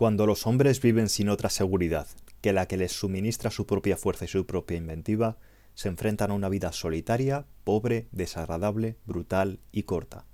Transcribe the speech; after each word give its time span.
Cuando 0.00 0.24
los 0.24 0.46
hombres 0.46 0.80
viven 0.80 1.10
sin 1.10 1.28
otra 1.28 1.50
seguridad 1.50 2.06
que 2.40 2.54
la 2.54 2.64
que 2.64 2.78
les 2.78 2.90
suministra 2.90 3.50
su 3.50 3.66
propia 3.66 3.98
fuerza 3.98 4.24
y 4.24 4.28
su 4.28 4.46
propia 4.46 4.78
inventiva, 4.78 5.36
se 5.74 5.88
enfrentan 5.88 6.30
a 6.30 6.32
una 6.32 6.48
vida 6.48 6.72
solitaria, 6.72 7.44
pobre, 7.64 8.08
desagradable, 8.10 8.96
brutal 9.04 9.60
y 9.72 9.82
corta. 9.82 10.24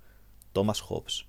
Thomas 0.53 0.79
Hobbes. 0.79 1.25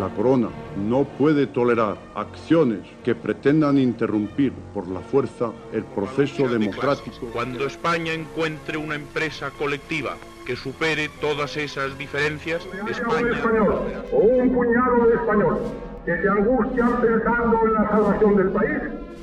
La 0.00 0.08
corona 0.16 0.50
no 0.76 1.04
puede 1.04 1.46
tolerar 1.46 1.96
acciones 2.16 2.80
que 3.04 3.14
pretendan 3.14 3.78
interrumpir 3.78 4.52
por 4.74 4.88
la 4.88 4.98
fuerza 4.98 5.52
el 5.72 5.84
proceso 5.84 6.48
democrático. 6.48 7.30
Cuando 7.32 7.64
España 7.64 8.12
encuentre 8.12 8.76
una 8.76 8.96
empresa 8.96 9.52
colectiva 9.56 10.16
que 10.44 10.56
supere 10.56 11.08
todas 11.20 11.56
esas 11.56 11.96
diferencias, 11.98 12.66
España... 12.88 13.30
español 13.32 13.82
o 14.12 14.16
un 14.18 14.54
puñado 14.54 15.06
de 15.06 15.14
españoles 15.14 15.62
que 16.04 16.20
se 16.20 16.28
angustian 16.28 17.00
pensando 17.00 17.60
en 17.64 17.72
la 17.72 17.88
salvación 17.88 18.36
del 18.36 18.50
país, 18.50 18.82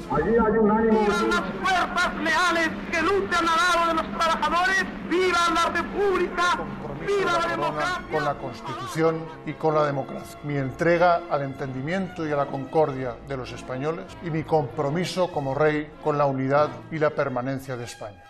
allí 0.09 0.29
hay 0.31 0.57
un 0.57 0.71
ánimo... 0.71 0.99
unas 0.99 1.43
fuerzas 1.61 2.15
leales 2.17 2.69
que 2.91 3.01
luchan 3.03 3.47
al 3.47 3.57
lado 3.57 3.87
de 3.87 3.93
los 3.93 4.17
trabajadores, 4.17 4.85
¡viva 5.07 5.39
la 5.53 5.69
República! 5.69 6.43
¡Viva 7.05 7.31
la 7.33 7.47
democracia! 7.47 8.07
Con 8.11 8.25
la 8.25 8.33
Constitución 8.35 9.25
y 9.45 9.53
con 9.53 9.75
la 9.75 9.85
democracia. 9.85 10.39
Mi 10.43 10.57
entrega 10.57 11.21
al 11.29 11.43
entendimiento 11.43 12.27
y 12.27 12.31
a 12.31 12.35
la 12.35 12.47
concordia 12.47 13.15
de 13.27 13.37
los 13.37 13.51
españoles 13.51 14.05
y 14.23 14.31
mi 14.31 14.43
compromiso 14.43 15.31
como 15.31 15.53
rey 15.53 15.87
con 16.03 16.17
la 16.17 16.25
unidad 16.25 16.69
y 16.91 16.97
la 16.97 17.11
permanencia 17.11 17.77
de 17.77 17.85
España. 17.85 18.23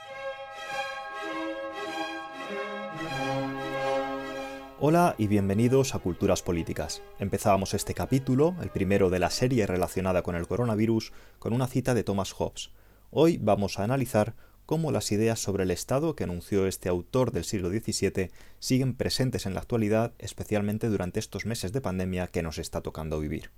Hola 4.84 5.14
y 5.20 5.28
bienvenidos 5.28 5.94
a 5.94 6.00
Culturas 6.00 6.42
Políticas. 6.42 7.04
Empezábamos 7.20 7.76
este 7.76 7.94
capítulo, 7.94 8.56
el 8.64 8.72
primero 8.72 9.12
de 9.12 9.20
la 9.20 9.30
serie 9.30 9.68
relacionada 9.68 10.24
con 10.24 10.36
el 10.36 10.48
coronavirus, 10.48 11.14
con 11.38 11.54
una 11.54 11.68
cita 11.68 11.94
de 11.94 12.04
Thomas 12.04 12.32
Hobbes. 12.32 12.72
Hoy 13.12 13.38
vamos 13.40 13.78
a 13.78 13.84
analizar 13.84 14.34
cómo 14.66 14.92
las 14.92 15.12
ideas 15.12 15.40
sobre 15.40 15.66
el 15.66 15.70
Estado 15.70 16.16
que 16.16 16.24
anunció 16.24 16.66
este 16.66 16.90
autor 16.90 17.32
del 17.32 17.44
siglo 17.44 17.70
XVII 17.70 18.32
siguen 18.58 18.96
presentes 18.96 19.46
en 19.46 19.54
la 19.54 19.60
actualidad, 19.60 20.14
especialmente 20.18 20.90
durante 20.90 21.20
estos 21.20 21.46
meses 21.46 21.74
de 21.74 21.82
pandemia 21.82 22.26
que 22.26 22.42
nos 22.42 22.58
está 22.58 22.82
tocando 22.82 23.20
vivir. 23.20 23.52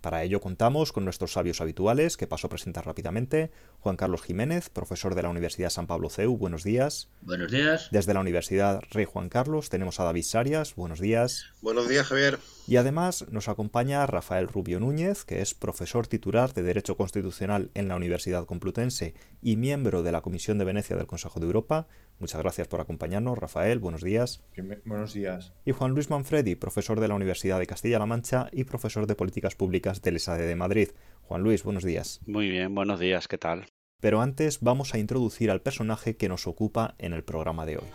Para 0.00 0.22
ello 0.22 0.40
contamos 0.40 0.92
con 0.92 1.04
nuestros 1.04 1.32
sabios 1.32 1.60
habituales, 1.60 2.16
que 2.16 2.26
paso 2.26 2.46
a 2.46 2.50
presentar 2.50 2.86
rápidamente. 2.86 3.50
Juan 3.80 3.96
Carlos 3.96 4.22
Jiménez, 4.22 4.70
profesor 4.70 5.14
de 5.14 5.22
la 5.22 5.30
Universidad 5.30 5.70
San 5.70 5.86
Pablo 5.86 6.10
CEU, 6.10 6.36
buenos 6.36 6.62
días. 6.62 7.08
Buenos 7.22 7.50
días. 7.50 7.88
Desde 7.90 8.14
la 8.14 8.20
Universidad 8.20 8.82
Rey 8.90 9.04
Juan 9.04 9.28
Carlos 9.28 9.68
tenemos 9.68 9.98
a 9.98 10.04
David 10.04 10.22
Sarias, 10.22 10.74
buenos 10.76 11.00
días. 11.00 11.46
Buenos 11.60 11.88
días, 11.88 12.06
Javier. 12.06 12.38
Y 12.68 12.76
además 12.76 13.26
nos 13.30 13.48
acompaña 13.48 14.06
Rafael 14.06 14.48
Rubio 14.48 14.80
Núñez, 14.80 15.24
que 15.24 15.40
es 15.40 15.54
profesor 15.54 16.06
titular 16.06 16.52
de 16.52 16.62
Derecho 16.62 16.96
Constitucional 16.96 17.70
en 17.74 17.88
la 17.88 17.96
Universidad 17.96 18.44
Complutense 18.44 19.14
y 19.40 19.56
miembro 19.56 20.02
de 20.02 20.12
la 20.12 20.20
Comisión 20.20 20.58
de 20.58 20.64
Venecia 20.64 20.96
del 20.96 21.06
Consejo 21.06 21.40
de 21.40 21.46
Europa. 21.46 21.86
Muchas 22.18 22.40
gracias 22.40 22.66
por 22.68 22.80
acompañarnos, 22.80 23.36
Rafael. 23.36 23.78
Buenos 23.78 24.02
días. 24.02 24.42
Buenos 24.84 25.12
días. 25.12 25.52
Y 25.64 25.72
Juan 25.72 25.92
Luis 25.92 26.10
Manfredi, 26.10 26.54
profesor 26.54 27.00
de 27.00 27.08
la 27.08 27.14
Universidad 27.14 27.58
de 27.58 27.66
Castilla-La 27.66 28.06
Mancha 28.06 28.48
y 28.52 28.64
profesor 28.64 29.06
de 29.06 29.14
Políticas 29.14 29.54
Públicas 29.54 30.00
del 30.02 30.16
ESADE 30.16 30.46
de 30.46 30.56
Madrid. 30.56 30.88
Juan 31.22 31.42
Luis, 31.42 31.62
buenos 31.62 31.84
días. 31.84 32.20
Muy 32.26 32.48
bien, 32.48 32.74
buenos 32.74 33.00
días, 33.00 33.28
¿qué 33.28 33.38
tal? 33.38 33.66
Pero 34.00 34.20
antes 34.20 34.60
vamos 34.60 34.94
a 34.94 34.98
introducir 34.98 35.50
al 35.50 35.62
personaje 35.62 36.16
que 36.16 36.28
nos 36.28 36.46
ocupa 36.46 36.94
en 36.98 37.12
el 37.12 37.24
programa 37.24 37.66
de 37.66 37.78
hoy. 37.78 37.86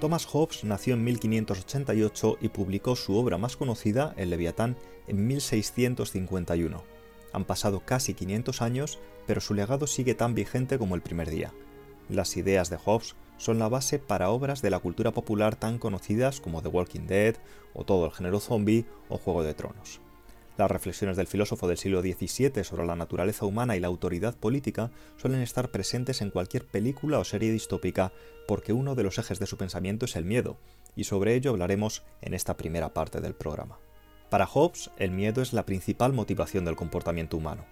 Thomas 0.00 0.26
Hobbes 0.26 0.62
nació 0.62 0.92
en 0.92 1.04
1588 1.04 2.36
y 2.42 2.48
publicó 2.48 2.96
su 2.96 3.16
obra 3.16 3.38
más 3.38 3.56
conocida, 3.56 4.12
El 4.18 4.28
Leviatán, 4.28 4.76
en 5.06 5.26
1651. 5.26 6.82
Han 7.32 7.44
pasado 7.44 7.80
casi 7.80 8.12
500 8.12 8.60
años, 8.60 8.98
pero 9.26 9.40
su 9.40 9.54
legado 9.54 9.86
sigue 9.86 10.14
tan 10.14 10.34
vigente 10.34 10.78
como 10.78 10.96
el 10.96 11.00
primer 11.00 11.30
día. 11.30 11.54
Las 12.10 12.36
ideas 12.36 12.68
de 12.68 12.76
Hobbes 12.76 13.16
son 13.38 13.58
la 13.58 13.68
base 13.68 13.98
para 13.98 14.30
obras 14.30 14.60
de 14.60 14.70
la 14.70 14.80
cultura 14.80 15.12
popular 15.12 15.56
tan 15.56 15.78
conocidas 15.78 16.40
como 16.40 16.62
The 16.62 16.68
Walking 16.68 17.06
Dead, 17.06 17.36
o 17.72 17.84
todo 17.84 18.04
el 18.04 18.12
género 18.12 18.38
zombie, 18.38 18.84
o 19.08 19.16
Juego 19.16 19.42
de 19.42 19.54
Tronos. 19.54 20.00
Las 20.56 20.70
reflexiones 20.70 21.18
del 21.18 21.26
filósofo 21.26 21.68
del 21.68 21.76
siglo 21.76 22.00
XVII 22.00 22.64
sobre 22.64 22.86
la 22.86 22.96
naturaleza 22.96 23.44
humana 23.44 23.76
y 23.76 23.80
la 23.80 23.88
autoridad 23.88 24.34
política 24.34 24.90
suelen 25.18 25.42
estar 25.42 25.70
presentes 25.70 26.22
en 26.22 26.30
cualquier 26.30 26.66
película 26.66 27.18
o 27.18 27.24
serie 27.24 27.52
distópica 27.52 28.12
porque 28.48 28.72
uno 28.72 28.94
de 28.94 29.02
los 29.02 29.18
ejes 29.18 29.38
de 29.38 29.46
su 29.46 29.58
pensamiento 29.58 30.06
es 30.06 30.16
el 30.16 30.24
miedo, 30.24 30.56
y 30.94 31.04
sobre 31.04 31.34
ello 31.34 31.50
hablaremos 31.50 32.04
en 32.22 32.32
esta 32.32 32.56
primera 32.56 32.94
parte 32.94 33.20
del 33.20 33.34
programa. 33.34 33.78
Para 34.30 34.46
Hobbes, 34.46 34.90
el 34.96 35.10
miedo 35.10 35.42
es 35.42 35.52
la 35.52 35.66
principal 35.66 36.14
motivación 36.14 36.64
del 36.64 36.74
comportamiento 36.74 37.36
humano. 37.36 37.66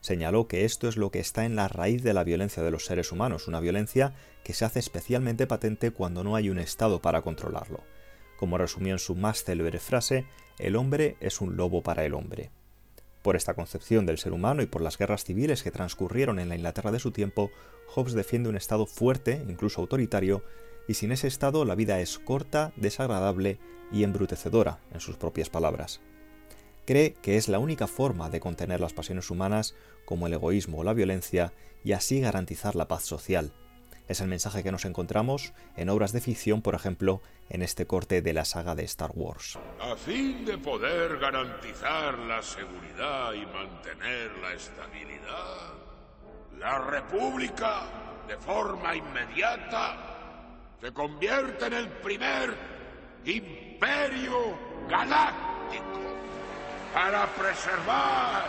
Señaló 0.00 0.48
que 0.48 0.64
esto 0.64 0.88
es 0.88 0.96
lo 0.96 1.10
que 1.10 1.20
está 1.20 1.44
en 1.44 1.54
la 1.54 1.68
raíz 1.68 2.02
de 2.02 2.14
la 2.14 2.24
violencia 2.24 2.62
de 2.62 2.70
los 2.70 2.86
seres 2.86 3.12
humanos, 3.12 3.46
una 3.46 3.60
violencia 3.60 4.14
que 4.42 4.54
se 4.54 4.64
hace 4.64 4.80
especialmente 4.80 5.46
patente 5.46 5.92
cuando 5.92 6.24
no 6.24 6.34
hay 6.34 6.48
un 6.50 6.58
Estado 6.58 7.00
para 7.02 7.22
controlarlo. 7.22 7.84
Como 8.36 8.58
resumió 8.58 8.94
en 8.94 8.98
su 8.98 9.14
más 9.14 9.44
célebre 9.44 9.78
frase, 9.78 10.26
el 10.58 10.76
hombre 10.76 11.16
es 11.20 11.40
un 11.40 11.56
lobo 11.56 11.82
para 11.82 12.04
el 12.04 12.14
hombre. 12.14 12.50
Por 13.22 13.36
esta 13.36 13.54
concepción 13.54 14.04
del 14.04 14.18
ser 14.18 14.32
humano 14.32 14.62
y 14.62 14.66
por 14.66 14.82
las 14.82 14.98
guerras 14.98 15.24
civiles 15.24 15.62
que 15.62 15.70
transcurrieron 15.70 16.38
en 16.38 16.48
la 16.48 16.56
Inglaterra 16.56 16.90
de 16.90 16.98
su 16.98 17.12
tiempo, 17.12 17.50
Hobbes 17.94 18.14
defiende 18.14 18.48
un 18.48 18.56
Estado 18.56 18.86
fuerte, 18.86 19.44
incluso 19.48 19.80
autoritario, 19.80 20.42
y 20.88 20.94
sin 20.94 21.12
ese 21.12 21.28
Estado 21.28 21.64
la 21.64 21.76
vida 21.76 22.00
es 22.00 22.18
corta, 22.18 22.72
desagradable 22.76 23.58
y 23.92 24.02
embrutecedora, 24.02 24.80
en 24.92 25.00
sus 25.00 25.16
propias 25.16 25.50
palabras. 25.50 26.00
Cree 26.84 27.14
que 27.22 27.36
es 27.36 27.48
la 27.48 27.60
única 27.60 27.86
forma 27.86 28.28
de 28.28 28.40
contener 28.40 28.80
las 28.80 28.92
pasiones 28.92 29.30
humanas, 29.30 29.76
como 30.04 30.26
el 30.26 30.32
egoísmo 30.32 30.78
o 30.78 30.84
la 30.84 30.94
violencia, 30.94 31.52
y 31.84 31.92
así 31.92 32.20
garantizar 32.20 32.74
la 32.74 32.88
paz 32.88 33.04
social, 33.04 33.52
es 34.12 34.20
el 34.20 34.28
mensaje 34.28 34.62
que 34.62 34.72
nos 34.72 34.84
encontramos 34.84 35.52
en 35.76 35.88
obras 35.88 36.12
de 36.12 36.20
ficción, 36.20 36.62
por 36.62 36.74
ejemplo, 36.74 37.20
en 37.50 37.62
este 37.62 37.86
corte 37.86 38.22
de 38.22 38.32
la 38.32 38.44
saga 38.44 38.74
de 38.74 38.84
Star 38.84 39.10
Wars. 39.14 39.58
A 39.80 39.96
fin 39.96 40.44
de 40.44 40.56
poder 40.58 41.18
garantizar 41.18 42.18
la 42.18 42.42
seguridad 42.42 43.32
y 43.32 43.44
mantener 43.46 44.30
la 44.38 44.52
estabilidad, 44.52 45.74
la 46.58 46.78
República, 46.78 47.82
de 48.28 48.36
forma 48.36 48.94
inmediata, 48.94 50.12
se 50.80 50.92
convierte 50.92 51.66
en 51.66 51.72
el 51.72 51.88
primer 51.88 52.54
imperio 53.24 54.58
galáctico 54.88 56.00
para 56.94 57.26
preservar 57.34 58.44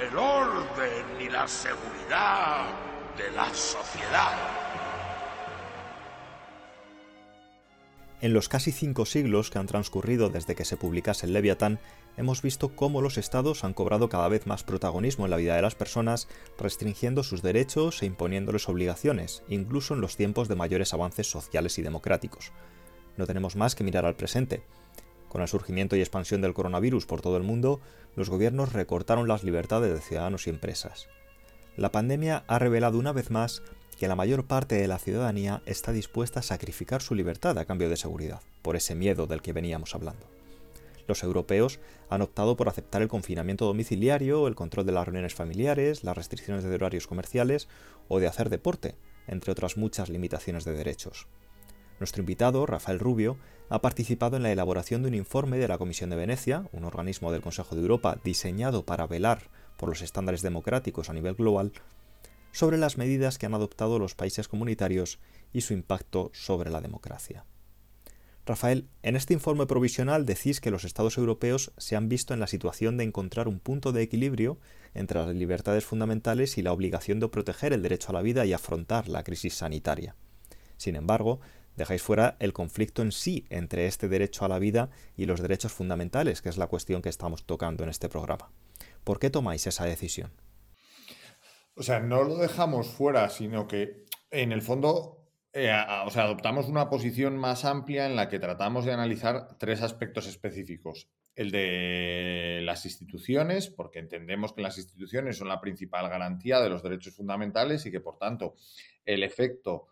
el 0.00 0.16
orden 0.16 1.04
y 1.20 1.28
la 1.28 1.46
seguridad 1.46 2.66
de 3.16 3.30
la 3.32 3.52
sociedad. 3.52 4.69
En 8.22 8.34
los 8.34 8.50
casi 8.50 8.70
cinco 8.70 9.06
siglos 9.06 9.48
que 9.48 9.58
han 9.58 9.66
transcurrido 9.66 10.28
desde 10.28 10.54
que 10.54 10.66
se 10.66 10.76
publicase 10.76 11.24
el 11.24 11.32
Leviatán, 11.32 11.78
hemos 12.18 12.42
visto 12.42 12.76
cómo 12.76 13.00
los 13.00 13.16
estados 13.16 13.64
han 13.64 13.72
cobrado 13.72 14.10
cada 14.10 14.28
vez 14.28 14.46
más 14.46 14.62
protagonismo 14.62 15.24
en 15.24 15.30
la 15.30 15.38
vida 15.38 15.56
de 15.56 15.62
las 15.62 15.74
personas, 15.74 16.28
restringiendo 16.58 17.22
sus 17.22 17.40
derechos 17.40 18.02
e 18.02 18.06
imponiéndoles 18.06 18.68
obligaciones, 18.68 19.42
incluso 19.48 19.94
en 19.94 20.02
los 20.02 20.18
tiempos 20.18 20.48
de 20.48 20.54
mayores 20.54 20.92
avances 20.92 21.30
sociales 21.30 21.78
y 21.78 21.82
democráticos. 21.82 22.52
No 23.16 23.26
tenemos 23.26 23.56
más 23.56 23.74
que 23.74 23.84
mirar 23.84 24.04
al 24.04 24.16
presente. 24.16 24.62
Con 25.30 25.40
el 25.40 25.48
surgimiento 25.48 25.96
y 25.96 26.00
expansión 26.00 26.42
del 26.42 26.52
coronavirus 26.52 27.06
por 27.06 27.22
todo 27.22 27.38
el 27.38 27.42
mundo, 27.42 27.80
los 28.16 28.28
gobiernos 28.28 28.74
recortaron 28.74 29.28
las 29.28 29.44
libertades 29.44 29.94
de 29.94 30.00
ciudadanos 30.00 30.46
y 30.46 30.50
empresas. 30.50 31.08
La 31.78 31.90
pandemia 31.90 32.44
ha 32.48 32.58
revelado 32.58 32.98
una 32.98 33.12
vez 33.12 33.30
más 33.30 33.62
que 34.00 34.08
la 34.08 34.16
mayor 34.16 34.46
parte 34.46 34.76
de 34.76 34.88
la 34.88 34.98
ciudadanía 34.98 35.60
está 35.66 35.92
dispuesta 35.92 36.40
a 36.40 36.42
sacrificar 36.42 37.02
su 37.02 37.14
libertad 37.14 37.58
a 37.58 37.66
cambio 37.66 37.90
de 37.90 37.98
seguridad, 37.98 38.40
por 38.62 38.74
ese 38.74 38.94
miedo 38.94 39.26
del 39.26 39.42
que 39.42 39.52
veníamos 39.52 39.94
hablando. 39.94 40.26
Los 41.06 41.22
europeos 41.22 41.80
han 42.08 42.22
optado 42.22 42.56
por 42.56 42.70
aceptar 42.70 43.02
el 43.02 43.08
confinamiento 43.08 43.66
domiciliario, 43.66 44.48
el 44.48 44.54
control 44.54 44.86
de 44.86 44.92
las 44.92 45.04
reuniones 45.04 45.34
familiares, 45.34 46.02
las 46.02 46.16
restricciones 46.16 46.64
de 46.64 46.74
horarios 46.74 47.06
comerciales 47.06 47.68
o 48.08 48.20
de 48.20 48.26
hacer 48.26 48.48
deporte, 48.48 48.96
entre 49.26 49.52
otras 49.52 49.76
muchas 49.76 50.08
limitaciones 50.08 50.64
de 50.64 50.72
derechos. 50.72 51.26
Nuestro 51.98 52.22
invitado, 52.22 52.64
Rafael 52.64 53.00
Rubio, 53.00 53.36
ha 53.68 53.82
participado 53.82 54.38
en 54.38 54.44
la 54.44 54.50
elaboración 54.50 55.02
de 55.02 55.08
un 55.08 55.14
informe 55.14 55.58
de 55.58 55.68
la 55.68 55.76
Comisión 55.76 56.08
de 56.08 56.16
Venecia, 56.16 56.70
un 56.72 56.84
organismo 56.84 57.32
del 57.32 57.42
Consejo 57.42 57.74
de 57.74 57.82
Europa 57.82 58.18
diseñado 58.24 58.82
para 58.86 59.06
velar 59.06 59.50
por 59.76 59.90
los 59.90 60.00
estándares 60.00 60.40
democráticos 60.40 61.10
a 61.10 61.12
nivel 61.12 61.34
global, 61.34 61.72
sobre 62.52 62.78
las 62.78 62.98
medidas 62.98 63.38
que 63.38 63.46
han 63.46 63.54
adoptado 63.54 63.98
los 63.98 64.14
países 64.14 64.48
comunitarios 64.48 65.18
y 65.52 65.62
su 65.62 65.72
impacto 65.72 66.30
sobre 66.34 66.70
la 66.70 66.80
democracia. 66.80 67.44
Rafael, 68.46 68.88
en 69.02 69.16
este 69.16 69.34
informe 69.34 69.66
provisional 69.66 70.26
decís 70.26 70.60
que 70.60 70.70
los 70.70 70.84
estados 70.84 71.18
europeos 71.18 71.72
se 71.76 71.94
han 71.94 72.08
visto 72.08 72.34
en 72.34 72.40
la 72.40 72.46
situación 72.46 72.96
de 72.96 73.04
encontrar 73.04 73.46
un 73.46 73.60
punto 73.60 73.92
de 73.92 74.02
equilibrio 74.02 74.58
entre 74.94 75.20
las 75.20 75.34
libertades 75.34 75.84
fundamentales 75.84 76.58
y 76.58 76.62
la 76.62 76.72
obligación 76.72 77.20
de 77.20 77.28
proteger 77.28 77.72
el 77.72 77.82
derecho 77.82 78.10
a 78.10 78.14
la 78.14 78.22
vida 78.22 78.46
y 78.46 78.52
afrontar 78.52 79.08
la 79.08 79.22
crisis 79.22 79.54
sanitaria. 79.54 80.16
Sin 80.78 80.96
embargo, 80.96 81.40
dejáis 81.76 82.02
fuera 82.02 82.36
el 82.40 82.52
conflicto 82.52 83.02
en 83.02 83.12
sí 83.12 83.44
entre 83.50 83.86
este 83.86 84.08
derecho 84.08 84.44
a 84.44 84.48
la 84.48 84.58
vida 84.58 84.90
y 85.16 85.26
los 85.26 85.40
derechos 85.40 85.72
fundamentales, 85.72 86.42
que 86.42 86.48
es 86.48 86.56
la 86.56 86.66
cuestión 86.66 87.02
que 87.02 87.08
estamos 87.08 87.44
tocando 87.44 87.84
en 87.84 87.90
este 87.90 88.08
programa. 88.08 88.50
¿Por 89.04 89.18
qué 89.18 89.30
tomáis 89.30 89.66
esa 89.66 89.84
decisión? 89.84 90.32
O 91.80 91.82
sea, 91.82 91.98
no 91.98 92.24
lo 92.24 92.36
dejamos 92.36 92.88
fuera, 92.88 93.30
sino 93.30 93.66
que 93.66 94.04
en 94.30 94.52
el 94.52 94.60
fondo 94.60 95.20
eh, 95.54 95.72
o 96.04 96.10
sea, 96.10 96.24
adoptamos 96.24 96.68
una 96.68 96.90
posición 96.90 97.38
más 97.38 97.64
amplia 97.64 98.04
en 98.04 98.16
la 98.16 98.28
que 98.28 98.38
tratamos 98.38 98.84
de 98.84 98.92
analizar 98.92 99.56
tres 99.58 99.80
aspectos 99.80 100.26
específicos. 100.26 101.08
El 101.34 101.50
de 101.50 102.60
las 102.64 102.84
instituciones, 102.84 103.68
porque 103.68 103.98
entendemos 103.98 104.52
que 104.52 104.60
las 104.60 104.76
instituciones 104.76 105.38
son 105.38 105.48
la 105.48 105.62
principal 105.62 106.10
garantía 106.10 106.60
de 106.60 106.68
los 106.68 106.82
derechos 106.82 107.16
fundamentales 107.16 107.86
y 107.86 107.90
que, 107.90 108.00
por 108.00 108.18
tanto, 108.18 108.56
el 109.06 109.22
efecto 109.22 109.88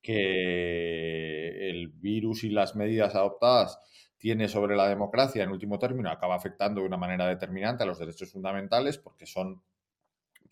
que 0.00 1.70
el 1.70 1.88
virus 1.88 2.44
y 2.44 2.50
las 2.50 2.76
medidas 2.76 3.16
adoptadas 3.16 3.80
tiene 4.16 4.46
sobre 4.46 4.76
la 4.76 4.88
democracia, 4.88 5.42
en 5.42 5.50
último 5.50 5.80
término, 5.80 6.08
acaba 6.08 6.36
afectando 6.36 6.82
de 6.82 6.86
una 6.86 6.96
manera 6.96 7.26
determinante 7.26 7.82
a 7.82 7.86
los 7.86 7.98
derechos 7.98 8.30
fundamentales 8.30 8.96
porque 8.96 9.26
son 9.26 9.60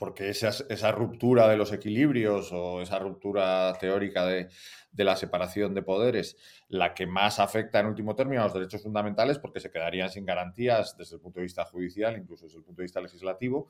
porque 0.01 0.31
esa, 0.31 0.49
esa, 0.71 0.93
ruptura 0.93 1.47
de 1.47 1.59
los 1.59 1.75
equilibrios 1.75 2.53
o 2.53 2.81
esa 2.81 2.99
ruptura 2.99 3.75
teórica 3.79 4.25
de, 4.25 4.49
la 4.97 5.15
separación 5.15 5.75
de 5.75 5.83
poderes, 5.83 6.39
la 6.69 6.95
que 6.95 7.07
más 7.07 7.39
afecta 7.39 7.81
en 7.81 7.87
último 7.87 8.17
término 8.17 8.41
a 8.41 8.45
los 8.45 8.55
derechos 8.55 8.83
fundamentales, 8.83 9.39
porque 9.39 9.61
se 9.61 9.71
quedarían 9.71 10.09
sin 10.09 10.25
garantías 10.25 10.97
desde 10.97 11.17
el 11.17 11.21
punto 11.21 11.41
de 11.41 11.45
vista 11.45 11.67
judicial, 11.67 12.17
incluso 12.17 12.47
desde 12.47 12.57
el 12.57 12.65
punto 12.65 12.81
de 12.81 12.85
vista 12.85 13.03
legislativo. 13.03 13.69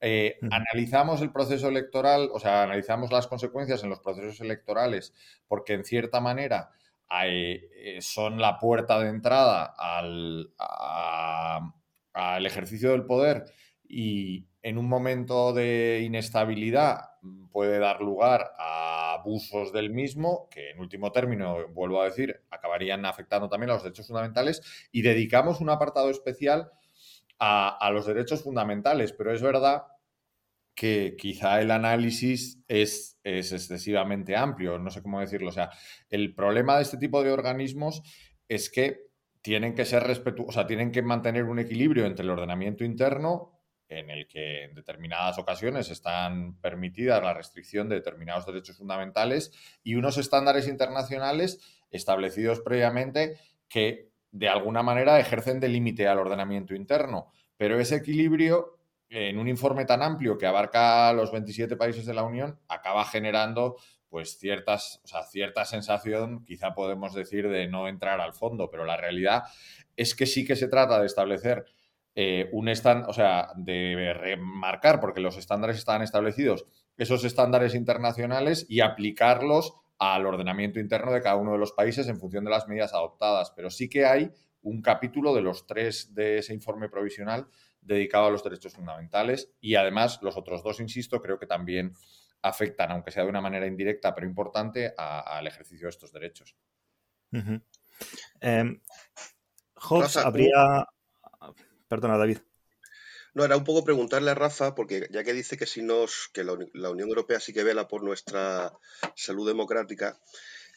Eh, 0.00 0.38
analizamos 0.52 1.20
el 1.20 1.32
proceso 1.32 1.66
electoral, 1.66 2.30
o 2.32 2.38
sea, 2.38 2.62
analizamos 2.62 3.10
las 3.10 3.26
consecuencias 3.26 3.82
en 3.82 3.90
los 3.90 3.98
procesos 3.98 4.40
electorales, 4.40 5.12
porque 5.48 5.72
en 5.72 5.84
cierta 5.84 6.20
manera 6.20 6.70
eh, 7.24 7.98
son 8.00 8.40
la 8.40 8.56
puerta 8.56 9.00
de 9.00 9.08
entrada 9.08 9.74
al, 9.76 10.54
al 12.12 12.46
ejercicio 12.46 12.92
del 12.92 13.04
poder 13.04 13.46
y, 13.88 14.46
en 14.62 14.78
un 14.78 14.88
momento 14.88 15.52
de 15.52 16.02
inestabilidad 16.04 17.10
mm, 17.22 17.48
puede 17.48 17.78
dar 17.78 18.00
lugar 18.00 18.52
a 18.58 19.14
abusos 19.14 19.72
del 19.72 19.90
mismo, 19.90 20.48
que 20.50 20.70
en 20.70 20.80
último 20.80 21.12
término, 21.12 21.68
vuelvo 21.68 22.00
a 22.00 22.06
decir, 22.06 22.42
acabarían 22.50 23.04
afectando 23.04 23.48
también 23.48 23.70
a 23.70 23.74
los 23.74 23.82
derechos 23.82 24.06
fundamentales, 24.06 24.88
y 24.92 25.02
dedicamos 25.02 25.60
un 25.60 25.70
apartado 25.70 26.10
especial 26.10 26.70
a, 27.38 27.90
los 27.92 28.06
derechos 28.06 28.42
fundamentales, 28.42 29.12
pero 29.12 29.32
es 29.32 29.42
verdad 29.42 29.82
que 30.76 31.16
quizá 31.18 31.60
el 31.60 31.72
análisis 31.72 32.60
es, 32.68 33.18
es, 33.24 33.52
excesivamente 33.52 34.36
amplio, 34.36 34.78
no 34.78 34.90
sé 34.90 35.02
cómo 35.02 35.18
decirlo. 35.18 35.48
O 35.48 35.52
sea, 35.52 35.70
el 36.08 36.34
problema 36.36 36.76
de 36.76 36.82
este 36.82 36.98
tipo 36.98 37.22
de 37.24 37.32
organismos 37.32 38.02
es 38.48 38.70
que 38.70 39.08
tienen 39.42 39.74
que 39.74 39.84
ser 39.84 40.04
respetuosos, 40.04 40.50
o 40.50 40.52
sea, 40.52 40.68
tienen 40.68 40.92
que 40.92 41.02
mantener 41.02 41.44
un 41.44 41.58
equilibrio 41.58 42.06
entre 42.06 42.22
el 42.22 42.30
ordenamiento 42.30 42.84
interno 42.84 43.61
en 43.98 44.10
el 44.10 44.26
que 44.26 44.64
en 44.64 44.74
determinadas 44.74 45.38
ocasiones 45.38 45.90
están 45.90 46.60
permitidas 46.60 47.22
la 47.22 47.34
restricción 47.34 47.88
de 47.88 47.96
determinados 47.96 48.46
derechos 48.46 48.76
fundamentales 48.76 49.52
y 49.82 49.94
unos 49.94 50.18
estándares 50.18 50.68
internacionales 50.68 51.60
establecidos 51.90 52.60
previamente 52.60 53.38
que 53.68 54.10
de 54.30 54.48
alguna 54.48 54.82
manera 54.82 55.20
ejercen 55.20 55.60
de 55.60 55.68
límite 55.68 56.08
al 56.08 56.18
ordenamiento 56.18 56.74
interno. 56.74 57.30
Pero 57.56 57.78
ese 57.78 57.96
equilibrio, 57.96 58.78
en 59.08 59.38
un 59.38 59.48
informe 59.48 59.84
tan 59.84 60.02
amplio 60.02 60.38
que 60.38 60.46
abarca 60.46 61.12
los 61.12 61.30
27 61.30 61.76
países 61.76 62.06
de 62.06 62.14
la 62.14 62.24
Unión, 62.24 62.58
acaba 62.68 63.04
generando 63.04 63.76
pues 64.08 64.38
ciertas, 64.38 65.00
o 65.04 65.08
sea, 65.08 65.22
cierta 65.22 65.64
sensación, 65.64 66.44
quizá 66.44 66.74
podemos 66.74 67.14
decir, 67.14 67.48
de 67.48 67.66
no 67.66 67.88
entrar 67.88 68.20
al 68.20 68.34
fondo, 68.34 68.68
pero 68.70 68.84
la 68.84 68.98
realidad 68.98 69.44
es 69.96 70.14
que 70.14 70.26
sí 70.26 70.44
que 70.44 70.54
se 70.56 70.68
trata 70.68 71.00
de 71.00 71.06
establecer 71.06 71.64
eh, 72.14 72.50
un 72.52 72.68
estándar, 72.68 73.08
o 73.08 73.12
sea, 73.12 73.48
de 73.56 74.12
remarcar, 74.14 75.00
porque 75.00 75.20
los 75.20 75.36
estándares 75.38 75.78
están 75.78 76.02
establecidos, 76.02 76.66
esos 76.96 77.24
estándares 77.24 77.74
internacionales 77.74 78.66
y 78.68 78.80
aplicarlos 78.80 79.74
al 79.98 80.26
ordenamiento 80.26 80.80
interno 80.80 81.12
de 81.12 81.22
cada 81.22 81.36
uno 81.36 81.52
de 81.52 81.58
los 81.58 81.72
países 81.72 82.08
en 82.08 82.18
función 82.18 82.44
de 82.44 82.50
las 82.50 82.68
medidas 82.68 82.92
adoptadas. 82.92 83.52
Pero 83.54 83.70
sí 83.70 83.88
que 83.88 84.04
hay 84.04 84.30
un 84.62 84.82
capítulo 84.82 85.34
de 85.34 85.42
los 85.42 85.66
tres 85.66 86.14
de 86.14 86.38
ese 86.38 86.54
informe 86.54 86.88
provisional 86.88 87.46
dedicado 87.80 88.26
a 88.26 88.30
los 88.30 88.44
derechos 88.44 88.74
fundamentales 88.74 89.52
y 89.60 89.74
además 89.74 90.20
los 90.22 90.36
otros 90.36 90.62
dos, 90.62 90.80
insisto, 90.80 91.20
creo 91.20 91.38
que 91.38 91.46
también 91.46 91.94
afectan, 92.42 92.90
aunque 92.90 93.10
sea 93.10 93.22
de 93.22 93.30
una 93.30 93.40
manera 93.40 93.66
indirecta, 93.66 94.14
pero 94.14 94.26
importante, 94.26 94.92
al 94.96 95.46
ejercicio 95.46 95.86
de 95.86 95.90
estos 95.90 96.12
derechos. 96.12 96.56
Hobbes 99.76 100.16
habría, 100.16 100.86
Perdona, 101.92 102.16
David. 102.16 102.38
No, 103.34 103.44
era 103.44 103.54
un 103.54 103.64
poco 103.64 103.84
preguntarle 103.84 104.30
a 104.30 104.34
Rafa, 104.34 104.74
porque 104.74 105.08
ya 105.10 105.24
que 105.24 105.34
dice 105.34 105.58
que 105.58 105.66
si 105.66 105.82
nos, 105.82 106.30
que 106.32 106.42
la, 106.42 106.54
Unión 106.88 107.10
Europea 107.10 107.38
sí 107.38 107.52
que 107.52 107.64
vela 107.64 107.86
por 107.86 108.02
nuestra 108.02 108.72
salud 109.14 109.46
democrática, 109.46 110.18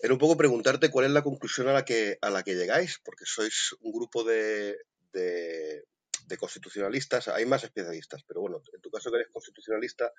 era 0.01 0.11
un 0.11 0.19
poco 0.19 0.35
preguntarte 0.35 0.91
cuál 0.91 1.05
es 1.05 1.11
la 1.11 1.23
conclusión 1.23 1.69
a 1.69 1.71
la 1.71 1.85
que, 1.85 2.17
a 2.21 2.29
la 2.29 2.43
que 2.43 2.55
llegáis, 2.55 2.99
porque 2.99 3.23
sois 3.25 3.77
un 3.79 3.93
grupo 3.93 4.25
de, 4.25 4.75
de, 5.13 5.85
de 6.27 6.37
constitucionalistas, 6.37 7.29
hay 7.29 7.45
más 7.45 7.63
especialistas, 7.63 8.21
pero 8.27 8.41
bueno, 8.41 8.61
en 8.73 8.81
tu 8.81 8.91
caso 8.91 9.09
que 9.09 9.19
eres 9.19 9.29
constitucionalista, 9.31 10.11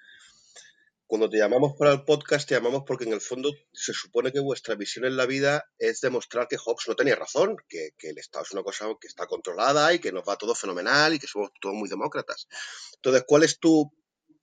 cuando 1.06 1.30
te 1.30 1.38
llamamos 1.38 1.74
para 1.78 1.92
el 1.92 2.04
podcast, 2.04 2.48
te 2.48 2.54
llamamos 2.54 2.82
porque 2.86 3.04
en 3.04 3.12
el 3.12 3.20
fondo 3.20 3.52
se 3.72 3.92
supone 3.92 4.32
que 4.32 4.40
vuestra 4.40 4.74
visión 4.74 5.04
en 5.04 5.16
la 5.16 5.26
vida 5.26 5.64
es 5.78 6.00
demostrar 6.00 6.48
que 6.48 6.56
Hobbes 6.56 6.88
no 6.88 6.96
tenía 6.96 7.14
razón, 7.14 7.56
que, 7.68 7.90
el 7.98 8.18
Estado 8.18 8.44
es 8.44 8.52
una 8.52 8.62
cosa 8.62 8.86
que 9.00 9.06
está 9.06 9.26
controlada 9.26 9.94
y 9.94 10.00
que 10.00 10.12
nos 10.12 10.24
va 10.28 10.36
todo 10.36 10.54
fenomenal 10.54 11.14
y 11.14 11.18
que 11.18 11.28
somos 11.28 11.50
todos 11.60 11.74
muy 11.74 11.88
demócratas. 11.88 12.48
Entonces, 12.96 13.24
¿cuál 13.26 13.44
es 13.44 13.60
tu, 13.60 13.92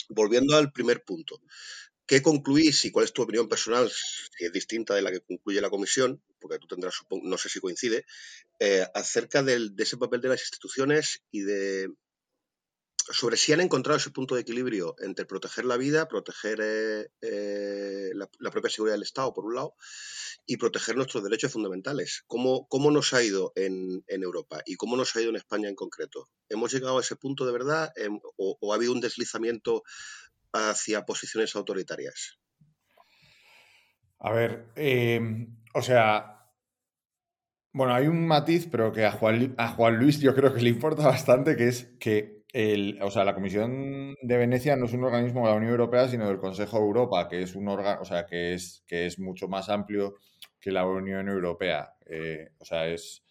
volviendo 0.10 0.56
al 0.56 0.72
primer 0.72 1.04
punto, 1.04 1.42
qué 2.06 2.22
concluís 2.22 2.86
y 2.86 2.92
cuál 2.92 3.06
es 3.06 3.14
tu 3.14 3.24
opinión 3.24 3.50
personal, 3.50 3.92
si 3.92 4.46
es 4.46 4.52
distinta 4.52 4.96
de 4.96 5.02
la 5.02 5.12
que 5.12 5.22
concluye 5.22 5.60
la 5.60 5.70
comisión, 5.70 6.22
porque 6.40 6.60
tú 6.60 6.68
tendrás, 6.68 6.96
no 7.10 7.38
sé 7.38 7.50
si 7.50 7.60
coincide, 7.60 8.06
eh, 8.60 8.86
acerca 8.94 9.44
de 9.44 9.70
ese 9.78 9.98
papel 9.98 10.22
de 10.22 10.30
las 10.30 10.42
instituciones 10.42 11.24
y 11.32 11.42
de 11.42 11.90
sobre 13.12 13.38
si 13.38 13.52
han 13.52 13.62
encontrado 13.62 13.98
ese 13.98 14.12
punto 14.12 14.36
de 14.36 14.42
equilibrio 14.42 14.96
entre 15.00 15.26
proteger 15.26 15.66
la 15.66 15.78
vida, 15.78 16.08
proteger 16.08 16.60
eh, 16.62 17.08
eh, 17.22 18.12
la, 18.14 18.52
propia 18.52 18.70
seguridad 18.70 18.96
del 18.96 19.04
Estado, 19.04 19.34
por 19.34 19.46
un 19.46 19.56
lado, 19.56 19.76
y 20.46 20.58
proteger 20.58 20.96
nuestros 20.96 21.24
derechos 21.24 21.52
fundamentales. 21.52 22.24
¿Cómo, 22.28 22.68
cómo 22.68 22.92
nos 22.92 23.14
ha 23.14 23.24
ido 23.24 23.52
en, 23.56 24.04
Europa 24.08 24.62
y 24.66 24.76
cómo 24.76 24.96
nos 24.96 25.16
ha 25.16 25.22
ido 25.22 25.32
en 25.32 25.36
España 25.36 25.70
en 25.70 25.76
concreto? 25.76 26.30
¿Hemos 26.50 26.72
llegado 26.72 26.98
a 26.98 27.02
ese 27.02 27.16
punto 27.16 27.46
de 27.46 27.52
verdad 27.52 27.92
em, 27.96 28.20
o, 28.38 28.72
ha 28.72 28.76
habido 28.76 28.94
un 28.94 29.02
deslizamiento 29.02 29.84
hacia 30.54 31.06
posiciones 31.06 31.56
autoritarias? 31.56 32.40
A 34.20 34.32
ver, 34.32 34.72
em, 34.76 35.62
o 35.74 35.82
sea, 35.82 36.34
bueno, 37.74 37.94
hay 37.94 38.08
un 38.08 38.28
matiz, 38.28 38.68
pero 38.72 38.94
que 38.94 39.06
a 39.06 39.12
Juan, 39.12 39.56
a 39.58 39.70
Juan 39.70 39.98
Luis 39.98 40.20
yo 40.20 40.34
creo 40.36 40.54
que 40.54 40.62
le 40.62 40.70
importa 40.70 41.08
bastante, 41.08 41.58
que 41.58 41.68
es 41.68 41.86
que 42.00 42.43
o 42.54 43.10
sea, 43.10 43.24
la 43.24 43.34
Comisión 43.34 44.16
de 44.22 44.38
Venecia 44.38 44.76
no 44.76 44.86
es 44.86 44.94
un 44.94 45.04
organismo 45.04 45.46
de 45.46 45.52
la 45.52 45.58
Unión 45.58 45.72
Europea, 45.72 46.08
sino 46.08 46.28
del 46.28 46.38
Consejo 46.38 46.78
de 46.78 46.84
Europa, 46.84 47.28
que 47.28 47.42
es 47.42 47.56
un 47.56 47.68
órgano, 47.68 48.02
o 48.02 48.06
sea, 48.06 48.26
que 48.26 48.54
es, 48.54 48.84
que 48.88 49.08
es 49.08 49.18
mucho 49.18 49.48
más 49.48 49.70
amplio 49.70 50.16
que 50.60 50.72
la 50.72 50.86
Unión 50.86 51.28
Europea. 51.28 51.96
Eh, 52.06 52.52
o 52.60 52.66
sea, 52.66 52.88
es, 52.88 53.24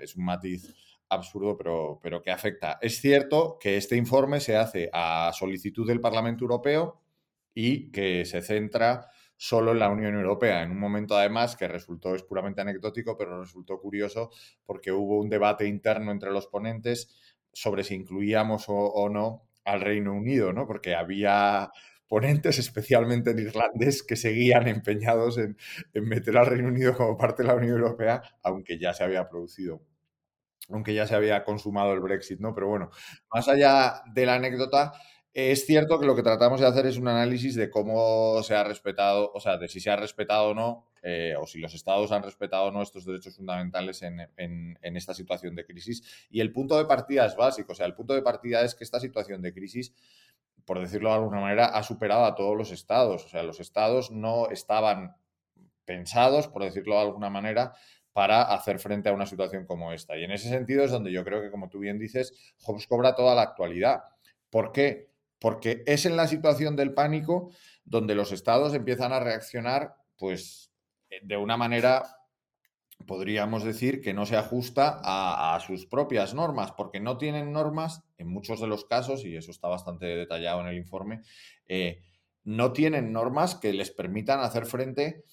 es 0.00 0.16
un 0.16 0.24
matiz 0.24 0.74
absurdo, 1.08 1.56
pero, 1.56 2.00
pero 2.02 2.20
que 2.20 2.32
afecta. 2.32 2.78
Es 2.80 3.00
cierto 3.00 3.58
que 3.60 3.76
este 3.76 3.96
informe 3.96 4.40
se 4.40 4.56
hace 4.56 4.90
a 4.92 5.30
solicitud 5.32 5.86
del 5.86 6.00
Parlamento 6.00 6.44
Europeo 6.44 7.00
y 7.54 7.90
que 7.92 8.24
se 8.24 8.42
centra 8.42 9.08
solo 9.36 9.72
en 9.72 9.78
la 9.78 9.90
Unión 9.90 10.14
Europea, 10.14 10.62
en 10.62 10.70
un 10.70 10.80
momento 10.80 11.16
además 11.16 11.56
que 11.56 11.68
resultó, 11.68 12.14
es 12.14 12.22
puramente 12.22 12.62
anecdótico, 12.62 13.16
pero 13.18 13.38
resultó 13.38 13.78
curioso 13.78 14.30
porque 14.64 14.90
hubo 14.90 15.18
un 15.18 15.28
debate 15.28 15.66
interno 15.66 16.10
entre 16.10 16.30
los 16.30 16.46
ponentes 16.46 17.35
sobre 17.56 17.84
si 17.84 17.94
incluíamos 17.94 18.66
o, 18.68 19.08
no 19.08 19.48
al 19.64 19.80
Reino 19.80 20.12
Unido, 20.12 20.52
¿no? 20.52 20.66
Porque 20.66 20.94
había 20.94 21.70
ponentes, 22.06 22.58
especialmente 22.58 23.30
en 23.30 23.38
irlandés, 23.38 24.02
que 24.02 24.14
seguían 24.14 24.68
empeñados 24.68 25.38
en, 25.38 25.56
meter 25.94 26.36
al 26.36 26.44
Reino 26.44 26.68
Unido 26.68 26.94
como 26.94 27.16
parte 27.16 27.42
de 27.42 27.48
la 27.48 27.54
Unión 27.54 27.78
Europea, 27.78 28.20
aunque 28.42 28.78
ya 28.78 28.92
se 28.92 29.04
había 29.04 29.26
producido, 29.26 29.80
aunque 30.68 30.92
ya 30.92 31.06
se 31.06 31.14
había 31.14 31.44
consumado 31.44 31.94
el 31.94 32.00
Brexit, 32.00 32.40
¿no? 32.40 32.54
Pero 32.54 32.68
bueno, 32.68 32.90
más 33.32 33.48
allá 33.48 34.02
de 34.12 34.26
la 34.26 34.34
anécdota, 34.34 34.92
es 35.32 35.64
cierto 35.64 35.98
que 35.98 36.04
lo 36.04 36.14
que 36.14 36.22
tratamos 36.22 36.60
de 36.60 36.66
hacer 36.66 36.84
es 36.84 36.98
un 36.98 37.08
análisis 37.08 37.54
de 37.54 37.70
cómo 37.70 38.42
se 38.42 38.54
ha 38.54 38.64
respetado, 38.64 39.32
o 39.32 39.40
sea, 39.40 39.56
de 39.56 39.68
si 39.68 39.80
se 39.80 39.88
ha 39.88 39.96
respetado 39.96 40.50
o 40.50 40.54
no 40.54 40.85
eh, 41.02 41.34
o 41.38 41.46
si 41.46 41.58
los 41.58 41.74
estados 41.74 42.10
han 42.12 42.22
respetado 42.22 42.70
nuestros 42.70 43.04
derechos 43.04 43.36
fundamentales 43.36 44.02
en, 44.02 44.78
esta 44.82 45.14
situación 45.14 45.54
de 45.54 45.64
crisis. 45.64 46.26
Y 46.30 46.40
el 46.40 46.52
punto 46.52 46.76
de 46.76 46.84
partida 46.84 47.26
es 47.26 47.36
básico, 47.36 47.72
o 47.72 47.74
sea, 47.74 47.86
el 47.86 47.94
punto 47.94 48.14
de 48.14 48.22
partida 48.22 48.62
es 48.62 48.74
que 48.74 48.84
esta 48.84 49.00
situación 49.00 49.42
de 49.42 49.52
crisis, 49.52 49.94
por 50.64 50.80
decirlo 50.80 51.10
de 51.10 51.16
alguna 51.16 51.40
manera, 51.40 51.66
ha 51.66 51.82
superado 51.82 52.24
a 52.24 52.34
todos 52.34 52.56
los 52.56 52.72
estados. 52.72 53.24
O 53.24 53.28
sea, 53.28 53.42
los 53.42 53.60
estados 53.60 54.10
no 54.10 54.48
estaban 54.50 55.16
pensados, 55.84 56.48
por 56.48 56.64
decirlo 56.64 56.96
de 56.96 57.02
alguna 57.02 57.30
manera, 57.30 57.72
para 58.12 58.42
hacer 58.42 58.78
frente 58.78 59.10
a 59.10 59.12
una 59.12 59.26
situación 59.26 59.66
como 59.66 59.92
esta. 59.92 60.16
Y 60.16 60.24
en 60.24 60.30
ese 60.30 60.48
sentido 60.48 60.84
es 60.84 60.90
donde 60.90 61.12
yo 61.12 61.22
creo 61.22 61.42
que, 61.42 61.50
como 61.50 61.68
tú 61.68 61.78
bien 61.78 61.98
dices, 61.98 62.32
Hobbes 62.62 62.86
cobra 62.86 63.14
toda 63.14 63.34
la 63.34 63.42
actualidad. 63.42 64.04
¿Por 64.48 64.72
qué? 64.72 65.10
Porque 65.38 65.82
es 65.86 66.06
en 66.06 66.16
la 66.16 66.26
situación 66.26 66.76
del 66.76 66.94
pánico 66.94 67.50
donde 67.84 68.14
los 68.14 68.32
estados 68.32 68.72
empiezan 68.74 69.12
a 69.12 69.20
reaccionar, 69.20 69.96
pues, 70.16 70.65
de 71.22 71.36
una 71.36 71.56
manera, 71.56 72.04
podríamos 73.06 73.64
decir, 73.64 74.00
que 74.00 74.14
no 74.14 74.26
se 74.26 74.36
ajusta 74.36 75.00
a, 75.02 75.58
sus 75.60 75.86
propias 75.86 76.34
normas, 76.34 76.72
porque 76.72 77.00
no 77.00 77.18
tienen 77.18 77.52
normas, 77.52 78.02
en 78.18 78.28
muchos 78.28 78.60
de 78.60 78.66
los 78.66 78.84
casos, 78.84 79.24
y 79.24 79.36
eso 79.36 79.50
está 79.50 79.68
bastante 79.68 80.06
detallado 80.06 80.60
en 80.60 80.68
el 80.68 80.76
informe, 80.76 81.22
eh, 81.66 82.02
no 82.44 82.72
tienen 82.72 83.12
normas 83.12 83.56
que 83.56 83.72
les 83.72 83.90
permitan 83.90 84.40
hacer 84.40 84.66
frente 84.66 85.24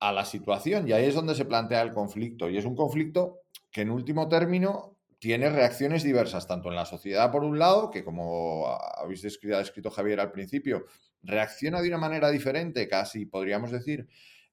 a 0.00 0.12
la 0.12 0.24
situación 0.24 0.86
y 0.88 0.92
ahí 0.92 1.06
es 1.06 1.14
donde 1.14 1.34
se 1.34 1.44
plantea 1.44 1.82
el 1.82 1.92
conflicto. 1.92 2.50
Y 2.50 2.58
es 2.58 2.64
un 2.64 2.76
conflicto 2.76 3.40
que 3.70 3.82
en 3.82 3.90
último 3.90 4.28
término 4.28 4.96
tiene 5.18 5.48
reacciones 5.48 6.02
diversas, 6.02 6.46
tanto 6.46 6.68
en 6.68 6.76
la 6.76 6.84
sociedad 6.84 7.30
por 7.32 7.44
un 7.44 7.58
lado, 7.58 7.90
que 7.90 8.04
como 8.04 8.66
habéis 8.96 9.22
descrito, 9.22 9.58
escrito 9.58 9.90
Javier 9.90 10.20
al 10.20 10.32
principio, 10.32 10.84
reacciona 11.22 11.80
de 11.80 11.88
una 11.88 11.98
manera 11.98 12.30
diferente, 12.30 12.88
casi 12.88 13.26
podríamos 13.26 13.70
decir, 13.70 14.06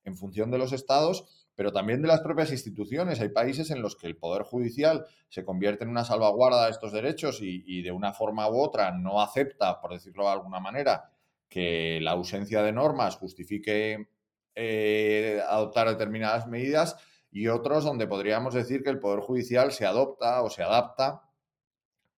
en 0.04 0.18
función 0.18 0.52
de 0.52 0.58
los 0.58 0.74
estados, 0.74 1.26
pero 1.56 1.72
también 1.72 2.02
de 2.02 2.08
las 2.08 2.22
propias 2.22 2.52
instituciones. 2.52 3.20
Hay 3.20 3.30
países 3.30 3.72
en 3.72 3.82
los 3.82 3.96
que 3.96 4.08
el 4.08 4.18
Poder 4.18 4.44
Judicial 4.44 5.06
se 5.30 5.46
convierte 5.46 5.84
en 5.84 5.90
una 5.90 6.04
salvaguarda 6.04 6.66
de 6.66 6.72
estos 6.72 6.92
derechos 6.92 7.40
y, 7.42 7.82
de 7.82 7.92
una 7.92 8.14
forma 8.14 8.50
u 8.50 8.60
otra 8.60 8.92
no 8.92 9.22
acepta, 9.22 9.80
por 9.80 9.94
decirlo 9.94 10.24
de 10.26 10.32
alguna 10.32 10.60
manera, 10.60 11.12
que 11.48 12.00
la 12.02 12.12
ausencia 12.12 12.64
de 12.64 12.72
normas 12.72 13.16
justifique 13.16 14.08
eh, 14.56 15.42
adoptar 15.48 15.90
determinadas 15.90 16.48
medidas 16.48 16.96
y 17.32 17.48
otros 17.48 17.84
donde 17.84 18.08
podríamos 18.08 18.54
decir 18.54 18.84
que 18.84 18.90
el 18.90 19.00
Poder 19.00 19.20
Judicial 19.20 19.72
se 19.72 19.86
adopta 19.86 20.42
o 20.44 20.50
se 20.50 20.64
adapta 20.64 21.24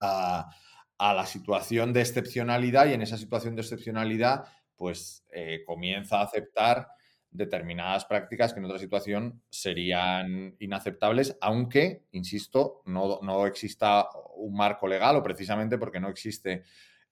a, 0.00 0.50
la 0.98 1.26
situación 1.26 1.92
de 1.92 2.00
excepcionalidad 2.00 2.86
y 2.86 2.94
en 2.94 3.02
esa 3.02 3.18
situación 3.18 3.54
de 3.54 3.62
excepcionalidad 3.62 4.44
pues 4.76 5.24
eh, 5.30 5.62
comienza 5.66 6.20
a 6.20 6.24
aceptar 6.24 6.88
determinadas 7.30 8.04
prácticas 8.04 8.52
que 8.52 8.60
en 8.60 8.66
otra 8.66 8.78
situación 8.78 9.42
serían 9.50 10.56
inaceptables, 10.58 11.36
aunque, 11.40 12.04
insisto, 12.12 12.82
no, 12.86 13.20
no, 13.22 13.46
exista 13.46 14.08
un 14.36 14.54
marco 14.54 14.86
legal 14.86 15.16
o 15.16 15.22
precisamente 15.22 15.78
porque 15.78 16.00
no 16.00 16.08
existe 16.08 16.62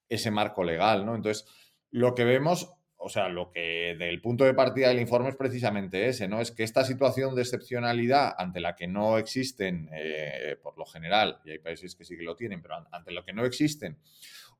ese 0.08 0.30
marco 0.30 0.64
legal, 0.64 1.04
¿no? 1.04 1.14
Entonces, 1.14 1.46
lo 1.90 2.14
que 2.14 2.24
vemos 2.24 2.70
o 2.96 3.10
sea, 3.10 3.28
lo 3.28 3.50
que 3.50 3.94
del 3.98 4.22
punto 4.22 4.44
de 4.44 4.54
partida 4.54 4.88
del 4.88 4.98
informe 4.98 5.28
es 5.28 5.36
precisamente 5.36 6.08
ese, 6.08 6.26
¿no? 6.26 6.40
Es 6.40 6.52
que 6.52 6.62
esta 6.62 6.84
situación 6.84 7.34
de 7.34 7.42
excepcionalidad 7.42 8.34
ante 8.38 8.60
la 8.60 8.74
que 8.74 8.86
no 8.86 9.18
existen, 9.18 9.90
eh, 9.92 10.56
por 10.62 10.78
lo 10.78 10.86
general, 10.86 11.38
y 11.44 11.50
hay 11.50 11.58
países 11.58 11.94
que 11.96 12.06
sí 12.06 12.16
que 12.16 12.22
lo 12.22 12.34
tienen, 12.34 12.62
pero 12.62 12.76
ante 12.90 13.12
lo 13.12 13.22
que 13.22 13.34
no 13.34 13.44
existen 13.44 13.98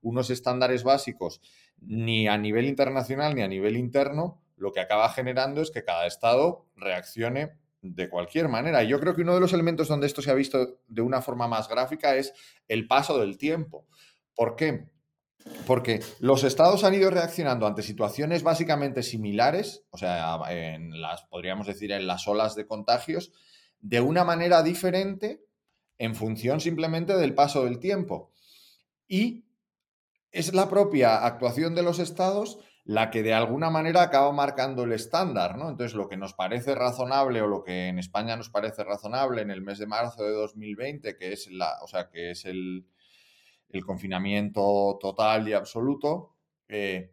unos 0.03 0.29
estándares 0.29 0.85
básicos 0.85 1.41
ni 1.81 2.29
a 2.29 2.37
nivel 2.37 2.67
internacional 2.67 3.35
ni 3.35 3.41
a 3.41 3.49
nivel 3.49 3.79
interno, 3.79 4.43
lo 4.57 4.73
que 4.73 4.81
acaba 4.81 5.09
generando 5.11 5.61
es 5.61 5.71
que 5.71 5.85
cada 5.85 6.07
Estado 6.07 6.67
reaccione 6.77 7.59
de 7.83 8.09
cualquier 8.09 8.49
manera. 8.49 8.83
Y 8.83 8.89
yo 8.89 8.99
creo 8.99 9.15
que 9.15 9.23
uno 9.23 9.35
de 9.35 9.41
los 9.41 9.53
elementos 9.53 9.89
donde 9.89 10.07
esto 10.07 10.23
se 10.23 10.31
ha 10.31 10.35
visto 10.35 10.81
de 10.87 11.03
una 11.03 11.21
forma 11.21 11.49
más 11.49 11.69
gráfica 11.69 12.17
es 12.17 12.33
el 12.67 12.87
paso 12.87 13.19
del 13.19 13.37
tiempo. 13.37 13.87
¿Por 14.35 14.57
qué? 14.57 14.89
Porque 15.67 16.01
los 16.21 16.43
estados 16.45 16.85
han 16.85 16.95
ido 16.95 17.11
reaccionando 17.11 17.67
ante 17.67 17.83
situaciones 17.83 18.43
básicamente 18.43 19.03
similares, 19.03 19.85
o 19.91 19.99
sea, 19.99 20.39
en 20.49 21.01
las, 21.01 21.25
podríamos 21.27 21.67
decir, 21.67 21.93
en 21.93 22.07
las 22.07 22.27
olas 22.27 22.55
de 22.55 22.67
contagios, 22.67 23.33
de 23.81 24.01
una 24.01 24.25
manera 24.25 24.63
diferente 24.63 25.45
en 25.99 26.15
función 26.15 26.61
simplemente 26.61 27.15
del 27.17 27.35
paso 27.35 27.65
del 27.65 27.79
tiempo. 27.79 28.33
Y 29.07 29.45
es 30.33 30.55
la 30.55 30.71
propia 30.71 31.25
actuación 31.25 31.75
de 31.75 31.83
los 31.83 31.99
estados 31.99 32.59
la 32.85 33.11
que 33.11 33.23
de 33.23 33.33
alguna 33.33 33.71
manera 33.71 34.03
acaba 34.03 34.31
marcando 34.33 34.85
el 34.85 34.93
estándar, 34.93 35.57
¿no? 35.57 35.71
Entonces, 35.71 35.95
lo 35.95 36.09
que 36.09 36.17
nos 36.17 36.35
parece 36.35 36.75
razonable 36.75 37.41
o 37.41 37.47
lo 37.47 37.63
que 37.65 37.89
en 37.89 37.99
España 37.99 38.37
nos 38.37 38.51
parece 38.51 38.85
razonable 38.85 39.43
en 39.43 39.51
el 39.51 39.63
mes 39.63 39.79
de 39.79 39.87
marzo 39.87 40.23
de 40.23 40.33
2020, 40.33 41.17
que 41.17 41.33
es 41.33 41.51
la, 41.51 41.79
o 41.83 41.87
sea, 41.87 42.11
que 42.11 42.31
es 42.31 42.45
el, 42.45 42.87
el 43.71 43.85
confinamiento 43.85 44.99
total 45.01 45.49
y 45.49 45.53
absoluto, 45.53 46.35
eh, 46.69 47.11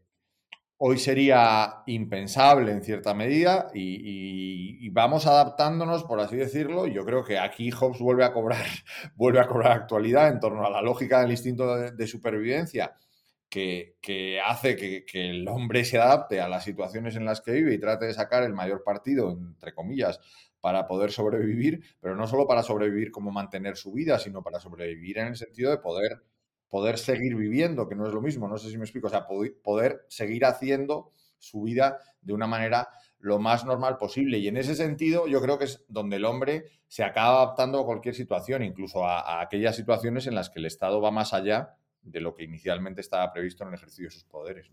hoy 0.77 0.97
sería 0.97 1.83
impensable 1.85 2.71
en 2.71 2.81
cierta 2.81 3.13
medida 3.13 3.69
y, 3.73 4.89
vamos 4.89 5.25
adaptándonos, 5.25 6.03
por 6.03 6.19
así 6.19 6.35
decirlo. 6.35 6.85
Yo 6.87 7.05
creo 7.05 7.23
que 7.23 7.39
aquí 7.39 7.71
Hobbes 7.71 7.99
vuelve 7.99 8.25
a 8.25 8.33
cobrar, 8.33 8.65
vuelve 9.15 9.39
a 9.39 9.47
cobrar 9.47 9.71
actualidad 9.73 10.29
en 10.29 10.39
torno 10.39 10.65
a 10.65 10.69
la 10.69 10.81
lógica 10.81 11.21
del 11.21 11.31
instinto 11.31 11.75
de, 11.77 12.07
supervivencia 12.07 12.93
que, 13.51 14.39
hace 14.43 14.75
que, 14.75 15.05
que, 15.05 15.29
el 15.29 15.47
hombre 15.47 15.85
se 15.85 15.99
adapte 15.99 16.41
a 16.41 16.49
las 16.49 16.63
situaciones 16.63 17.15
en 17.15 17.25
las 17.25 17.41
que 17.41 17.51
vive 17.51 17.73
y 17.73 17.79
trate 17.79 18.05
de 18.05 18.13
sacar 18.13 18.43
el 18.43 18.53
mayor 18.53 18.83
partido, 18.83 19.29
entre 19.31 19.73
comillas, 19.75 20.19
para 20.61 20.87
poder 20.87 21.11
sobrevivir, 21.11 21.83
pero 21.99 22.15
no 22.15 22.25
solo 22.25 22.47
para 22.47 22.63
sobrevivir 22.63 23.11
como 23.11 23.31
mantener 23.31 23.75
su 23.77 23.91
vida, 23.91 24.17
sino 24.17 24.41
para 24.41 24.59
sobrevivir 24.59 25.17
en 25.19 25.27
el 25.27 25.35
sentido 25.35 25.69
de 25.69 25.77
poder 25.77 26.23
poder 26.71 26.97
seguir 26.97 27.35
viviendo, 27.35 27.87
que 27.89 27.95
no 27.95 28.07
es 28.07 28.13
lo 28.13 28.21
mismo, 28.21 28.47
no 28.47 28.57
sé 28.57 28.69
si 28.69 28.77
me 28.77 28.85
explico, 28.85 29.07
o 29.07 29.09
sea, 29.09 29.27
poder 29.27 30.05
seguir 30.07 30.45
haciendo 30.45 31.11
su 31.37 31.63
vida 31.63 31.99
de 32.21 32.31
una 32.31 32.47
manera 32.47 32.87
lo 33.19 33.39
más 33.39 33.65
normal 33.65 33.97
posible. 33.97 34.37
Y 34.37 34.47
en 34.47 34.55
ese 34.55 34.75
sentido, 34.75 35.27
yo 35.27 35.41
creo 35.41 35.59
que 35.59 35.65
es 35.65 35.83
donde 35.89 36.15
el 36.15 36.23
hombre 36.23 36.65
se 36.87 37.03
acaba 37.03 37.41
adaptando 37.41 37.81
a 37.81 37.85
cualquier 37.85 38.15
situación, 38.15 38.63
incluso 38.63 39.05
a, 39.05 39.41
aquellas 39.41 39.75
situaciones 39.75 40.27
en 40.27 40.35
las 40.35 40.49
que 40.49 40.59
el 40.59 40.65
Estado 40.65 41.01
va 41.01 41.11
más 41.11 41.33
allá 41.33 41.75
de 42.01 42.21
lo 42.21 42.35
que 42.35 42.43
inicialmente 42.43 43.01
estaba 43.01 43.31
previsto 43.31 43.63
en 43.63 43.69
el 43.69 43.75
ejercicio 43.75 44.05
de 44.05 44.11
sus 44.11 44.23
poderes. 44.23 44.71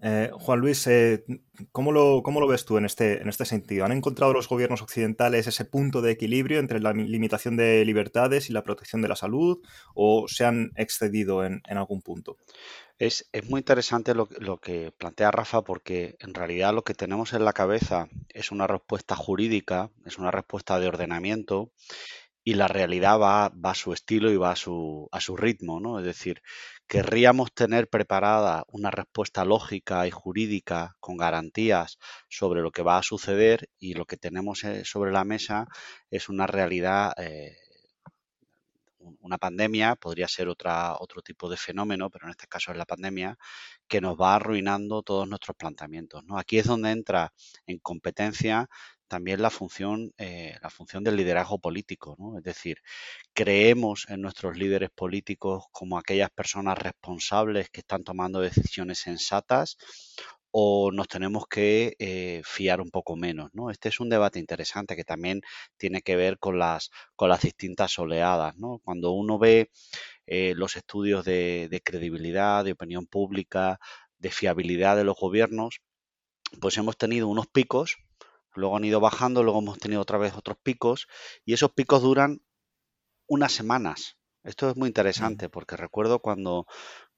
Eh, 0.00 0.30
Juan 0.34 0.60
Luis, 0.60 0.86
eh, 0.88 1.24
¿cómo, 1.72 1.90
lo, 1.90 2.22
lo, 2.22 2.46
ves 2.46 2.66
tú 2.66 2.76
en 2.76 2.84
este, 2.84 3.22
en 3.22 3.30
este 3.30 3.46
sentido? 3.46 3.86
¿Han 3.86 3.92
encontrado 3.92 4.34
los 4.34 4.46
gobiernos 4.46 4.82
occidentales 4.82 5.46
ese 5.46 5.64
punto 5.64 6.02
de 6.02 6.10
equilibrio 6.10 6.58
entre 6.58 6.80
la 6.80 6.92
limitación 6.92 7.56
de 7.56 7.82
libertades 7.86 8.50
y 8.50 8.52
la 8.52 8.62
protección 8.62 9.00
de 9.00 9.08
la 9.08 9.16
salud 9.16 9.58
o 9.94 10.28
se 10.28 10.44
han 10.44 10.72
excedido 10.76 11.46
en, 11.46 11.62
algún 11.64 12.02
punto? 12.02 12.36
Es, 12.98 13.30
muy 13.48 13.60
interesante 13.60 14.14
lo, 14.14 14.28
lo, 14.38 14.58
que 14.58 14.92
plantea 14.92 15.30
Rafa 15.30 15.62
porque 15.62 16.16
en 16.20 16.34
realidad 16.34 16.74
lo 16.74 16.84
que 16.84 16.94
tenemos 16.94 17.32
en 17.32 17.46
la 17.46 17.54
cabeza 17.54 18.08
es 18.28 18.50
una 18.50 18.66
respuesta 18.66 19.16
jurídica, 19.16 19.90
es 20.04 20.18
una 20.18 20.30
respuesta 20.30 20.78
de 20.78 20.88
ordenamiento 20.88 21.72
y 22.46 22.54
la 22.54 22.68
realidad 22.68 23.18
va, 23.18 23.48
va 23.48 23.72
a 23.72 23.74
su 23.74 23.92
estilo 23.92 24.30
y 24.30 24.36
va 24.36 24.52
a 24.52 24.56
su, 24.56 25.08
a 25.10 25.20
su 25.20 25.36
ritmo, 25.36 25.80
¿no? 25.80 25.98
Es 25.98 26.04
decir, 26.04 26.42
querríamos 26.86 27.52
tener 27.52 27.88
preparada 27.88 28.64
una 28.68 28.92
respuesta 28.92 29.44
lógica 29.44 30.06
y 30.06 30.12
jurídica 30.12 30.96
con 31.00 31.16
garantías 31.16 31.98
sobre 32.28 32.62
lo 32.62 32.70
que 32.70 32.82
va 32.84 32.98
a 32.98 33.02
suceder 33.02 33.68
y 33.80 33.94
lo 33.94 34.04
que 34.04 34.16
tenemos 34.16 34.62
eh, 34.62 34.84
sobre 34.84 35.10
la 35.10 35.24
mesa 35.24 35.66
es 36.08 36.28
una 36.28 36.46
realidad 36.46 37.14
eh, 37.18 37.56
una 39.20 39.38
pandemia, 39.38 39.96
podría 39.96 40.28
ser 40.28 40.48
otra, 40.48 40.96
otro 40.98 41.22
tipo 41.22 41.48
de 41.48 41.56
fenómeno, 41.56 42.10
pero 42.10 42.26
en 42.26 42.30
este 42.30 42.46
caso 42.46 42.72
es 42.72 42.78
la 42.78 42.86
pandemia, 42.86 43.38
que 43.88 44.00
nos 44.00 44.16
va 44.16 44.36
arruinando 44.36 45.02
todos 45.02 45.28
nuestros 45.28 45.56
planteamientos. 45.56 46.24
¿no? 46.24 46.38
Aquí 46.38 46.58
es 46.58 46.66
donde 46.66 46.90
entra 46.90 47.32
en 47.66 47.78
competencia 47.78 48.68
también 49.08 49.42
la 49.42 49.50
función, 49.50 50.12
eh, 50.18 50.56
la 50.62 50.70
función 50.70 51.04
del 51.04 51.16
liderazgo 51.16 51.58
político, 51.58 52.16
¿no? 52.18 52.38
Es 52.38 52.44
decir, 52.44 52.78
creemos 53.34 54.06
en 54.08 54.22
nuestros 54.22 54.56
líderes 54.56 54.90
políticos 54.90 55.64
como 55.72 55.98
aquellas 55.98 56.30
personas 56.30 56.78
responsables 56.78 57.70
que 57.70 57.80
están 57.80 58.04
tomando 58.04 58.40
decisiones 58.40 58.98
sensatas 59.00 59.76
o 60.50 60.90
nos 60.92 61.08
tenemos 61.08 61.46
que 61.48 61.96
eh, 61.98 62.42
fiar 62.44 62.80
un 62.80 62.90
poco 62.90 63.16
menos, 63.16 63.50
¿no? 63.52 63.70
Este 63.70 63.88
es 63.90 64.00
un 64.00 64.08
debate 64.08 64.38
interesante 64.38 64.96
que 64.96 65.04
también 65.04 65.42
tiene 65.76 66.00
que 66.02 66.16
ver 66.16 66.38
con 66.38 66.58
las, 66.58 66.90
con 67.14 67.28
las 67.28 67.42
distintas 67.42 67.98
oleadas, 67.98 68.56
¿no? 68.56 68.80
Cuando 68.84 69.12
uno 69.12 69.38
ve 69.38 69.70
eh, 70.26 70.54
los 70.56 70.76
estudios 70.76 71.24
de, 71.24 71.68
de 71.70 71.80
credibilidad, 71.82 72.64
de 72.64 72.72
opinión 72.72 73.06
pública, 73.06 73.78
de 74.18 74.30
fiabilidad 74.30 74.96
de 74.96 75.04
los 75.04 75.16
gobiernos, 75.18 75.80
pues 76.60 76.76
hemos 76.78 76.96
tenido 76.96 77.28
unos 77.28 77.46
picos 77.48 77.96
luego 78.56 78.76
han 78.76 78.84
ido 78.84 79.00
bajando, 79.00 79.42
luego 79.42 79.60
hemos 79.60 79.78
tenido 79.78 80.00
otra 80.02 80.18
vez 80.18 80.34
otros 80.34 80.56
picos 80.62 81.06
y 81.44 81.52
esos 81.52 81.72
picos 81.72 82.02
duran 82.02 82.42
unas 83.26 83.52
semanas. 83.52 84.16
Esto 84.44 84.70
es 84.70 84.76
muy 84.76 84.88
interesante 84.88 85.48
porque 85.48 85.76
recuerdo 85.76 86.20
cuando, 86.20 86.66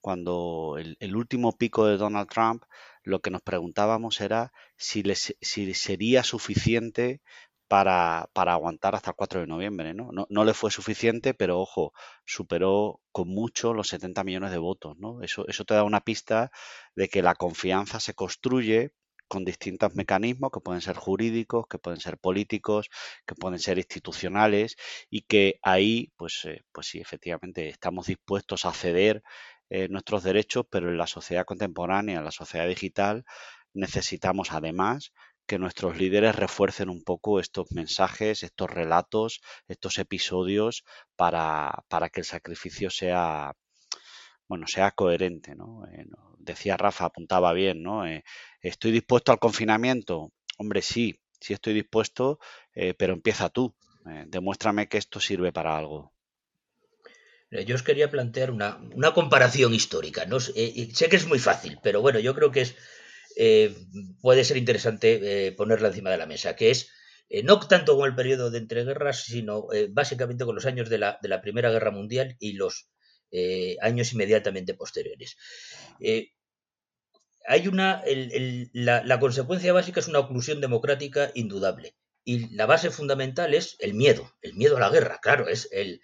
cuando 0.00 0.76
el, 0.78 1.16
último 1.16 1.52
pico 1.57 1.87
de 1.87 1.99
Donald 1.99 2.28
Trump, 2.28 2.64
lo 3.02 3.21
que 3.21 3.30
nos 3.30 3.42
preguntábamos 3.42 4.21
era 4.21 4.52
si, 4.76 5.02
si 5.14 5.75
sería 5.75 6.25
suficiente 6.25 7.21
para, 7.68 8.30
para, 8.33 8.54
aguantar 8.54 8.95
hasta 8.95 9.11
el 9.11 9.16
4 9.16 9.40
de 9.40 9.47
noviembre. 9.47 9.92
¿no? 9.92 10.11
¿no? 10.11 10.26
No, 10.30 10.45
le 10.45 10.54
fue 10.54 10.71
suficiente, 10.71 11.35
pero 11.35 11.61
ojo, 11.61 11.92
superó 12.25 13.00
con 13.12 13.28
mucho 13.28 13.75
los 13.75 13.88
70 13.88 14.25
millones 14.25 14.50
de 14.50 14.59
votos. 14.59 14.97
¿no? 14.99 15.23
Eso, 15.23 15.47
eso 15.49 15.64
te 15.66 15.75
da 15.75 15.85
una 15.85 16.00
pista 16.00 16.50
de 16.97 17.09
que 17.09 17.23
la 17.23 17.35
confianza 17.35 18.00
se 18.00 18.14
construye 18.14 18.92
con 19.28 19.44
distintos 19.44 19.94
mecanismos 19.94 20.50
que 20.52 20.61
pueden 20.61 20.80
ser 20.80 20.97
jurídicos, 20.97 21.66
que 21.68 21.78
pueden 21.78 22.00
ser 22.00 22.18
políticos, 22.18 22.88
que 23.26 23.35
pueden 23.35 23.58
ser 23.58 23.78
institucionales 23.78 24.76
y 25.11 25.23
que 25.23 25.58
ahí, 25.62 26.12
pues, 26.16 26.44
eh, 26.47 26.62
pues 26.73 26.88
sí, 26.88 27.00
efectivamente, 27.00 27.68
estamos 27.68 28.06
dispuestos 28.06 28.64
a 28.64 28.73
ceder 28.73 29.23
eh, 29.70 29.88
nuestros 29.88 30.23
derechos, 30.23 30.64
pero 30.70 30.88
en 30.88 30.99
la 30.99 31.06
sociedad 31.06 31.44
contemporánea, 31.44 32.18
en 32.18 32.25
la 32.25 32.30
sociedad 32.32 32.66
digital, 32.68 33.25
necesitamos 33.75 34.52
además 34.52 35.12
que 35.47 35.58
nuestros 35.58 35.97
líderes 35.99 36.37
refuercen 36.37 36.90
un 36.90 37.02
poco 37.02 37.40
estos 37.40 37.73
mensajes, 37.73 38.42
estos 38.42 38.70
relatos, 38.70 39.40
estos 39.66 39.99
episodios 39.99 40.85
para, 41.16 41.85
para 41.88 42.11
que 42.11 42.20
el 42.20 42.26
sacrificio 42.26 42.90
sea, 42.90 43.54
bueno, 44.49 44.67
sea 44.67 44.90
coherente, 44.93 45.55
¿no? 45.55 45.85
Eh, 45.93 46.07
decía 46.38 46.76
Rafa, 46.76 47.05
apuntaba 47.05 47.52
bien, 47.52 47.83
¿no? 47.83 48.07
Eh, 48.07 48.25
¿Estoy 48.61 48.90
dispuesto 48.90 49.31
al 49.31 49.38
confinamiento? 49.38 50.33
Hombre, 50.57 50.81
sí, 50.83 51.21
sí 51.38 51.52
estoy 51.52 51.75
dispuesto, 51.75 52.40
eh, 52.75 52.95
pero 52.95 53.12
empieza 53.12 53.50
tú. 53.50 53.75
demuéstrame 54.26 54.88
que 54.88 54.97
esto 54.97 55.21
sirve 55.21 55.52
para 55.52 55.76
algo. 55.76 56.14
Yo 57.50 57.75
os 57.75 57.83
quería 57.83 58.11
plantear 58.11 58.50
una, 58.50 58.78
una 58.95 59.12
comparación 59.12 59.75
histórica. 59.75 60.25
¿no? 60.25 60.40
sé 60.40 61.09
que 61.11 61.17
es 61.17 61.26
muy 61.26 61.38
fácil, 61.38 61.78
pero 61.83 62.00
bueno, 62.00 62.19
yo 62.19 62.35
creo 62.35 62.50
que 62.50 62.62
es, 62.62 62.75
puede 64.23 64.45
ser 64.45 64.57
interesante 64.57 65.52
ponerla 65.59 65.88
encima 65.88 66.11
de 66.11 66.17
la 66.17 66.26
mesa, 66.26 66.57
que 66.57 66.71
es 66.71 66.90
no 67.45 67.61
tanto 67.61 67.99
con 67.99 68.09
el 68.09 68.14
periodo 68.14 68.50
de 68.50 68.59
entreguerras, 68.59 69.25
sino 69.25 69.67
básicamente 69.90 70.47
con 70.47 70.55
los 70.55 70.64
años 70.64 70.88
de 70.88 70.99
la, 70.99 71.19
de 71.21 71.28
la 71.28 71.43
Primera 71.43 71.71
Guerra 71.71 71.90
Mundial 71.90 72.35
y 72.38 72.55
los 72.55 72.88
eh, 73.30 73.76
años 73.82 74.12
inmediatamente 74.14 74.73
posteriores. 74.73 75.37
Eh, 76.00 76.30
hay 77.47 77.68
una, 77.68 78.02
la, 78.73 79.20
consecuencia 79.20 79.73
básica 79.73 80.00
es 80.00 80.08
una 80.08 80.20
oclusión 80.20 80.61
democrática 80.61 81.30
indudable. 81.35 81.94
Y 82.25 82.54
la 82.54 82.66
base 82.66 82.90
fundamental 82.90 83.54
es 83.54 83.76
el 83.80 83.94
miedo, 83.94 84.35
el 84.42 84.54
miedo 84.54 84.76
a 84.76 84.80
la 84.80 84.90
guerra, 84.90 85.18
claro, 85.23 85.49
es 85.49 85.68
el, 85.73 86.00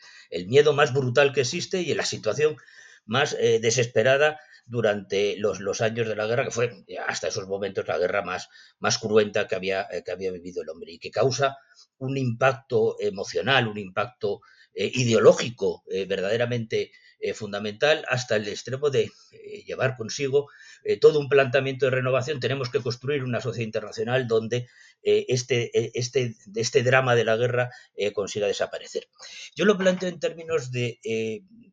miedo 0.47 0.73
más 0.73 0.93
brutal 0.93 1.33
que 1.33 1.43
existe 1.43 1.81
y 1.81 1.95
la 1.95 2.05
situación 2.05 2.57
más 3.05 3.37
eh, 3.39 3.59
desesperada 3.61 4.39
durante 4.67 5.37
los, 5.37 5.61
los, 5.61 5.83
años 5.83 6.09
de 6.09 6.17
la 6.17 6.27
guerra, 6.27 6.45
que 6.45 6.51
fue 6.51 6.85
hasta 7.07 7.29
esos 7.29 7.47
momentos 7.47 7.87
la 7.89 7.99
guerra 7.99 8.23
más, 8.23 8.49
más 8.79 8.99
cruenta 8.99 9.47
que 9.47 9.55
había, 9.55 9.87
que 10.05 10.13
había 10.13 10.31
vivido 10.31 10.63
el 10.63 10.71
hombre 10.71 10.93
y 10.93 10.99
que 10.99 11.11
causa 11.11 11.59
un 11.99 12.17
impacto 12.17 12.97
emocional, 13.01 13.69
un 13.69 13.79
impacto 13.79 14.41
ideológico 14.75 15.85
verdaderamente 16.09 16.91
eh, 17.25 17.33
fundamental 17.33 18.05
hasta 18.11 18.37
el 18.37 18.47
extremo 18.49 18.91
de 18.91 19.11
eh, 19.33 19.65
llevar 19.65 19.97
consigo 19.97 20.51
eh, 20.85 21.01
todo 21.01 21.19
un 21.19 21.31
planteamiento 21.31 21.87
de 21.87 21.93
renovación. 21.93 22.39
Tenemos 22.39 22.69
que 22.69 22.83
construir 22.83 23.25
una 23.25 23.41
sociedad 23.41 23.65
internacional 23.65 24.29
donde 24.29 24.69
este, 25.03 25.99
este, 25.99 26.35
este 26.55 26.83
drama 26.83 27.15
de 27.15 27.25
la 27.25 27.37
guerra 27.37 27.71
consiga 28.15 28.47
desaparecer. 28.47 29.09
Yo 29.55 29.67
lo 29.67 29.77
planteo 29.77 30.09
en 30.09 30.19
términos 30.19 30.71
de 30.71 30.99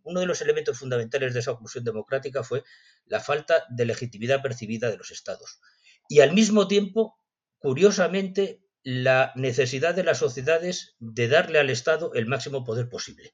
uno 0.03 0.19
de 0.19 0.25
los 0.25 0.41
elementos 0.41 0.77
fundamentales 0.77 1.33
de 1.33 1.39
esa 1.39 1.51
oclusión 1.51 1.85
democrática 1.85 2.43
fue 2.43 2.63
la 3.05 3.21
falta 3.21 3.65
de 3.69 3.85
legitimidad 3.85 4.41
percibida 4.41 4.89
de 4.89 4.97
los 4.97 5.11
estados. 5.11 5.61
Y 6.09 6.19
al 6.19 6.33
mismo 6.33 6.67
tiempo, 6.67 7.17
curiosamente, 7.57 8.61
la 8.83 9.31
necesidad 9.35 9.95
de 9.95 10.03
las 10.03 10.17
sociedades 10.17 10.95
de 10.99 11.29
darle 11.29 11.59
al 11.59 11.69
Estado 11.69 12.13
el 12.13 12.25
máximo 12.25 12.65
poder 12.65 12.89
posible. 12.89 13.33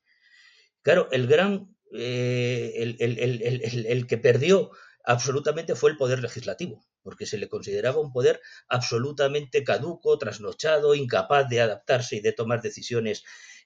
Claro, 0.83 1.09
el 1.11 1.25
gran 1.25 1.76
eh, 1.93 2.95
el, 2.99 4.07
que 4.07 4.17
perdió 4.17 4.71
absolutamente 5.03 5.75
fue 5.75 5.91
el 5.91 5.97
poder 5.97 6.19
legislativo, 6.19 6.85
porque 7.01 7.25
se 7.25 7.37
le 7.37 7.47
consideraba 7.47 8.01
un 8.01 8.11
poder 8.11 8.41
absolutamente 8.67 9.63
caduco, 9.63 10.17
trasnochado, 10.17 10.95
incapaz 10.95 11.47
de 11.47 11.61
adaptarse 11.61 12.17
y 12.17 12.19
de 12.19 12.33
tomar 12.33 12.61
decisiones 12.61 13.23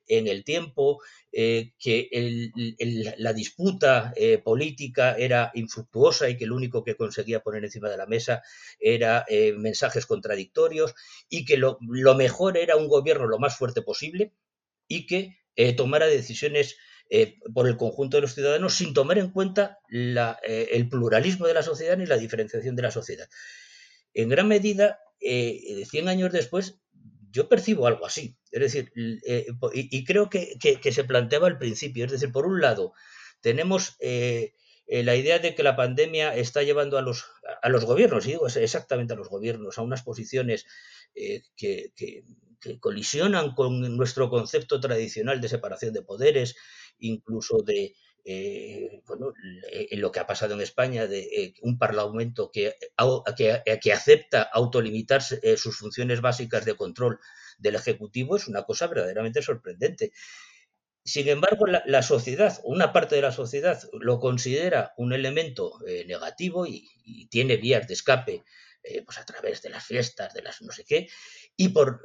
en 0.07 0.27
el 0.27 0.43
tiempo, 0.43 1.01
eh, 1.31 1.73
que 1.79 2.09
la 3.17 3.33
disputa 3.33 4.13
eh, 4.15 4.39
política 4.39 5.15
era 5.15 5.51
infructuosa 5.53 6.29
y 6.29 6.37
que 6.37 6.45
lo 6.45 6.55
único 6.55 6.83
que 6.83 6.95
conseguía 6.95 7.39
poner 7.39 7.63
encima 7.63 7.89
de 7.89 7.97
la 7.97 8.07
mesa 8.07 8.41
era 8.79 9.25
mensajes 9.57 10.05
contradictorios 10.05 10.93
y 11.29 11.45
que 11.45 11.57
lo, 11.57 11.79
mejor 12.15 12.57
era 12.57 12.75
un 12.75 12.87
gobierno 12.87 13.27
lo 13.27 13.39
más 13.39 13.57
fuerte 13.57 13.81
posible 13.81 14.33
y 14.87 15.05
que 15.05 15.37
tomara 15.77 16.07
decisiones 16.07 16.75
eh, 17.13 17.39
por 17.53 17.67
el 17.67 17.75
conjunto 17.75 18.15
de 18.15 18.21
los 18.21 18.33
ciudadanos 18.33 18.73
sin 18.73 18.93
tomar 18.93 19.17
en 19.17 19.31
cuenta 19.31 19.79
eh, 19.91 20.69
el 20.71 20.87
pluralismo 20.87 21.45
de 21.45 21.53
la 21.53 21.61
sociedad 21.61 21.97
ni 21.97 22.05
la 22.05 22.15
diferenciación 22.15 22.73
de 22.77 22.83
la 22.83 22.91
sociedad. 22.91 23.27
En 24.13 24.29
gran 24.29 24.47
medida, 24.47 24.97
eh, 25.19 25.83
100 25.89 26.07
años 26.07 26.31
después, 26.31 26.79
yo 27.29 27.49
percibo 27.49 27.85
algo 27.85 28.05
así. 28.05 28.37
Es 28.49 28.61
decir, 28.61 28.93
eh, 29.27 29.45
y, 29.73 30.05
creo 30.05 30.29
que, 30.29 30.57
se 30.89 31.03
planteaba 31.03 31.47
al 31.47 31.57
principio. 31.57 32.05
Es 32.05 32.11
decir, 32.11 32.31
por 32.31 32.45
un 32.45 32.61
lado, 32.61 32.93
tenemos 33.41 33.97
la 33.99 35.15
idea 35.15 35.39
de 35.39 35.53
que 35.53 35.63
la 35.63 35.75
pandemia 35.75 36.33
está 36.33 36.63
llevando 36.63 36.97
a 36.97 37.01
los, 37.01 37.25
a 37.61 37.67
los 37.67 37.83
gobiernos, 37.83 38.25
y 38.25 38.31
digo 38.31 38.47
exactamente 38.47 39.13
a 39.13 39.17
los 39.17 39.27
gobiernos, 39.27 39.77
a 39.77 39.81
unas 39.81 40.01
posiciones 40.01 40.65
que, 41.57 41.91
colisionan 42.79 43.53
con 43.53 43.97
nuestro 43.97 44.29
concepto 44.29 44.79
tradicional 44.79 45.41
de 45.41 45.49
separación 45.49 45.93
de 45.93 46.03
poderes, 46.03 46.55
incluso 47.01 47.57
de 47.57 47.95
eh, 48.23 49.01
bueno, 49.07 49.33
lo 49.91 50.11
que 50.11 50.19
ha 50.19 50.27
pasado 50.27 50.53
en 50.53 50.61
España, 50.61 51.07
de 51.07 51.21
eh, 51.21 51.53
un 51.61 51.77
parlamento 51.79 52.51
que, 52.51 52.75
acepta 53.91 54.43
autolimitar 54.43 55.21
eh, 55.41 55.57
sus 55.57 55.77
funciones 55.77 56.21
básicas 56.21 56.65
de 56.65 56.75
control 56.75 57.19
del 57.57 57.75
Ejecutivo, 57.75 58.35
es 58.35 58.47
una 58.47 58.63
cosa 58.63 58.87
verdaderamente 58.87 59.41
sorprendente. 59.41 60.11
Sin 61.03 61.27
embargo, 61.29 61.65
la, 61.65 62.03
sociedad, 62.03 62.59
una 62.63 62.93
parte 62.93 63.15
de 63.15 63.23
la 63.23 63.31
sociedad, 63.31 63.81
lo 63.93 64.19
considera 64.19 64.93
un 64.97 65.13
elemento 65.13 65.79
negativo 66.05 66.67
y, 66.67 66.87
tiene 67.31 67.57
vías 67.57 67.87
de 67.87 67.95
escape 67.95 68.43
pues 69.05 69.17
a 69.17 69.25
través 69.25 69.61
de 69.63 69.69
las 69.69 69.83
fiestas, 69.83 70.33
de 70.33 70.43
las 70.43 70.61
no 70.61 70.71
sé 70.71 70.85
qué, 70.85 71.07
y 71.57 71.69
por 71.69 72.03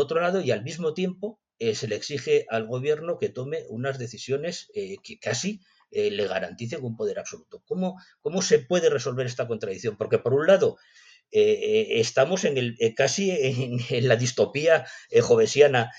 otro 0.00 0.20
lado, 0.20 0.40
y 0.40 0.50
al 0.50 0.62
mismo 0.62 0.94
tiempo, 0.94 1.40
eh, 1.58 1.74
se 1.74 1.88
le 1.88 1.96
exige 1.96 2.46
al 2.50 2.66
gobierno 2.66 3.18
que 3.18 3.28
tome 3.28 3.64
unas 3.68 3.98
decisiones 3.98 4.70
eh, 4.74 4.96
que 5.02 5.18
casi 5.18 5.60
eh, 5.90 6.10
le 6.10 6.26
garanticen 6.26 6.84
un 6.84 6.96
poder 6.96 7.18
absoluto. 7.18 7.62
¿Cómo, 7.66 8.00
¿Cómo 8.20 8.42
se 8.42 8.60
puede 8.60 8.90
resolver 8.90 9.26
esta 9.26 9.48
contradicción? 9.48 9.96
Porque 9.96 10.18
por 10.18 10.34
un 10.34 10.46
lado, 10.46 10.76
estamos 11.30 12.44
en 12.44 12.56
el, 12.56 12.78
casi 12.96 13.30
en, 13.30 14.08
la 14.08 14.16
distopía 14.16 14.86
jovesiana 15.20 15.92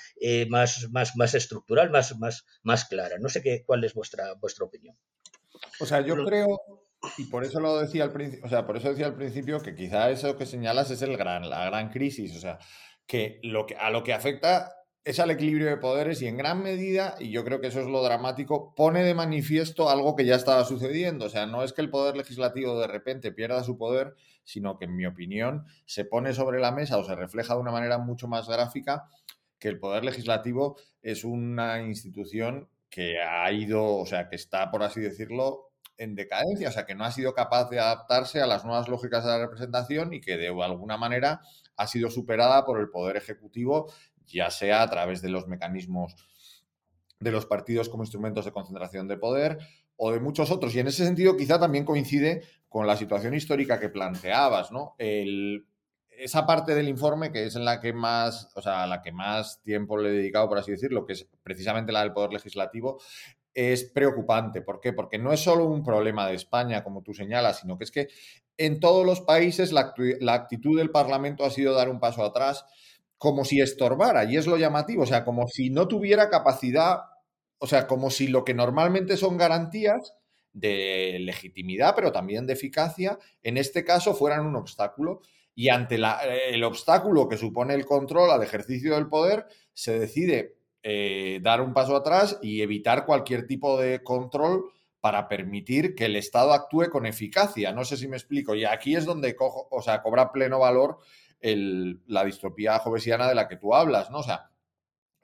más, 0.47 0.89
más, 0.89 1.15
más 1.15 1.35
estructural, 1.35 1.91
más, 1.91 2.17
más, 2.17 2.45
más 2.63 2.85
clara. 2.85 3.17
No 3.19 3.29
sé 3.29 3.43
qué, 3.43 3.63
cuál 3.63 3.83
es 3.83 3.93
vuestra, 3.93 4.33
vuestra 4.35 4.65
opinión. 4.65 4.97
O 5.79 5.85
sea, 5.85 6.01
yo 6.01 6.15
creo, 6.25 6.47
y 7.17 7.25
por 7.25 7.43
eso 7.43 7.59
lo 7.59 7.79
decía 7.79 8.05
al 8.05 8.11
principio, 8.11 8.45
o 8.45 8.49
sea, 8.49 8.65
por 8.65 8.77
eso 8.77 8.89
decía 8.89 9.05
al 9.05 9.15
principio 9.15 9.61
que 9.61 9.75
quizá 9.75 10.09
eso 10.09 10.35
que 10.35 10.45
señalas 10.45 10.89
es 10.89 11.01
el 11.01 11.15
gran, 11.15 11.49
la 11.49 11.65
gran 11.65 11.89
crisis. 11.89 12.35
O 12.35 12.39
sea, 12.39 12.59
que, 13.05 13.39
lo 13.43 13.65
que 13.65 13.75
a 13.75 13.89
lo 13.89 14.03
que 14.03 14.13
afecta 14.13 14.73
es 15.05 15.19
al 15.19 15.31
equilibrio 15.31 15.67
de 15.67 15.77
poderes 15.77 16.21
y 16.21 16.27
en 16.27 16.37
gran 16.37 16.61
medida, 16.61 17.15
y 17.19 17.31
yo 17.31 17.43
creo 17.43 17.61
que 17.61 17.67
eso 17.67 17.79
es 17.79 17.87
lo 17.87 18.03
dramático, 18.03 18.73
pone 18.75 19.03
de 19.03 19.13
manifiesto 19.13 19.89
algo 19.89 20.15
que 20.15 20.25
ya 20.25 20.35
estaba 20.35 20.65
sucediendo. 20.65 21.25
O 21.25 21.29
sea, 21.29 21.45
no 21.45 21.63
es 21.63 21.73
que 21.73 21.81
el 21.81 21.89
poder 21.89 22.15
legislativo 22.15 22.79
de 22.79 22.87
repente 22.87 23.31
pierda 23.31 23.63
su 23.63 23.77
poder, 23.77 24.15
sino 24.43 24.77
que 24.77 24.85
en 24.85 24.95
mi 24.95 25.05
opinión 25.05 25.65
se 25.85 26.05
pone 26.05 26.33
sobre 26.33 26.59
la 26.59 26.71
mesa 26.71 26.97
o 26.97 27.03
se 27.03 27.15
refleja 27.15 27.55
de 27.55 27.61
una 27.61 27.71
manera 27.71 27.97
mucho 27.97 28.27
más 28.27 28.47
gráfica 28.47 29.09
que 29.57 29.67
el 29.67 29.79
poder 29.79 30.03
legislativo 30.05 30.77
es 31.01 31.23
una 31.23 31.81
institución 31.81 32.69
que 32.89 33.21
ha 33.21 33.51
ido, 33.51 33.97
o 33.97 34.05
sea, 34.05 34.29
que 34.29 34.35
está, 34.35 34.71
por 34.71 34.83
así 34.83 35.01
decirlo, 35.01 35.71
en 35.97 36.15
decadencia, 36.15 36.69
o 36.69 36.71
sea, 36.71 36.85
que 36.85 36.95
no 36.95 37.03
ha 37.03 37.11
sido 37.11 37.33
capaz 37.33 37.69
de 37.69 37.79
adaptarse 37.79 38.41
a 38.41 38.47
las 38.47 38.63
nuevas 38.63 38.87
lógicas 38.87 39.23
de 39.23 39.31
la 39.31 39.39
representación 39.39 40.13
y 40.13 40.21
que 40.21 40.37
de 40.37 40.47
alguna 40.47 40.97
manera 40.97 41.41
ha 41.75 41.87
sido 41.87 42.09
superada 42.09 42.65
por 42.65 42.79
el 42.79 42.89
poder 42.89 43.17
ejecutivo 43.17 43.91
ya 44.29 44.49
sea 44.49 44.81
a 44.81 44.89
través 44.89 45.21
de 45.21 45.29
los 45.29 45.47
mecanismos 45.47 46.15
de 47.19 47.31
los 47.31 47.45
partidos 47.45 47.89
como 47.89 48.03
instrumentos 48.03 48.45
de 48.45 48.51
concentración 48.51 49.07
de 49.07 49.17
poder 49.17 49.57
o 49.97 50.11
de 50.11 50.19
muchos 50.19 50.51
otros. 50.51 50.73
Y 50.75 50.79
en 50.79 50.87
ese 50.87 51.05
sentido 51.05 51.35
quizá 51.35 51.59
también 51.59 51.85
coincide 51.85 52.43
con 52.69 52.87
la 52.87 52.95
situación 52.95 53.33
histórica 53.33 53.79
que 53.79 53.89
planteabas, 53.89 54.71
¿no? 54.71 54.95
esa 56.19 56.45
parte 56.45 56.75
del 56.75 56.89
informe 56.89 57.31
que 57.31 57.45
es 57.45 57.55
en 57.55 57.63
la 57.63 57.79
que 57.79 57.93
más, 57.93 58.51
o 58.55 58.61
sea, 58.61 58.85
la 58.87 59.01
que 59.01 59.11
más 59.11 59.61
tiempo 59.61 59.97
le 59.97 60.09
he 60.09 60.11
dedicado, 60.11 60.49
por 60.49 60.57
así 60.57 60.71
decirlo, 60.71 61.05
que 61.05 61.13
es 61.13 61.27
precisamente 61.43 61.93
la 61.93 62.01
del 62.01 62.11
Poder 62.11 62.33
Legislativo, 62.33 62.99
es 63.53 63.85
preocupante. 63.85 64.61
¿Por 64.61 64.79
qué? 64.79 64.93
Porque 64.93 65.17
no 65.17 65.31
es 65.31 65.39
solo 65.39 65.65
un 65.65 65.83
problema 65.83 66.27
de 66.27 66.35
España, 66.35 66.83
como 66.83 67.01
tú 67.01 67.13
señalas, 67.13 67.59
sino 67.61 67.77
que 67.77 67.85
es 67.85 67.91
que 67.91 68.09
en 68.57 68.79
todos 68.79 69.05
los 69.05 69.21
países 69.21 69.71
la, 69.71 69.93
la 70.19 70.33
actitud 70.33 70.77
del 70.77 70.91
Parlamento 70.91 71.45
ha 71.45 71.49
sido 71.49 71.73
dar 71.73 71.89
un 71.89 71.99
paso 71.99 72.23
atrás, 72.23 72.65
como 73.19 73.43
si 73.45 73.61
estorbara, 73.61 74.23
y 74.23 74.37
es 74.37 74.47
lo 74.47 74.57
llamativo, 74.57 75.03
o 75.03 75.05
sea, 75.05 75.25
como 75.25 75.47
si 75.47 75.69
no 75.69 75.87
tuviera 75.87 76.29
capacidad, 76.29 77.01
o 77.59 77.67
sea, 77.67 77.85
como 77.85 78.09
si 78.09 78.27
lo 78.27 78.45
que 78.45 78.53
normalmente 78.53 79.17
son 79.17 79.37
garantías 79.37 80.13
de 80.53 81.17
legitimidad, 81.19 81.93
pero 81.95 82.13
también 82.13 82.47
de 82.47 82.53
eficacia, 82.53 83.19
en 83.43 83.57
este 83.57 83.83
caso 83.83 84.15
fueran 84.15 84.45
un 84.45 84.55
obstáculo. 84.55 85.21
Y 85.53 85.67
ante 85.67 85.99
el 86.51 86.63
obstáculo 86.63 87.27
que 87.27 87.37
supone 87.37 87.73
el 87.73 87.85
control 87.85 88.31
al 88.31 88.41
ejercicio 88.41 88.95
del 88.95 89.09
poder, 89.09 89.45
se 89.73 89.99
decide 89.99 90.55
eh, 90.81 91.39
dar 91.43 91.59
un 91.59 91.73
paso 91.73 91.97
atrás 91.97 92.39
y 92.41 92.61
evitar 92.61 93.05
cualquier 93.05 93.45
tipo 93.45 93.79
de 93.79 94.01
control 94.01 94.71
para 95.01 95.27
permitir 95.27 95.95
que 95.95 96.05
el 96.05 96.15
Estado 96.15 96.53
actúe 96.53 96.89
con 96.89 97.05
eficacia. 97.05 97.71
No 97.71 97.85
sé 97.85 97.97
si 97.97 98.07
me 98.07 98.17
explico. 98.17 98.55
Y 98.55 98.65
aquí 98.65 98.95
es 98.95 99.05
donde 99.05 99.35
cojo, 99.35 99.67
o 99.71 99.81
sea, 99.81 100.01
cobra 100.01 100.31
pleno 100.31 100.59
valor 100.59 100.99
la 101.41 102.25
distropía 102.25 102.79
jovesiana 102.79 103.27
de 103.27 103.35
la 103.35 103.47
que 103.47 103.55
tú 103.55 103.73
hablas, 103.73 104.11
¿no? 104.11 104.19
O 104.19 104.23
sea, 104.23 104.49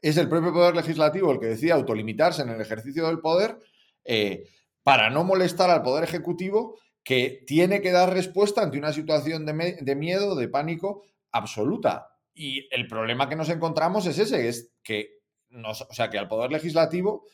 es 0.01 0.17
el 0.17 0.29
propio 0.29 0.53
poder 0.53 0.75
legislativo 0.75 1.31
el 1.31 1.39
que 1.39 1.47
decide 1.47 1.71
autolimitarse 1.71 2.43
en 2.43 2.49
el 2.49 2.61
ejercicio 2.61 3.07
del 3.07 3.19
poder 3.19 3.59
eh, 4.03 4.47
para 4.83 5.09
no 5.09 5.23
molestar 5.23 5.69
al 5.69 5.81
poder 5.81 6.03
ejecutivo 6.03 6.77
que 7.03 7.43
tiene 7.45 7.81
que 7.81 7.91
dar 7.91 8.13
respuesta 8.13 8.61
ante 8.61 8.77
una 8.77 8.93
situación 8.93 9.45
de, 9.45 9.95
miedo, 9.95 10.35
de 10.35 10.47
pánico 10.47 11.03
absoluta. 11.31 12.09
Y 12.33 12.67
el 12.73 12.87
problema 12.87 13.27
que 13.27 13.35
nos 13.35 13.49
encontramos 13.49 14.05
es 14.05 14.19
ese, 14.19 14.47
es 14.47 14.73
que, 14.83 15.21
o 15.63 15.73
sea, 15.93 16.09
que 16.09 16.17
al 16.17 16.27
poder 16.27 16.51
legislativo 16.51 17.25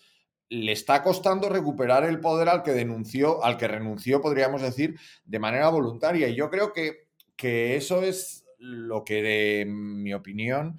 le 0.51 0.73
está 0.73 1.01
costando 1.01 1.47
recuperar 1.47 2.03
el 2.03 2.19
poder 2.19 2.49
al 2.49 2.61
que 2.61 2.73
denunció, 2.73 3.41
al 3.41 3.55
que 3.55 3.69
renunció, 3.69 4.19
podríamos 4.19 4.61
decir, 4.61 4.99
de 5.23 5.39
manera 5.39 5.69
voluntaria. 5.69 6.27
Y 6.27 6.35
yo 6.35 6.49
creo 6.49 6.73
que, 6.73 7.07
que 7.37 7.77
eso 7.77 8.03
es 8.03 8.45
lo 8.57 9.05
que, 9.05 9.61
en 9.61 10.03
mi 10.03 10.13
opinión, 10.13 10.77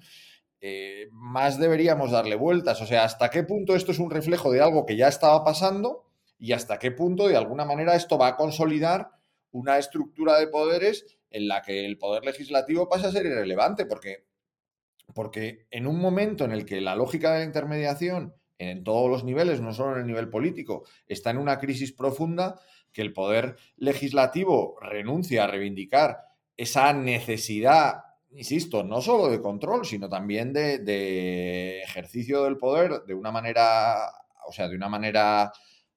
eh, 0.61 1.09
más 1.11 1.57
deberíamos 1.57 2.11
darle 2.11 2.35
vueltas. 2.35 2.83
O 2.83 2.85
sea, 2.85 3.03
hasta 3.03 3.31
qué 3.31 3.41
punto 3.41 3.75
esto 3.75 3.91
es 3.91 3.97
un 3.97 4.11
reflejo 4.11 4.51
de 4.51 4.61
algo 4.61 4.85
que 4.85 4.95
ya 4.95 5.07
estaba 5.07 5.43
pasando 5.43 6.05
y 6.37 6.51
hasta 6.51 6.77
qué 6.77 6.91
punto, 6.91 7.27
de 7.27 7.35
alguna 7.35 7.65
manera, 7.65 7.95
esto 7.95 8.19
va 8.19 8.27
a 8.27 8.35
consolidar 8.35 9.09
una 9.49 9.79
estructura 9.79 10.37
de 10.37 10.49
poderes 10.49 11.17
en 11.31 11.47
la 11.47 11.63
que 11.63 11.83
el 11.87 11.97
poder 11.97 12.23
legislativo 12.25 12.87
pasa 12.87 13.07
a 13.07 13.11
ser 13.11 13.25
irrelevante, 13.25 13.87
porque, 13.87 14.27
porque 15.15 15.65
en 15.71 15.87
un 15.87 15.99
momento 15.99 16.45
en 16.45 16.51
el 16.51 16.63
que 16.63 16.79
la 16.79 16.95
lógica 16.95 17.33
de 17.33 17.39
la 17.39 17.45
intermediación 17.45 18.35
en 18.57 18.83
todos 18.83 19.09
los 19.09 19.23
niveles, 19.23 19.61
no 19.61 19.73
solo 19.73 19.93
en 19.93 20.01
el 20.01 20.07
nivel 20.07 20.29
político, 20.29 20.85
está 21.07 21.31
en 21.31 21.37
una 21.37 21.59
crisis 21.59 21.91
profunda, 21.91 22.59
que 22.93 23.01
el 23.01 23.11
poder 23.11 23.57
legislativo 23.75 24.77
renuncia 24.79 25.43
a 25.43 25.47
reivindicar 25.47 26.19
esa 26.55 26.93
necesidad, 26.93 28.03
insisto, 28.31 28.83
no 28.83 29.01
solo 29.01 29.29
de 29.29 29.41
control, 29.41 29.85
sino 29.85 30.07
también 30.07 30.53
de, 30.53 31.81
ejercicio 31.81 32.43
del 32.43 32.57
poder 32.57 33.03
de 33.05 33.15
una 33.15 33.31
manera, 33.31 34.07
o 34.47 34.51
sea, 34.51 34.69
de 34.69 34.75
una 34.75 34.89
manera 34.89 35.51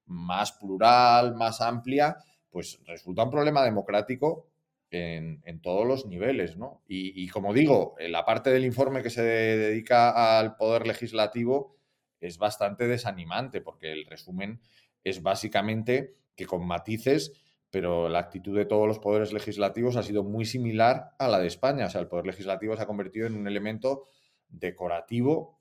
más 0.07 0.53
plural, 0.53 1.35
más 1.35 1.61
amplia, 1.61 2.16
pues 2.51 2.81
resulta 2.87 3.25
un 3.25 3.31
problema 3.31 3.62
democrático 3.62 4.49
en, 4.90 5.61
todos 5.61 5.87
los 5.87 6.07
niveles, 6.07 6.57
¿no? 6.57 6.83
Y, 6.88 7.23
y, 7.23 7.29
como 7.29 7.53
digo, 7.53 7.97
la 7.99 8.25
parte 8.25 8.51
del 8.51 8.64
informe 8.64 9.03
que 9.03 9.11
se 9.11 9.23
dedica 9.23 10.38
al 10.38 10.57
poder 10.57 10.87
legislativo 10.87 11.75
es 12.20 12.38
bastante 12.38 12.87
desanimante, 12.87 13.61
porque 13.61 13.92
el 13.92 14.07
resumen 14.07 14.61
es 15.05 15.22
básicamente 15.22 16.16
que 16.35 16.46
con 16.46 16.66
matices 16.66 17.33
pero 17.76 18.09
la 18.09 18.20
actitud 18.20 18.57
de 18.57 18.64
todos 18.64 18.87
los 18.87 18.98
poderes 18.98 19.35
legislativos 19.35 19.96
ha 19.96 20.02
sido 20.02 20.24
muy 20.24 20.46
similar 20.46 21.14
a 21.18 21.29
la 21.29 21.38
de 21.38 21.46
España. 21.46 21.87
O 21.87 21.90
sea, 21.90 22.00
el 22.00 22.09
poder 22.09 22.26
legislativo 22.26 22.74
se 22.74 22.83
ha 22.83 22.87
convertido 22.87 23.26
en 23.26 23.35
un 23.35 23.46
elemento 23.46 24.07
decorativo 24.48 25.61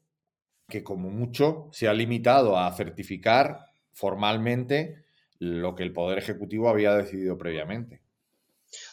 que 0.70 0.82
como 0.82 1.10
mucho 1.10 1.68
se 1.74 1.90
ha 1.90 1.94
limitado 1.94 2.58
a 2.58 2.72
certificar 2.72 3.66
formalmente 3.92 5.04
lo 5.40 5.76
que 5.76 5.84
el 5.84 5.92
Poder 5.92 6.18
Ejecutivo 6.18 6.70
había 6.70 6.96
decidido 6.96 7.38
previamente. 7.38 8.02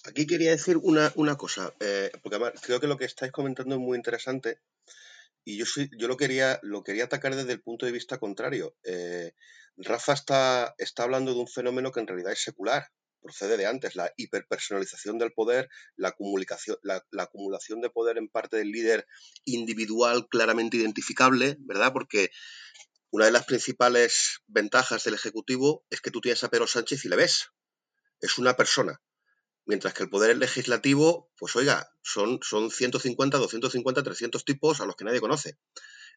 Aquí 0.05 0.27
quería 0.27 0.51
decir 0.51 0.77
una, 0.77 1.37
cosa, 1.37 1.73
eh, 1.81 2.11
porque 2.23 2.37
además 2.37 2.61
creo 2.61 2.81
que 2.81 2.87
lo 2.87 2.99
que 2.99 3.05
estáis 3.05 3.33
comentando 3.33 3.77
es 3.77 3.81
muy 3.81 3.97
interesante 3.97 4.59
y 5.45 5.59
yo, 5.59 5.65
yo 5.99 6.09
lo, 6.09 6.17
quería, 6.17 6.61
lo 6.63 6.83
quería 6.83 7.05
atacar 7.05 7.35
desde 7.35 7.53
el 7.53 7.63
punto 7.63 7.87
de 7.87 7.93
vista 7.93 8.19
contrario. 8.19 8.77
Eh, 8.85 9.33
Rafa 9.77 10.13
está, 10.13 10.75
está 10.79 11.05
hablando 11.05 11.35
de 11.35 11.41
un 11.41 11.49
fenómeno 11.49 11.91
que 11.91 12.01
en 12.01 12.07
realidad 12.07 12.33
es 12.33 12.43
secular, 12.43 12.89
procede 13.23 13.57
de 13.57 13.67
antes, 13.67 13.97
la 13.97 14.13
hiperpersonalización 14.17 15.19
del 15.19 15.33
poder, 15.33 15.69
la 15.97 16.09
acumulación, 16.09 16.77
la, 16.83 17.03
acumulación 17.19 17.81
de 17.81 17.91
poder 17.91 18.19
en 18.19 18.29
parte 18.29 18.59
del 18.59 18.71
líder 18.71 19.07
individual 19.45 20.27
claramente 20.29 20.77
identificable, 20.77 21.57
¿verdad? 21.61 21.93
Porque 21.93 22.31
una 23.11 23.27
de 23.27 23.33
las 23.33 23.47
principales 23.47 24.41
ventajas 24.47 25.05
del 25.05 25.15
Ejecutivo 25.15 25.85
es 25.91 26.01
que 26.01 26.11
tú 26.11 26.21
tienes 26.21 26.43
a 26.45 26.51
Pedro 26.51 26.67
Sánchez 26.67 27.05
y 27.05 27.09
le 27.09 27.17
ves. 27.17 27.51
Es 28.21 28.39
una 28.39 28.55
persona. 28.55 29.01
Mientras 29.65 29.95
que 29.95 30.03
el 30.03 30.11
poder 30.11 30.37
legislativo, 30.39 31.31
pues 31.39 31.55
oiga, 31.57 31.93
son, 32.03 32.41
son 32.43 32.71
150, 32.71 33.39
250, 33.39 34.03
300 34.03 34.45
tipos 34.45 34.81
a 34.81 34.87
los 34.87 34.97
que 34.97 35.05
nadie 35.05 35.21
conoce. 35.21 35.57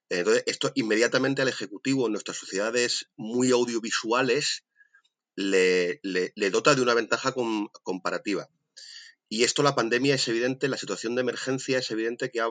Entonces, 0.09 0.43
esto 0.47 0.71
inmediatamente 0.75 1.41
al 1.41 1.47
Ejecutivo 1.47 2.05
en 2.05 2.13
nuestras 2.13 2.37
sociedades 2.37 3.09
muy 3.15 3.51
audiovisuales 3.51 4.65
le, 5.35 5.99
dota 6.51 6.75
de 6.75 6.81
una 6.81 6.93
ventaja 6.93 7.33
comparativa. 7.83 8.49
Y 9.27 9.43
esto 9.43 9.63
la 9.63 9.75
pandemia 9.75 10.15
es 10.15 10.27
evidente, 10.27 10.67
la 10.67 10.77
situación 10.77 11.15
de 11.15 11.21
emergencia 11.21 11.79
es 11.79 11.89
evidente 11.91 12.31
que 12.31 12.41
ha 12.41 12.47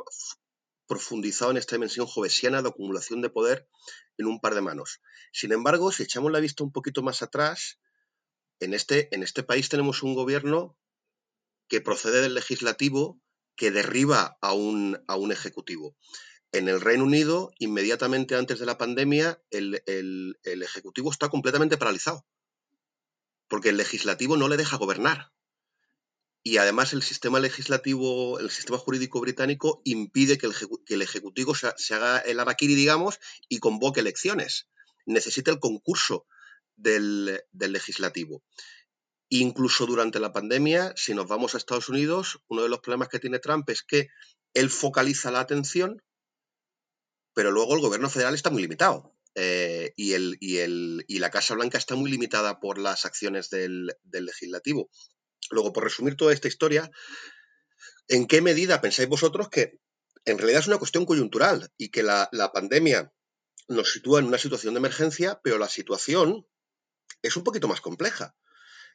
profundizado 0.86 1.50
en 1.50 1.56
esta 1.56 1.76
dimensión 1.76 2.06
jovesiana 2.06 2.62
de 2.62 2.68
acumulación 2.68 3.22
de 3.22 3.30
poder 3.30 3.68
en 4.18 4.26
un 4.26 4.40
par 4.40 4.54
de 4.54 4.60
manos. 4.60 5.00
Sin 5.32 5.52
embargo, 5.52 5.92
si 5.92 6.02
echamos 6.02 6.32
la 6.32 6.40
vista 6.40 6.64
un 6.64 6.72
poquito 6.72 7.02
más 7.02 7.22
atrás, 7.22 7.78
en 8.60 8.74
este, 8.74 9.14
en 9.14 9.22
este 9.22 9.42
país 9.42 9.68
tenemos 9.68 10.02
un 10.02 10.14
gobierno 10.14 10.76
que 11.68 11.80
procede 11.80 12.20
del 12.22 12.34
legislativo 12.34 13.20
que 13.56 13.70
derriba 13.70 14.36
a 14.40 14.52
un, 14.52 15.02
a 15.06 15.16
un 15.16 15.32
ejecutivo. 15.32 15.96
En 16.52 16.68
el 16.68 16.80
Reino 16.80 17.04
Unido, 17.04 17.52
inmediatamente 17.58 18.36
antes 18.36 18.58
de 18.58 18.66
la 18.66 18.78
pandemia, 18.78 19.42
el, 19.50 19.82
el 19.86 20.62
ejecutivo 20.62 21.10
está 21.10 21.28
completamente 21.28 21.76
paralizado 21.76 22.24
porque 23.48 23.70
el 23.70 23.76
legislativo 23.76 24.36
no 24.36 24.48
le 24.48 24.56
deja 24.56 24.76
gobernar. 24.76 25.32
Y 26.42 26.58
además 26.58 26.92
el 26.92 27.02
sistema 27.02 27.40
legislativo, 27.40 28.38
el 28.38 28.50
sistema 28.50 28.78
jurídico 28.78 29.20
británico 29.20 29.80
impide 29.84 30.36
que 30.36 30.46
el, 30.46 31.02
Ejecutivo 31.02 31.54
se, 31.54 31.94
haga 31.94 32.18
el 32.18 32.38
araquiri, 32.38 32.74
digamos, 32.74 33.18
y 33.48 33.60
convoque 33.60 34.00
elecciones. 34.00 34.68
Necesita 35.06 35.50
el 35.50 35.58
concurso 35.58 36.26
del, 36.76 37.42
legislativo. 37.52 38.42
Incluso 39.30 39.86
durante 39.86 40.20
la 40.20 40.32
pandemia, 40.32 40.92
si 40.96 41.14
nos 41.14 41.26
vamos 41.26 41.54
a 41.54 41.58
Estados 41.58 41.88
Unidos, 41.88 42.40
uno 42.48 42.62
de 42.62 42.68
los 42.68 42.80
problemas 42.80 43.08
que 43.08 43.18
tiene 43.18 43.38
Trump 43.38 43.68
es 43.70 43.82
que 43.82 44.08
él 44.52 44.70
focaliza 44.70 45.30
la 45.30 45.40
atención, 45.40 46.02
pero 47.34 47.50
luego 47.50 47.74
el 47.74 47.80
gobierno 47.80 48.08
federal 48.08 48.34
está 48.34 48.50
muy 48.50 48.62
limitado. 48.62 49.14
Eh, 49.34 49.92
y, 49.96 51.18
la 51.18 51.30
Casa 51.30 51.54
Blanca 51.54 51.78
está 51.78 51.96
muy 51.96 52.10
limitada 52.10 52.60
por 52.60 52.78
las 52.78 53.04
acciones 53.04 53.50
del, 53.50 53.92
legislativo. 54.04 54.90
Luego, 55.50 55.72
por 55.72 55.84
resumir 55.84 56.16
toda 56.16 56.32
esta 56.32 56.48
historia, 56.48 56.90
¿en 58.08 58.26
qué 58.26 58.40
medida 58.40 58.80
pensáis 58.80 59.08
vosotros 59.08 59.48
que 59.48 59.80
en 60.24 60.38
realidad 60.38 60.60
es 60.60 60.68
una 60.68 60.78
cuestión 60.78 61.04
coyuntural 61.04 61.70
y 61.76 61.90
que 61.90 62.02
la, 62.02 62.30
pandemia 62.54 63.12
nos 63.68 63.92
sitúa 63.92 64.20
en 64.20 64.26
una 64.26 64.38
situación 64.38 64.74
de 64.74 64.78
emergencia, 64.78 65.40
pero 65.42 65.58
la 65.58 65.68
situación 65.68 66.46
es 67.22 67.36
un 67.36 67.44
poquito 67.44 67.68
más 67.68 67.80
compleja? 67.80 68.36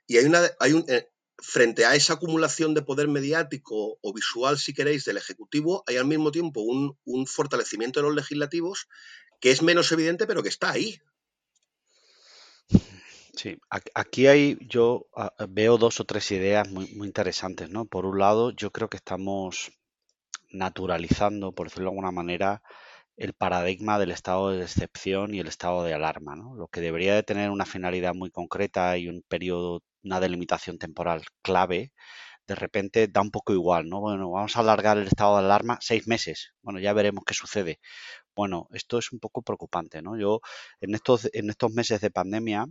Y 0.09 0.17
hay, 0.17 0.25
una, 0.25 0.41
hay 0.59 0.73
un, 0.73 0.83
eh, 0.87 1.07
frente 1.37 1.85
a 1.85 1.93
esa 1.93 2.13
acumulación 2.13 2.73
de 2.73 2.81
poder 2.81 3.07
mediático 3.07 3.99
o 4.01 4.11
visual, 4.13 4.57
si 4.57 4.73
queréis, 4.73 5.05
del 5.05 5.17
Ejecutivo, 5.17 5.83
hay 5.85 5.97
al 5.97 6.05
mismo 6.05 6.31
tiempo 6.31 6.61
un, 6.61 6.97
un 7.05 7.27
fortalecimiento 7.27 7.99
de 7.99 8.07
los 8.07 8.15
legislativos 8.15 8.87
que 9.39 9.51
es 9.51 9.61
menos 9.61 9.91
evidente, 9.91 10.25
pero 10.25 10.41
que 10.41 10.49
está 10.49 10.71
ahí. 10.71 10.99
Sí, 13.35 13.59
aquí 13.93 14.25
hay, 14.25 14.57
yo 14.61 15.07
veo 15.47 15.77
dos 15.77 15.99
o 15.99 16.05
tres 16.05 16.31
ideas 16.31 16.67
muy, 16.67 16.87
muy 16.95 17.05
interesantes, 17.05 17.69
¿no? 17.69 17.85
Por 17.85 18.07
un 18.07 18.17
lado, 18.17 18.49
yo 18.49 18.71
creo 18.71 18.89
que 18.89 18.97
estamos 18.97 19.71
naturalizando, 20.49 21.51
por 21.51 21.67
decirlo 21.67 21.85
de 21.85 21.91
alguna 21.91 22.11
manera, 22.11 22.63
el 23.19 23.33
paradigma 23.33 23.99
del 23.99 24.11
estado 24.11 24.51
de 24.51 24.63
excepción 24.63 25.35
y 25.35 25.39
el 25.39 25.47
estado 25.47 25.83
de 25.83 25.93
alarma, 25.93 26.35
¿no? 26.37 26.55
Lo 26.55 26.67
que 26.69 26.81
debería 26.81 27.15
de 27.15 27.23
tener 27.23 27.49
una 27.51 27.65
finalidad 27.65 28.13
muy 28.15 28.31
concreta 28.31 28.97
y 28.97 29.09
un 29.09 29.23
periodo, 29.27 29.83
una 30.03 30.21
delimitación 30.21 30.77
temporal 30.79 31.23
clave, 31.41 31.91
de 32.47 32.55
repente 32.55 33.07
da 33.09 33.21
un 33.21 33.31
poco 33.31 33.53
igual, 33.53 33.89
¿no? 33.89 33.99
Bueno, 34.01 34.31
vamos 34.31 34.55
a 34.57 34.61
alargar 34.61 34.97
el 34.97 35.07
estado 35.07 35.37
de 35.37 35.45
alarma 35.45 35.77
seis 35.81 36.07
meses. 36.07 36.53
Bueno, 36.61 36.79
ya 36.79 36.93
veremos 36.93 37.23
qué 37.25 37.33
sucede. 37.33 37.79
Bueno, 38.35 38.67
esto 38.73 38.99
es 38.99 39.11
un 39.11 39.19
poco 39.19 39.41
preocupante, 39.43 40.01
¿no? 40.01 40.17
Yo 40.17 40.41
en 40.81 40.95
estos, 40.95 41.29
en 41.33 41.49
estos 41.49 41.73
meses 41.73 42.01
de 42.01 42.11
pandemia 42.11 42.67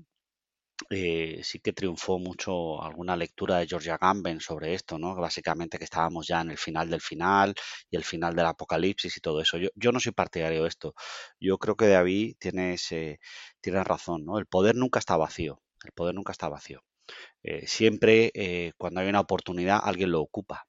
eh, 0.91 1.41
sí 1.45 1.61
que 1.61 1.73
triunfó 1.73 2.19
mucho 2.19 2.83
alguna 2.83 3.17
lectura 3.17 3.59
de 3.59 3.67
Georgia 3.67 3.99
Gamben 3.99 4.41
sobre 4.41 4.75
esto, 4.75 4.99
¿no? 4.99 5.15
Básicamente 5.15 5.79
que 5.79 5.85
estábamos 5.85 6.27
ya 6.27 6.41
en 6.41 6.51
el 6.51 6.59
final 6.59 6.89
del 6.91 7.01
final 7.01 7.55
y 7.91 7.97
el 7.97 8.05
final 8.05 8.35
del 8.35 8.47
apocalipsis 8.47 9.17
y 9.17 9.21
todo 9.21 9.41
eso. 9.41 9.59
Yo, 9.59 9.69
yo 9.75 9.93
no 9.93 10.01
soy 10.01 10.13
partidario 10.13 10.63
de 10.63 10.69
esto. 10.69 10.95
Yo 11.41 11.59
creo 11.59 11.77
que 11.77 11.89
David 11.89 12.37
tiene, 12.39 12.75
ese, 12.75 13.21
tiene 13.61 13.85
razón, 13.85 14.25
¿no? 14.25 14.39
El 14.39 14.47
poder 14.47 14.77
nunca 14.77 14.99
está 14.99 15.17
vacío. 15.17 15.61
El 15.85 15.93
poder 15.93 16.15
nunca 16.15 16.33
está 16.33 16.49
vacío. 16.49 16.83
Eh, 17.43 17.67
siempre 17.67 18.31
eh, 18.35 18.73
cuando 18.77 19.01
hay 19.01 19.09
una 19.09 19.21
oportunidad 19.21 19.81
alguien 19.83 20.13
lo 20.13 20.21
ocupa. 20.21 20.67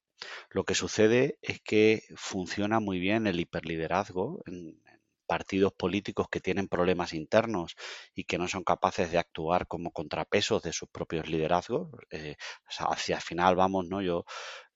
Lo 0.52 0.66
que 0.66 0.76
sucede 0.76 1.38
es 1.42 1.62
que 1.62 2.04
funciona 2.16 2.80
muy 2.80 3.00
bien 3.00 3.28
el 3.28 3.40
hiperliderazgo 3.40 4.42
en, 4.46 4.80
partidos 5.30 5.74
políticos 5.74 6.28
que 6.32 6.42
tienen 6.42 6.68
problemas 6.68 7.14
internos 7.14 7.76
y 8.16 8.24
que 8.24 8.40
no 8.40 8.48
son 8.48 8.64
capaces 8.64 9.12
de 9.12 9.20
actuar 9.20 9.68
como 9.68 9.92
contrapesos 9.92 10.64
de 10.64 10.74
sus 10.74 10.90
propios 10.90 11.30
liderazgos. 11.30 11.90
Eh, 12.10 12.36
hacia 12.80 13.18
el 13.18 13.22
final 13.22 13.56
vamos, 13.56 13.86
¿no? 13.88 14.02
Yo 14.02 14.26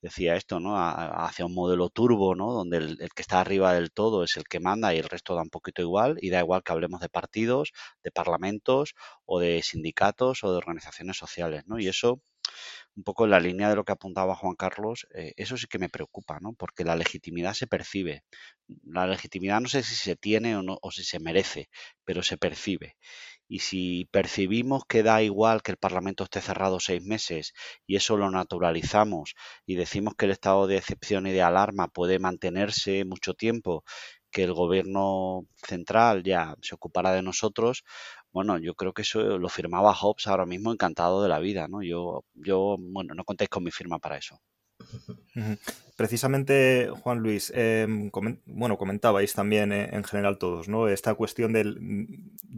decía 0.02 0.36
esto, 0.36 0.60
¿no? 0.60 0.78
hacia 0.78 1.46
un 1.46 1.56
modelo 1.56 1.90
turbo, 1.90 2.36
¿no? 2.36 2.54
Donde 2.54 2.78
el, 2.78 2.98
el, 3.02 3.10
que 3.16 3.24
está 3.24 3.40
arriba 3.42 3.74
del 3.74 3.92
todo 3.92 4.24
es 4.24 4.38
el 4.38 4.44
que 4.44 4.60
manda 4.60 4.94
y 4.94 5.00
el 5.00 5.10
resto 5.10 5.34
da 5.34 5.42
un 5.42 5.50
poquito 5.50 5.82
igual 5.82 6.18
y 6.22 6.30
da 6.30 6.40
igual 6.40 6.62
que 6.64 6.74
hablemos 6.74 7.02
de 7.02 7.10
partidos, 7.10 7.72
de 8.04 8.12
parlamentos 8.12 8.94
o 9.26 9.40
de 9.40 9.64
sindicatos 9.64 10.44
o 10.44 10.52
de 10.52 10.58
organizaciones 10.58 11.18
sociales, 11.18 11.64
¿no? 11.66 11.80
Y 11.80 11.88
eso 11.88 12.22
un 12.96 13.04
poco 13.04 13.26
en 13.26 13.32
la 13.32 13.40
línea 13.40 13.70
de 13.70 13.76
lo 13.76 13.84
que 13.84 13.94
apuntaba 13.94 14.36
Juan 14.36 14.56
Carlos, 14.56 15.08
eh, 15.14 15.34
eso 15.38 15.58
sí 15.58 15.68
que 15.68 15.80
me 15.80 15.90
preocupa, 15.90 16.40
¿no? 16.42 16.54
Porque 16.54 16.84
la 16.84 16.96
legitimidad 16.96 17.54
se 17.54 17.68
percibe. 17.68 18.24
La 18.86 19.08
legitimidad 19.08 19.62
no 19.62 19.68
sé 19.70 19.84
si 19.84 19.96
se 19.96 20.16
tiene 20.16 20.56
o, 20.56 20.64
no, 20.64 20.78
o 20.82 20.92
si 20.92 21.04
se 21.04 21.20
merece, 21.20 21.70
pero 22.06 22.24
se 22.24 22.38
percibe. 22.38 22.98
Y 23.48 23.60
si 23.60 24.06
percibimos 24.12 24.84
que 24.88 25.04
da 25.04 25.22
igual 25.22 25.62
que 25.62 25.72
el 25.72 25.78
Parlamento 25.78 26.24
esté 26.24 26.42
cerrado 26.42 26.80
seis 26.80 27.04
meses 27.04 27.54
y 27.86 27.96
eso 27.98 28.18
lo 28.18 28.32
naturalizamos 28.32 29.36
y 29.66 29.76
decimos 29.76 30.16
que 30.18 30.26
el 30.26 30.32
estado 30.32 30.68
de 30.68 30.78
excepción 30.78 31.28
y 31.28 31.32
de 31.32 31.42
alarma 31.42 31.88
puede 31.88 32.20
mantenerse 32.20 33.06
mucho 33.06 33.34
tiempo, 33.34 33.84
que 34.32 34.44
el 34.44 34.54
gobierno 34.54 35.48
central 35.68 36.24
ya 36.24 36.56
se 36.62 36.76
ocupará 36.76 37.14
de 37.14 37.22
nosotros, 37.22 37.84
bueno, 38.34 38.58
yo 38.58 38.74
creo 38.74 38.94
que 38.94 39.04
eso 39.04 39.38
lo 39.38 39.48
firmaba 39.48 39.94
Hobbes 39.94 40.28
ahora 40.28 40.46
mismo 40.46 40.72
encantado 40.72 41.22
de 41.22 41.30
la 41.30 41.40
vida, 41.40 41.68
¿no? 41.68 41.84
Yo, 41.84 42.26
yo 42.34 42.76
bueno, 42.80 43.14
no 43.14 43.24
contéis 43.24 43.50
con 43.50 43.64
mi 43.64 43.72
firma 43.72 44.00
para 44.00 44.18
eso. 44.18 44.40
Precisamente, 45.96 46.90
Juan 47.04 47.20
Luis, 47.20 47.52
em, 47.56 48.10
bueno, 48.46 48.78
comentabais 48.80 49.32
también 49.34 49.72
eh, 49.72 49.90
en 49.92 50.04
general 50.04 50.40
todos, 50.40 50.68
¿no? 50.68 50.88
Esta 50.88 51.14
cuestión 51.14 51.54
del, 51.54 51.78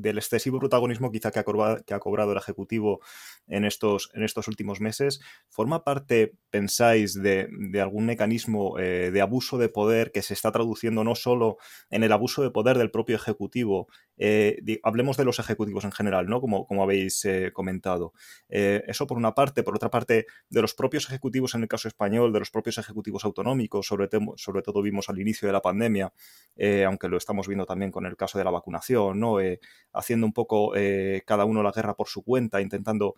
excesivo 0.03 0.59
protagonismo 0.59 1.11
quizá 1.11 1.31
que 1.31 1.39
ha, 1.39 1.43
cobrado, 1.43 2.31
el 2.31 2.37
Ejecutivo 2.37 3.01
en 3.47 3.65
estos, 3.65 4.09
en 4.13 4.23
estos 4.23 4.47
últimos 4.47 4.79
meses, 4.79 5.19
¿forma 5.49 5.83
parte, 5.83 6.37
pensáis, 6.49 7.21
de, 7.21 7.49
algún 7.81 8.05
mecanismo 8.05 8.79
eh, 8.79 9.11
de 9.11 9.21
abuso 9.21 9.57
de 9.57 9.67
poder 9.67 10.13
que 10.13 10.21
se 10.21 10.33
está 10.33 10.53
traduciendo 10.53 11.03
no 11.03 11.15
solo 11.15 11.57
en 11.89 12.03
el 12.03 12.13
abuso 12.13 12.41
de 12.41 12.51
poder 12.51 12.77
del 12.77 12.91
propio 12.91 13.17
Ejecutivo, 13.17 13.87
eh, 14.17 14.79
hablemos 14.83 15.17
de 15.17 15.25
los 15.25 15.39
ejecutivos 15.39 15.83
en 15.83 15.91
general, 15.91 16.27
¿no? 16.27 16.39
Como, 16.39 16.65
como 16.67 16.83
habéis 16.83 17.27
comentado. 17.51 18.13
eso 18.47 19.07
por 19.07 19.17
una 19.17 19.33
parte, 19.35 19.63
por 19.63 19.75
otra 19.75 19.89
parte, 19.89 20.25
de 20.49 20.61
los 20.61 20.73
propios 20.73 21.07
ejecutivos 21.07 21.53
en 21.53 21.63
el 21.63 21.67
caso 21.67 21.89
español, 21.89 22.31
de 22.31 22.39
los 22.39 22.49
propios 22.49 22.77
ejecutivos 22.77 23.24
autonómicos, 23.25 23.85
sobre, 23.85 24.09
sobre 24.37 24.61
todo 24.61 24.81
vimos 24.81 25.09
al 25.09 25.19
inicio 25.19 25.47
de 25.47 25.53
la 25.53 25.61
pandemia, 25.61 26.13
eh, 26.55 26.85
aunque 26.85 27.09
lo 27.09 27.17
estamos 27.17 27.47
viendo 27.47 27.65
también 27.65 27.91
con 27.91 28.05
el 28.05 28.15
caso 28.15 28.37
de 28.37 28.43
la 28.43 28.51
vacunación, 28.51 29.19
¿no? 29.19 29.39
Eh, 29.39 29.59
haciendo 29.93 30.25
un 30.25 30.33
poco 30.33 30.75
eh, 30.75 31.23
cada 31.25 31.45
uno 31.45 31.63
la 31.63 31.71
guerra 31.71 31.95
por 31.95 32.07
su 32.07 32.23
cuenta, 32.23 32.61
intentando 32.61 33.15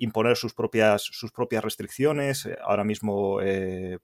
imponer 0.00 0.36
sus 0.36 0.54
propias, 0.54 1.02
sus 1.02 1.32
propias 1.32 1.64
restricciones. 1.64 2.48
Ahora 2.62 2.84
mismo 2.84 3.40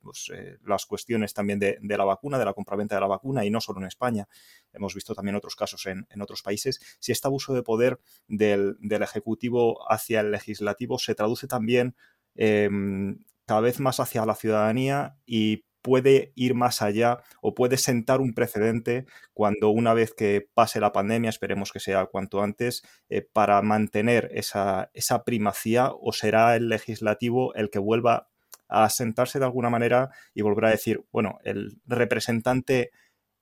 pues, 0.00 0.32
las 0.64 0.87
cuestiones 0.87 1.32
también 1.32 1.60
de, 1.60 1.78
la 1.80 2.04
vacuna, 2.04 2.37
de 2.37 2.44
la 2.44 2.52
compraventa 2.52 2.96
de 2.96 3.00
la 3.00 3.06
vacuna, 3.06 3.44
y 3.44 3.50
no 3.50 3.60
solo 3.60 3.80
en 3.80 3.87
España. 3.87 4.26
Hemos 4.72 4.94
visto 4.94 5.14
también 5.14 5.37
otros 5.37 5.54
casos 5.54 5.87
en, 5.87 6.06
otros 6.20 6.42
países. 6.42 6.80
Si 6.98 7.12
este 7.12 7.28
abuso 7.28 7.54
de 7.54 7.62
poder 7.62 8.00
del, 8.26 8.76
Ejecutivo 8.80 9.90
hacia 9.90 10.20
el 10.20 10.32
Legislativo 10.32 10.98
se 10.98 11.14
traduce 11.14 11.46
también 11.46 11.94
em, 12.34 13.18
cada 13.46 13.61
vez 13.61 13.80
más 13.80 14.00
hacia 14.00 14.26
la 14.26 14.35
ciudadanía 14.35 15.16
y 15.26 15.64
puede 15.85 16.33
ir 16.35 16.54
más 16.54 16.80
allá 16.80 17.22
o 17.42 17.54
puede 17.54 17.76
sentar 17.76 18.22
un 18.22 18.33
precedente 18.33 19.04
cuando 19.35 19.68
una 19.68 19.92
vez 19.92 20.14
que 20.14 20.48
pase 20.54 20.80
la 20.80 20.92
pandemia, 20.92 21.28
esperemos 21.28 21.72
que 21.72 21.80
sea 21.80 22.07
cuanto 22.07 22.42
antes, 22.42 22.83
eh, 23.11 23.20
para 23.20 23.61
mantener 23.61 24.30
esa, 24.33 24.90
esa 24.94 25.24
primacía 25.24 25.90
o 25.92 26.12
será 26.12 26.57
el 26.57 26.70
legislativo 26.70 27.54
el 27.54 27.68
que 27.68 27.78
vuelva 27.78 28.28
a 28.68 28.88
sentarse 28.88 29.38
de 29.38 29.44
alguna 29.44 29.68
manera 29.68 30.09
y 30.33 30.40
volverá 30.40 30.68
a 30.68 30.72
decir, 30.72 31.04
bueno, 31.12 31.38
el 31.44 31.78
representante 31.85 32.90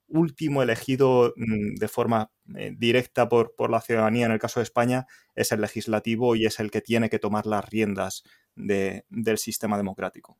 último 0.07 0.61
elegido 0.63 1.33
mm, 1.35 1.75
de 1.75 1.87
forma 1.87 2.31
eh, 2.57 2.73
directa 2.77 3.29
por, 3.29 3.55
por, 3.55 3.69
la 3.69 3.81
ciudadanía 3.81 4.25
en 4.25 4.31
el 4.31 4.39
caso 4.39 4.59
de 4.59 4.65
España 4.65 5.05
es 5.35 5.51
el 5.51 5.61
legislativo 5.61 6.35
y 6.35 6.45
es 6.45 6.59
el 6.59 6.71
que 6.71 6.81
tiene 6.81 7.09
que 7.09 7.19
tomar 7.19 7.45
las 7.45 7.67
riendas 7.69 8.23
del 8.55 9.37
sistema 9.37 9.77
democrático. 9.77 10.37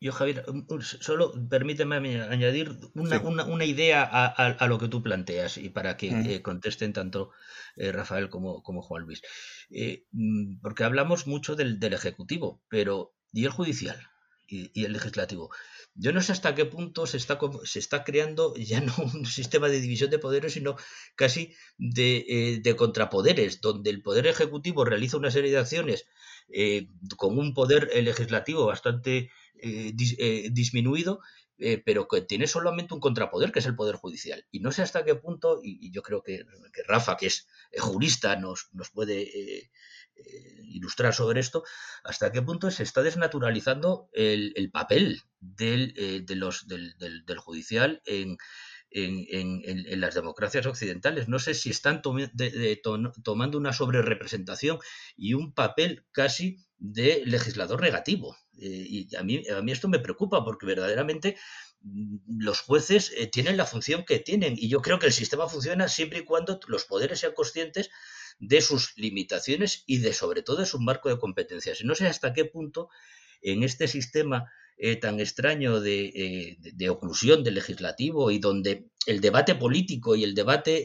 Yo, 0.00 0.12
Javier, 0.12 0.44
solo 0.80 1.32
permíteme 1.48 1.96
añadir 2.22 2.78
una, 2.94 3.64
idea 3.64 4.04
a, 4.04 4.66
lo 4.68 4.78
que 4.78 4.86
tú 4.86 5.02
planteas 5.02 5.58
y 5.58 5.70
para 5.70 5.96
que 5.96 6.08
eh, 6.08 6.40
contesten 6.40 6.92
tanto 6.92 7.32
eh, 7.74 7.90
Rafael 7.90 8.28
como, 8.28 8.62
como, 8.62 8.80
Juan 8.80 9.02
Luis. 9.02 9.22
Eh, 9.70 10.04
mm, 10.12 10.60
porque 10.60 10.84
hablamos 10.84 11.26
mucho 11.26 11.56
del, 11.56 11.78
Ejecutivo, 11.82 12.62
pero 12.68 13.16
¿y 13.32 13.44
el 13.44 13.50
judicial? 13.50 13.98
Y, 14.46 14.84
el 14.84 14.92
legislativo. 14.92 15.50
Yo 16.00 16.12
no 16.12 16.22
sé 16.22 16.32
hasta 16.32 16.54
qué 16.54 16.64
punto 16.64 17.06
se 17.06 17.16
está, 17.16 17.38
se 17.64 17.78
está 17.80 18.04
creando 18.04 18.54
ya 18.56 18.80
no 18.80 18.94
un 19.14 19.26
sistema 19.26 19.68
de 19.68 19.80
división 19.80 20.10
de 20.10 20.18
poderes, 20.18 20.52
sino 20.52 20.76
casi 21.16 21.54
de, 21.76 22.60
de 22.62 22.76
contrapoderes, 22.76 23.60
donde 23.60 23.90
el 23.90 24.02
poder 24.02 24.26
ejecutivo 24.26 24.84
realiza 24.84 25.16
una 25.16 25.30
serie 25.30 25.50
de 25.50 25.58
acciones 25.58 26.06
eh, 26.50 26.88
con 27.18 27.38
un 27.38 27.52
poder 27.52 27.90
eh, 27.92 28.00
legislativo 28.00 28.64
bastante 28.64 29.30
eh, 29.60 29.92
disminuido, 30.50 31.20
pero 31.84 32.06
que 32.06 32.20
tiene 32.20 32.46
solamente 32.46 32.94
un 32.94 33.00
contrapoder, 33.00 33.50
que 33.50 33.58
es 33.58 33.66
el 33.66 33.74
Poder 33.74 33.96
Judicial. 33.96 34.46
Y 34.52 34.60
no 34.60 34.70
sé 34.70 34.82
hasta 34.82 35.04
qué 35.04 35.16
punto, 35.16 35.58
y, 35.60 35.90
yo 35.90 36.02
creo 36.02 36.22
que, 36.22 36.44
Rafa, 36.86 37.16
que 37.16 37.26
es 37.26 37.48
jurista, 37.76 38.36
nos, 38.36 38.68
nos 38.72 38.90
puede 38.90 39.68
ilustrar 40.64 41.14
sobre 41.14 41.40
esto, 41.40 41.64
hasta 42.04 42.30
qué 42.30 42.42
punto 42.42 42.70
se 42.70 42.82
está 42.82 43.02
desnaturalizando 43.02 44.08
el, 44.12 44.70
papel 44.72 45.22
del, 45.40 46.24
de 46.26 46.36
los, 46.36 46.66
del, 46.68 46.94
del 46.98 47.38
judicial 47.38 48.02
en, 48.04 48.36
en, 48.90 50.00
las 50.00 50.14
democracias 50.14 50.66
occidentales. 50.66 51.28
No 51.28 51.38
sé 51.38 51.54
si 51.54 51.70
están 51.70 52.02
tomando 52.02 53.58
una 53.58 53.72
sobrerepresentación 53.72 54.78
y 55.16 55.34
un 55.34 55.52
papel 55.52 56.04
casi 56.12 56.58
de 56.78 57.22
legislador 57.24 57.80
negativo. 57.82 58.36
Eh, 58.60 58.86
y 58.88 59.16
a 59.16 59.22
mí, 59.22 59.42
a 59.48 59.62
mí 59.62 59.72
esto 59.72 59.88
me 59.88 59.98
preocupa 59.98 60.44
porque 60.44 60.66
verdaderamente 60.66 61.36
mm, 61.82 62.16
los 62.40 62.60
jueces 62.60 63.12
eh, 63.16 63.26
tienen 63.26 63.56
la 63.56 63.66
función 63.66 64.04
que 64.04 64.18
tienen 64.18 64.54
y 64.56 64.68
yo 64.68 64.80
creo 64.82 64.98
que 64.98 65.06
el 65.06 65.12
sistema 65.12 65.48
funciona 65.48 65.88
siempre 65.88 66.20
y 66.20 66.24
cuando 66.24 66.58
los 66.66 66.84
poderes 66.84 67.20
sean 67.20 67.34
conscientes 67.34 67.90
de 68.38 68.60
sus 68.60 68.96
limitaciones 68.96 69.84
y 69.86 69.98
de 69.98 70.12
sobre 70.12 70.42
todo 70.42 70.58
de 70.58 70.66
su 70.66 70.78
marco 70.80 71.08
de 71.08 71.18
competencias. 71.18 71.80
Y 71.80 71.84
no 71.84 71.94
sé 71.94 72.06
hasta 72.06 72.32
qué 72.32 72.44
punto 72.44 72.88
en 73.42 73.62
este 73.62 73.88
sistema 73.88 74.50
eh, 74.80 74.94
tan 74.94 75.18
extraño 75.18 75.84
eh, 75.84 76.56
de, 76.60 76.88
oclusión 76.88 77.42
del 77.42 77.56
legislativo 77.56 78.30
y 78.30 78.38
donde 78.38 78.86
el 79.06 79.20
debate 79.20 79.56
político 79.56 80.14
y 80.14 80.22
el 80.22 80.36
debate, 80.36 80.84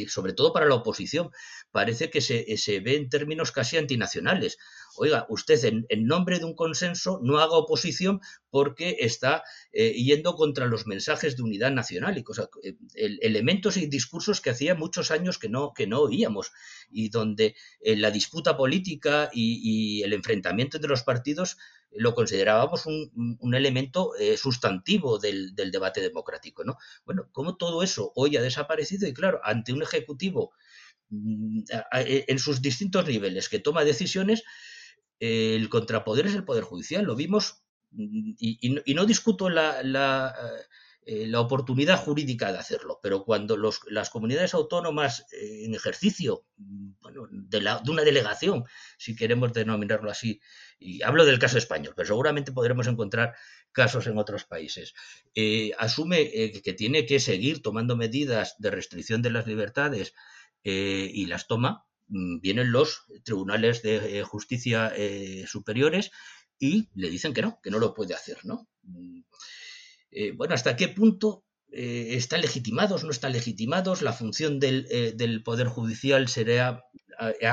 eh, 0.00 0.08
sobre 0.08 0.32
todo 0.32 0.52
para 0.54 0.66
la 0.66 0.76
oposición, 0.76 1.30
parece 1.70 2.08
que 2.08 2.22
se, 2.22 2.80
ve 2.80 2.96
en 2.96 3.10
términos 3.10 3.52
casi 3.52 3.76
antinacionales. 3.76 4.56
Oiga, 4.96 5.26
usted 5.28 5.64
en, 5.64 6.06
nombre 6.06 6.38
de 6.38 6.44
un 6.44 6.54
consenso 6.54 7.20
no 7.22 7.38
haga 7.38 7.56
oposición 7.56 8.20
porque 8.50 8.96
está 9.00 9.42
yendo 9.72 10.34
contra 10.34 10.66
los 10.66 10.86
mensajes 10.86 11.36
de 11.36 11.42
unidad 11.42 11.72
nacional 11.72 12.16
y 12.16 12.22
cosas, 12.22 12.48
elementos 12.94 13.76
y 13.76 13.86
discursos 13.86 14.40
que 14.40 14.50
hacía 14.50 14.74
muchos 14.74 15.10
años 15.10 15.38
que 15.38 15.48
no, 15.48 15.72
que 15.74 15.86
no 15.86 16.00
oíamos 16.00 16.52
y 16.90 17.08
donde 17.08 17.56
la 17.80 18.10
disputa 18.10 18.56
política 18.56 19.30
y, 19.32 20.02
el 20.02 20.12
enfrentamiento 20.12 20.76
entre 20.76 20.90
los 20.90 21.02
partidos 21.02 21.56
lo 21.94 22.14
considerábamos 22.14 22.86
un, 22.86 23.54
elemento 23.54 24.16
eh, 24.16 24.36
sustantivo 24.36 25.18
del, 25.18 25.54
debate 25.54 26.00
democrático. 26.00 26.64
¿no? 26.64 26.76
Bueno, 27.04 27.28
como 27.32 27.56
todo 27.56 27.82
eso 27.82 28.12
hoy 28.16 28.36
ha 28.36 28.42
desaparecido 28.42 29.06
y 29.06 29.14
claro, 29.14 29.40
ante 29.44 29.72
un 29.72 29.82
ejecutivo 29.82 30.52
mm, 31.10 31.62
en 31.92 32.38
sus 32.38 32.60
distintos 32.60 33.06
niveles 33.06 33.48
que 33.48 33.60
toma 33.60 33.84
decisiones, 33.84 34.42
el 35.56 35.68
contrapoder 35.68 36.26
es 36.26 36.34
el 36.34 36.44
Poder 36.44 36.64
Judicial. 36.64 37.04
Lo 37.04 37.16
vimos 37.16 37.62
mm, 37.92 38.32
y, 38.38 38.94
no 38.94 39.06
discuto 39.06 39.48
la, 39.48 39.82
eh, 41.06 41.26
la 41.26 41.40
oportunidad 41.40 41.98
jurídica 42.02 42.50
de 42.50 42.58
hacerlo, 42.58 42.98
pero 43.02 43.24
cuando 43.24 43.58
las 43.58 44.08
comunidades 44.08 44.54
autónomas 44.54 45.26
eh, 45.32 45.66
en 45.66 45.74
ejercicio 45.74 46.46
mm, 46.56 46.92
de, 47.50 47.58
una 47.90 48.02
delegación, 48.02 48.64
si 48.96 49.14
queremos 49.14 49.52
denominarlo 49.52 50.10
así, 50.10 50.40
y 50.78 51.02
hablo 51.02 51.26
del 51.26 51.38
caso 51.38 51.58
español, 51.58 51.92
pero 51.94 52.06
seguramente 52.06 52.52
podremos 52.52 52.86
encontrar 52.86 53.34
casos 53.70 54.06
en 54.06 54.16
otros 54.16 54.44
países, 54.44 54.94
eh, 55.34 55.72
asume 55.78 56.30
que 56.64 56.72
tiene 56.72 57.04
que 57.04 57.20
seguir 57.20 57.60
tomando 57.60 57.96
medidas 57.96 58.54
de 58.58 58.70
restricción 58.70 59.20
de 59.20 59.30
las 59.30 59.46
libertades 59.46 60.14
y 60.62 61.26
las 61.26 61.46
toma, 61.46 61.84
vienen 62.06 62.72
los 62.72 63.04
tribunales 63.24 63.82
de 63.82 64.22
justicia 64.22 64.92
superiores 65.46 66.10
y 66.58 66.88
le 66.94 67.10
dicen 67.10 67.34
que 67.34 67.42
no, 67.42 67.60
que 67.62 67.70
no 67.70 67.78
lo 67.78 67.94
puede 67.94 68.14
hacer, 68.14 68.38
¿no? 68.44 68.68
Mm, 68.82 69.20
eh, 70.10 70.32
bueno, 70.32 70.54
hasta 70.54 70.76
qué 70.76 70.88
punto 70.88 71.44
eh, 71.72 72.10
están 72.12 72.40
legitimados, 72.40 73.04
no 73.04 73.10
están 73.10 73.32
legitimados, 73.32 74.02
la 74.02 74.12
función 74.12 74.60
del, 74.60 74.86
eh, 74.90 75.40
Poder 75.44 75.66
Judicial 75.66 76.28
sería 76.28 76.82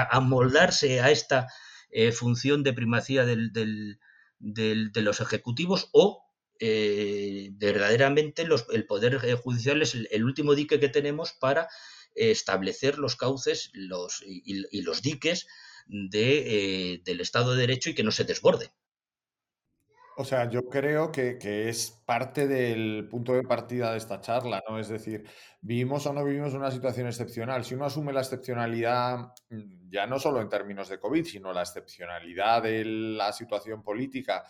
amoldarse 0.10 1.02
a, 1.02 1.12
esta 1.12 1.48
función 2.14 2.64
de 2.64 2.74
primacía 2.74 3.26
de 3.26 3.98
los 4.40 5.20
ejecutivos 5.20 5.90
o 5.92 6.24
verdaderamente 6.60 8.44
el 8.44 8.86
Poder 8.86 9.20
Judicial 9.36 9.82
es 9.82 9.96
el, 9.96 10.24
último 10.24 10.56
dique 10.56 10.80
que 10.80 10.90
tenemos 10.90 11.34
para 11.34 11.68
establecer 12.16 12.98
los 12.98 13.16
cauces 13.16 13.72
y, 13.74 14.82
los 14.82 15.02
diques 15.02 15.48
del 15.88 17.22
Estado 17.22 17.54
de 17.54 17.62
Derecho 17.62 17.90
y 17.90 17.96
que 17.96 18.04
no 18.04 18.12
se 18.12 18.24
desborde. 18.24 18.72
O 20.18 20.26
sea, 20.26 20.50
yo 20.50 20.70
creo 20.70 21.12
que, 21.12 21.38
es 21.70 21.90
parte 22.06 22.48
del 22.48 23.08
punto 23.10 23.34
de 23.34 23.44
partida 23.44 23.92
de 23.92 23.98
esta 23.98 24.20
charla, 24.20 24.62
¿no? 24.70 24.78
Es 24.78 24.90
decir, 24.90 25.24
vivimos 25.62 26.06
o 26.06 26.14
no 26.14 26.24
vivimos 26.24 26.54
una 26.54 26.70
situación 26.70 27.08
excepcional. 27.08 27.64
Si 27.64 27.76
uno 27.76 27.86
asume 27.86 28.14
la 28.14 28.20
excepcionalidad, 28.20 29.34
mm, 29.50 29.90
ya 29.90 30.06
no 30.08 30.20
solo 30.20 30.42
en 30.42 30.50
términos 30.50 30.90
de 30.90 31.00
COVID, 31.00 31.26
sino 31.26 31.54
la 31.54 31.62
excepcionalidad 31.62 32.62
de 32.62 32.84
la 32.86 33.32
situación 33.32 33.84
política 33.84 34.44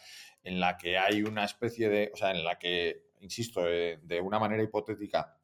en 0.44 0.60
la 0.60 0.78
que 0.78 0.98
hay 0.98 1.22
una 1.24 1.46
especie 1.46 1.90
de, 1.90 2.12
o 2.14 2.18
sea, 2.18 2.32
en 2.32 2.44
la 2.44 2.58
que, 2.58 3.12
insisto, 3.20 3.66
eh, 3.68 4.00
de 4.04 4.20
una 4.20 4.40
manera 4.40 4.64
hipotética, 4.64 5.38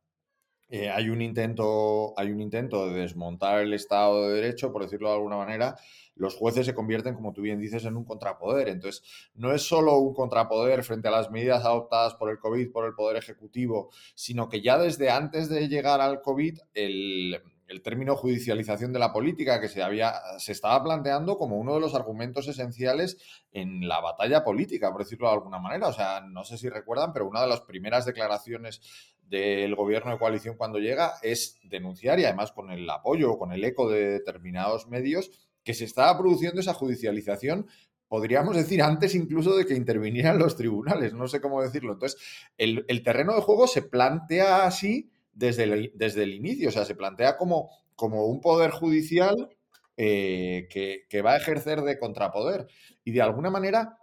eh, 0.69 0.89
hay, 0.89 1.10
un 1.10 1.21
intento, 1.21 2.13
hay 2.17 2.32
un 2.32 2.41
intento 2.41 2.88
de 2.88 3.01
desmontar 3.01 3.62
el 3.62 3.73
Estado 3.73 4.27
de 4.27 4.36
Derecho, 4.36 4.71
por 4.71 4.84
decirlo 4.84 5.10
de 5.10 5.15
alguna 5.15 5.38
manera, 5.38 5.75
los 6.15 6.36
jueces 6.36 6.65
se 6.65 6.73
convierten, 6.73 7.15
como 7.15 7.32
tú 7.32 7.41
bien 7.41 7.60
dices, 7.60 7.86
en 7.86 7.95
un 7.95 8.03
contrapoder. 8.03 8.67
Entonces, 8.67 9.03
no 9.36 9.53
es 9.53 9.62
solo 9.62 9.97
un 9.97 10.13
contrapoder 10.13 10.84
frente 10.84 11.08
a 11.08 11.12
las 11.12 11.32
medidas 11.32 11.63
adoptadas 11.63 12.15
por 12.15 12.30
el 12.30 12.39
COVID, 12.39 12.71
por 12.71 12.86
el 12.86 12.95
Poder 12.95 13.17
Ejecutivo, 13.17 13.91
sino 14.15 14.49
que 14.49 14.62
ya 14.62 14.77
desde 14.77 15.10
antes 15.10 15.47
de 15.49 15.67
llegar 15.67 16.01
al 16.01 16.21
COVID, 16.21 16.60
el, 16.73 17.41
término 17.82 18.15
judicialización 18.15 18.93
de 18.93 18.99
la 18.99 19.12
política 19.12 19.60
que 19.60 19.67
se, 19.67 19.84
había, 19.84 20.13
se 20.39 20.51
estaba 20.51 20.84
planteando 20.84 21.38
como 21.38 21.58
uno 21.58 21.75
de 21.75 21.82
los 21.82 21.95
argumentos 21.95 22.47
esenciales 22.47 23.17
en 23.51 23.88
la 23.88 23.99
batalla 23.99 24.43
política, 24.43 24.91
por 24.91 25.03
decirlo 25.03 25.27
de 25.27 25.34
alguna 25.34 25.60
manera. 25.60 25.88
O 25.88 25.93
sea, 25.93 26.21
no 26.21 26.43
sé 26.43 26.58
si 26.58 26.69
recuerdan, 26.69 27.13
pero 27.13 27.27
una 27.27 27.41
de 27.41 27.47
las 27.47 27.62
primeras 27.62 28.06
declaraciones 28.06 28.82
del 29.30 29.75
gobierno 29.75 30.12
de 30.12 30.19
coalición 30.19 30.56
cuando 30.56 30.80
llega 30.80 31.15
es 31.21 31.60
denunciar 31.63 32.19
y 32.19 32.25
además 32.25 32.51
con 32.51 32.71
el 32.71 32.89
apoyo 32.89 33.34
o 33.34 33.38
con 33.38 33.51
el 33.51 33.63
eco 33.63 33.89
de 33.89 34.08
determinados 34.12 34.88
medios 34.88 35.32
que 35.63 35.73
se 35.73 35.84
estaba 35.84 36.17
produciendo 36.17 36.62
esa 36.62 36.73
judicialización, 36.73 37.67
podríamos 38.08 38.56
decir 38.56 38.82
antes 38.82 39.15
incluso 39.15 39.56
de 39.56 39.65
que 39.65 39.75
intervinieran 39.75 40.39
los 40.39 40.56
tribunales, 40.56 41.13
no 41.13 41.27
sé 41.27 41.41
cómo 41.41 41.62
decirlo. 41.62 41.93
Entonces, 41.93 42.19
el, 42.58 43.03
terreno 43.03 43.36
de 43.36 43.41
juego 43.41 43.67
se 43.67 43.82
plantea 43.82 44.65
así 44.65 45.12
desde 45.38 45.63
el, 45.63 45.91
desde 45.95 46.23
el 46.23 46.34
inicio, 46.34 46.69
o 46.69 46.71
sea, 46.71 46.86
se 46.86 46.95
plantea 46.95 47.38
como, 47.38 47.69
como 47.95 48.26
un 48.26 48.41
poder 48.41 48.71
judicial 48.71 49.50
eh, 49.95 50.67
que, 50.69 51.21
va 51.21 51.34
a 51.34 51.38
ejercer 51.38 51.82
de 51.82 52.00
contrapoder. 52.00 52.67
Y 53.04 53.12
de 53.12 53.21
alguna 53.21 53.50
manera, 53.50 53.97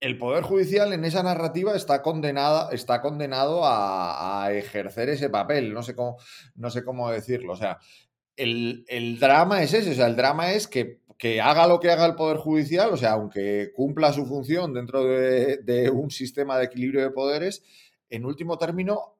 el 0.00 0.18
Poder 0.18 0.42
Judicial 0.42 0.92
en 0.92 1.04
esa 1.04 1.22
narrativa 1.22 1.74
está, 1.74 2.02
condenada, 2.02 2.70
está 2.72 3.00
condenado 3.00 3.64
a, 3.64 4.44
a, 4.44 4.52
ejercer 4.52 5.08
ese 5.08 5.30
papel. 5.30 5.72
No 5.72 5.82
sé 5.82 5.94
cómo, 5.94 6.16
no 6.56 6.70
sé 6.70 6.84
cómo 6.84 7.10
decirlo. 7.10 7.52
O 7.52 7.56
sea, 7.56 7.78
el, 8.36 9.18
drama 9.20 9.62
es 9.62 9.74
ese, 9.74 9.90
o 9.90 9.94
sea, 9.94 10.06
el 10.06 10.16
drama 10.16 10.52
es 10.52 10.68
que, 10.68 11.00
haga 11.40 11.66
lo 11.66 11.78
que 11.78 11.90
haga 11.90 12.06
el 12.06 12.14
Poder 12.14 12.38
Judicial, 12.38 12.90
o 12.92 12.96
sea, 12.96 13.12
aunque 13.12 13.72
cumpla 13.74 14.12
su 14.12 14.26
función 14.26 14.72
dentro 14.72 15.04
de, 15.04 15.90
un 15.92 16.10
sistema 16.10 16.58
de 16.58 16.64
equilibrio 16.64 17.02
de 17.02 17.10
poderes, 17.10 17.62
en 18.10 18.24
último 18.24 18.58
término, 18.58 19.16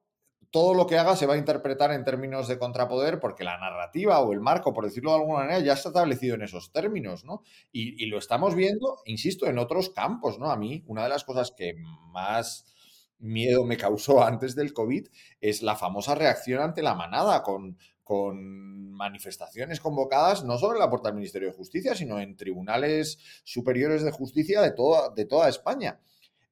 todo 0.53 0.75
lo 0.75 0.85
que 0.85 0.99
haga 0.99 1.15
se 1.15 1.25
va 1.25 1.33
a 1.33 1.37
interpretar 1.37 1.91
en 1.91 2.03
términos 2.03 2.47
de 2.47 2.59
contrapoder 2.59 3.19
porque 3.19 3.43
la 3.43 3.57
narrativa 3.57 4.19
o 4.19 4.33
el 4.33 4.39
marco, 4.39 4.71
por 4.71 4.85
decirlo 4.85 5.09
de 5.09 5.17
alguna 5.17 5.39
manera, 5.39 5.57
ya 5.61 5.73
está 5.73 5.89
establecido 5.89 6.35
en 6.35 6.43
esos 6.43 6.71
términos, 6.71 7.25
¿no? 7.25 7.41
Y, 7.71 8.03
y 8.03 8.05
lo 8.05 8.19
estamos 8.19 8.53
viendo, 8.53 8.99
insisto, 9.05 9.47
en 9.47 9.57
otros 9.57 9.89
campos, 9.89 10.37
¿no? 10.37 10.51
A 10.51 10.55
mí, 10.55 10.83
una 10.85 11.01
de 11.01 11.09
las 11.09 11.23
cosas 11.23 11.51
que 11.57 11.73
más 12.11 12.71
miedo 13.17 13.65
me 13.65 13.77
causó 13.77 14.23
antes 14.23 14.53
del 14.53 14.73
COVID 14.73 15.07
es 15.41 15.63
la 15.63 15.75
famosa 15.75 16.13
reacción 16.13 16.61
ante 16.61 16.83
la 16.83 16.93
manada 16.93 17.41
con 17.41 17.75
con 18.03 18.91
manifestaciones 18.91 19.79
convocadas 19.79 20.43
no 20.43 20.57
solo 20.57 20.73
en 20.73 20.79
la 20.79 20.89
puerta 20.89 21.07
del 21.07 21.15
Ministerio 21.15 21.47
de 21.47 21.55
Justicia, 21.55 21.95
sino 21.95 22.19
en 22.19 22.35
tribunales 22.35 23.17
superiores 23.45 24.03
de 24.03 24.11
justicia 24.11 24.61
de 24.61 24.71
toda, 24.71 25.09
de 25.11 25.25
toda 25.25 25.47
España, 25.47 25.99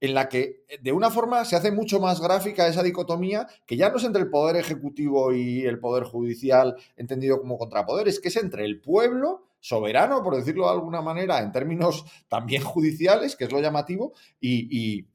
en 0.02 0.16
la 0.16 0.28
que 0.28 0.66
de 0.82 0.92
una 0.92 1.12
forma 1.12 1.46
se 1.46 1.56
hace 1.56 1.72
mucho 1.72 2.00
más 2.00 2.20
gráfica 2.20 2.68
esa 2.68 2.82
dicotomía, 2.84 3.48
que 3.68 3.78
ya 3.78 3.90
no 3.90 3.98
es 3.98 4.04
entre 4.04 4.24
el 4.24 4.30
Poder 4.30 4.56
Ejecutivo 4.56 5.32
y 5.32 5.64
el 5.66 5.80
Poder 5.80 6.04
Judicial 6.04 6.76
entendido 6.98 7.40
como 7.40 7.60
contrapoder, 7.60 8.08
es 8.08 8.20
que 8.20 8.30
es 8.30 8.36
entre 8.36 8.66
el 8.66 8.82
pueblo 8.82 9.46
soberano, 9.60 10.24
por 10.24 10.36
decirlo 10.36 10.66
de 10.66 10.72
alguna 10.72 11.02
manera, 11.02 11.40
en 11.40 11.52
términos 11.52 12.04
también 12.28 12.64
judiciales, 12.64 13.36
que 13.36 13.46
es 13.46 13.52
lo 13.52 13.62
llamativo, 13.62 14.14
y, 14.40 15.06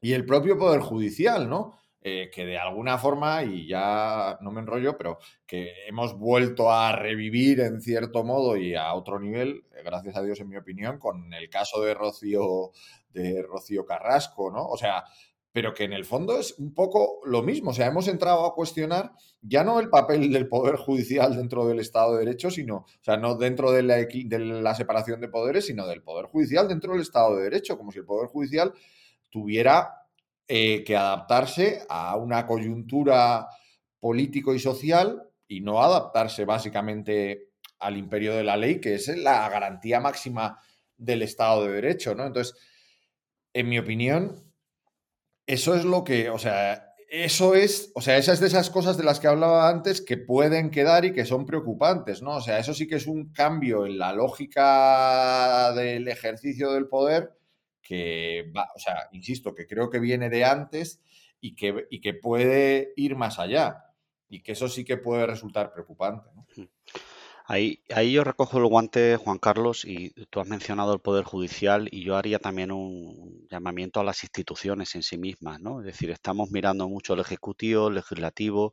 y 0.00 0.12
el 0.12 0.24
propio 0.24 0.56
Poder 0.56 0.80
Judicial, 0.80 1.48
¿no? 1.48 1.78
Eh, 2.04 2.30
que 2.34 2.44
de 2.44 2.58
alguna 2.58 2.98
forma, 2.98 3.44
y 3.44 3.68
ya 3.68 4.36
no 4.40 4.50
me 4.50 4.60
enrollo, 4.60 4.98
pero 4.98 5.18
que 5.46 5.86
hemos 5.86 6.18
vuelto 6.18 6.72
a 6.72 6.96
revivir 6.96 7.60
en 7.60 7.80
cierto 7.80 8.24
modo 8.24 8.56
y 8.56 8.74
a 8.74 8.92
otro 8.94 9.20
nivel, 9.20 9.66
eh, 9.72 9.82
gracias 9.84 10.16
a 10.16 10.22
Dios 10.22 10.40
en 10.40 10.48
mi 10.48 10.56
opinión, 10.56 10.98
con 10.98 11.32
el 11.32 11.48
caso 11.48 11.80
de 11.80 11.94
Rocío, 11.94 12.72
de 13.10 13.42
Rocío 13.42 13.86
Carrasco, 13.86 14.50
¿no? 14.50 14.66
O 14.66 14.76
sea, 14.76 15.04
pero 15.52 15.74
que 15.74 15.84
en 15.84 15.92
el 15.92 16.04
fondo 16.04 16.38
es 16.40 16.58
un 16.58 16.74
poco 16.74 17.20
lo 17.24 17.42
mismo. 17.42 17.70
O 17.70 17.74
sea, 17.74 17.86
hemos 17.86 18.08
entrado 18.08 18.46
a 18.46 18.54
cuestionar 18.54 19.12
ya 19.40 19.62
no 19.62 19.78
el 19.78 19.88
papel 19.88 20.32
del 20.32 20.48
Poder 20.48 20.76
Judicial 20.76 21.36
dentro 21.36 21.68
del 21.68 21.78
Estado 21.78 22.14
de 22.14 22.24
Derecho, 22.24 22.50
sino, 22.50 22.78
o 22.78 23.02
sea, 23.02 23.16
no 23.16 23.36
dentro 23.36 23.70
de 23.70 23.82
la, 23.84 23.96
de 23.96 24.38
la 24.38 24.74
separación 24.74 25.20
de 25.20 25.28
poderes, 25.28 25.66
sino 25.66 25.86
del 25.86 26.02
Poder 26.02 26.26
Judicial 26.26 26.66
dentro 26.66 26.94
del 26.94 27.02
Estado 27.02 27.36
de 27.36 27.44
Derecho, 27.44 27.78
como 27.78 27.92
si 27.92 27.98
el 28.00 28.06
Poder 28.06 28.28
Judicial 28.28 28.72
tuviera 29.30 30.01
eh, 30.54 30.84
que 30.84 30.94
adaptarse 30.94 31.80
a 31.88 32.14
una 32.16 32.46
coyuntura 32.46 33.48
político 33.98 34.52
y 34.54 34.58
social 34.58 35.22
y 35.48 35.62
no 35.62 35.82
adaptarse 35.82 36.44
básicamente 36.44 37.52
al 37.78 37.96
imperio 37.96 38.36
de 38.36 38.44
la 38.44 38.58
ley, 38.58 38.78
que 38.78 38.96
es 38.96 39.08
la 39.16 39.48
garantía 39.48 39.98
máxima 39.98 40.60
del 40.94 41.22
Estado 41.22 41.64
de 41.64 41.72
Derecho, 41.72 42.14
¿no? 42.14 42.26
Entonces, 42.26 42.54
en 43.54 43.66
mi 43.66 43.78
opinión, 43.78 44.52
eso 45.46 45.74
es 45.74 45.86
lo 45.86 46.04
que, 46.04 46.28
o 46.28 46.38
sea, 46.38 46.96
eso 47.08 47.54
es, 47.54 47.90
o 47.94 48.02
sea, 48.02 48.18
esas 48.18 48.38
de 48.38 48.48
esas 48.48 48.68
cosas 48.68 48.98
de 48.98 49.04
las 49.04 49.20
que 49.20 49.28
hablaba 49.28 49.70
antes 49.70 50.02
que 50.02 50.18
pueden 50.18 50.70
quedar 50.70 51.06
y 51.06 51.14
que 51.14 51.24
son 51.24 51.46
preocupantes, 51.46 52.20
¿no? 52.20 52.36
O 52.36 52.40
sea, 52.42 52.58
eso 52.58 52.74
sí 52.74 52.86
que 52.86 52.96
es 52.96 53.06
un 53.06 53.32
cambio 53.32 53.86
en 53.86 53.96
la 53.96 54.12
lógica 54.12 55.72
del 55.72 56.08
ejercicio 56.08 56.72
del 56.72 56.88
poder 56.88 57.38
que 57.92 58.50
va, 58.56 58.68
o 58.74 58.78
sea, 58.78 59.10
insisto, 59.12 59.54
que 59.54 59.66
creo 59.66 59.90
que 59.90 60.00
viene 60.00 60.30
de 60.30 60.46
antes 60.46 61.02
y 61.42 61.54
que, 61.54 62.14
puede 62.14 62.94
ir 62.96 63.16
más 63.16 63.38
allá 63.38 63.84
y 64.30 64.42
que 64.42 64.52
eso 64.52 64.66
sí 64.66 64.82
que 64.82 64.96
puede 64.96 65.26
resultar 65.26 65.74
preocupante. 65.74 66.30
Ahí, 67.44 67.82
ahí 67.94 68.12
yo 68.12 68.24
recojo 68.24 68.56
el 68.56 68.66
guante, 68.66 69.16
Juan 69.16 69.38
Carlos, 69.38 69.84
y 69.84 70.10
tú 70.30 70.40
has 70.40 70.46
mencionado 70.46 70.94
el 70.94 71.00
Poder 71.00 71.24
Judicial 71.24 71.88
y 71.90 72.02
yo 72.02 72.16
haría 72.16 72.38
también 72.38 72.70
un 72.70 73.46
llamamiento 73.50 74.00
a 74.00 74.04
las 74.04 74.22
instituciones 74.22 74.94
en 74.94 75.02
sí 75.02 75.18
mismas, 75.18 75.60
¿no? 75.60 75.80
Es 75.80 75.86
decir, 75.86 76.10
estamos 76.10 76.50
mirando 76.50 76.88
mucho 76.88 77.12
el 77.12 77.20
Ejecutivo, 77.20 77.88
el 77.88 77.96
Legislativo, 77.96 78.72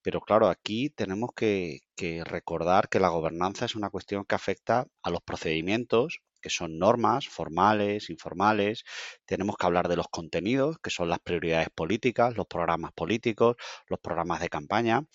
pero 0.00 0.22
claro, 0.22 0.48
aquí 0.48 0.88
tenemos 0.88 1.30
que 1.34 1.80
recordar 2.24 2.88
que 2.88 3.00
la 3.00 3.08
gobernanza 3.08 3.66
es 3.66 3.74
una 3.74 3.90
cuestión 3.90 4.24
que 4.24 4.36
afecta 4.36 4.86
a 5.02 5.10
los 5.10 5.20
procedimientos, 5.20 6.20
que 6.44 6.50
son 6.50 6.78
normas 6.78 7.26
formales, 7.26 8.10
informales. 8.10 8.84
Tenemos 9.24 9.56
que 9.56 9.64
hablar 9.64 9.88
de 9.88 9.96
los 9.96 10.08
contenidos, 10.08 10.76
que 10.82 10.90
son 10.90 11.08
las 11.08 11.20
prioridades 11.20 11.70
políticas, 11.70 12.36
los 12.36 12.46
programas 12.46 12.92
políticos, 12.92 13.56
los 13.88 13.98
programas 13.98 14.40
de 14.42 14.50
campaña 14.50 15.06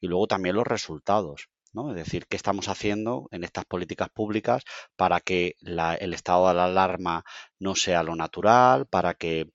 y 0.00 0.06
luego 0.06 0.28
también 0.28 0.54
los 0.54 0.64
resultados. 0.64 1.48
¿no? 1.72 1.90
Es 1.90 1.96
decir, 1.96 2.26
qué 2.28 2.36
estamos 2.36 2.68
haciendo 2.68 3.26
en 3.32 3.42
estas 3.42 3.64
políticas 3.64 4.10
públicas 4.10 4.62
para 4.94 5.18
que 5.18 5.56
el 5.60 6.14
estado 6.14 6.46
de 6.46 6.54
la 6.54 6.66
alarma 6.66 7.24
no 7.58 7.74
sea 7.74 8.04
lo 8.04 8.14
natural, 8.14 8.86
para 8.86 9.14
que 9.14 9.50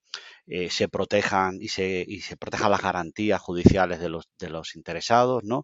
eh, 0.48 0.70
se 0.70 0.90
protejan 0.90 1.60
y 1.62 1.70
se, 1.70 2.04
y 2.06 2.20
se 2.20 2.36
protejan 2.36 2.72
las 2.72 2.82
garantías 2.82 3.40
judiciales 3.40 4.02
de 4.02 4.10
los, 4.10 4.26
de 4.38 4.50
los 4.50 4.76
interesados, 4.76 5.46
¿no? 5.46 5.64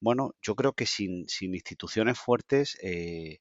Bueno, 0.00 0.34
yo 0.42 0.54
creo 0.56 0.72
que 0.74 0.86
sin, 0.86 1.28
sin 1.28 1.54
instituciones 1.54 2.18
fuertes 2.18 2.78
eh, 2.82 3.38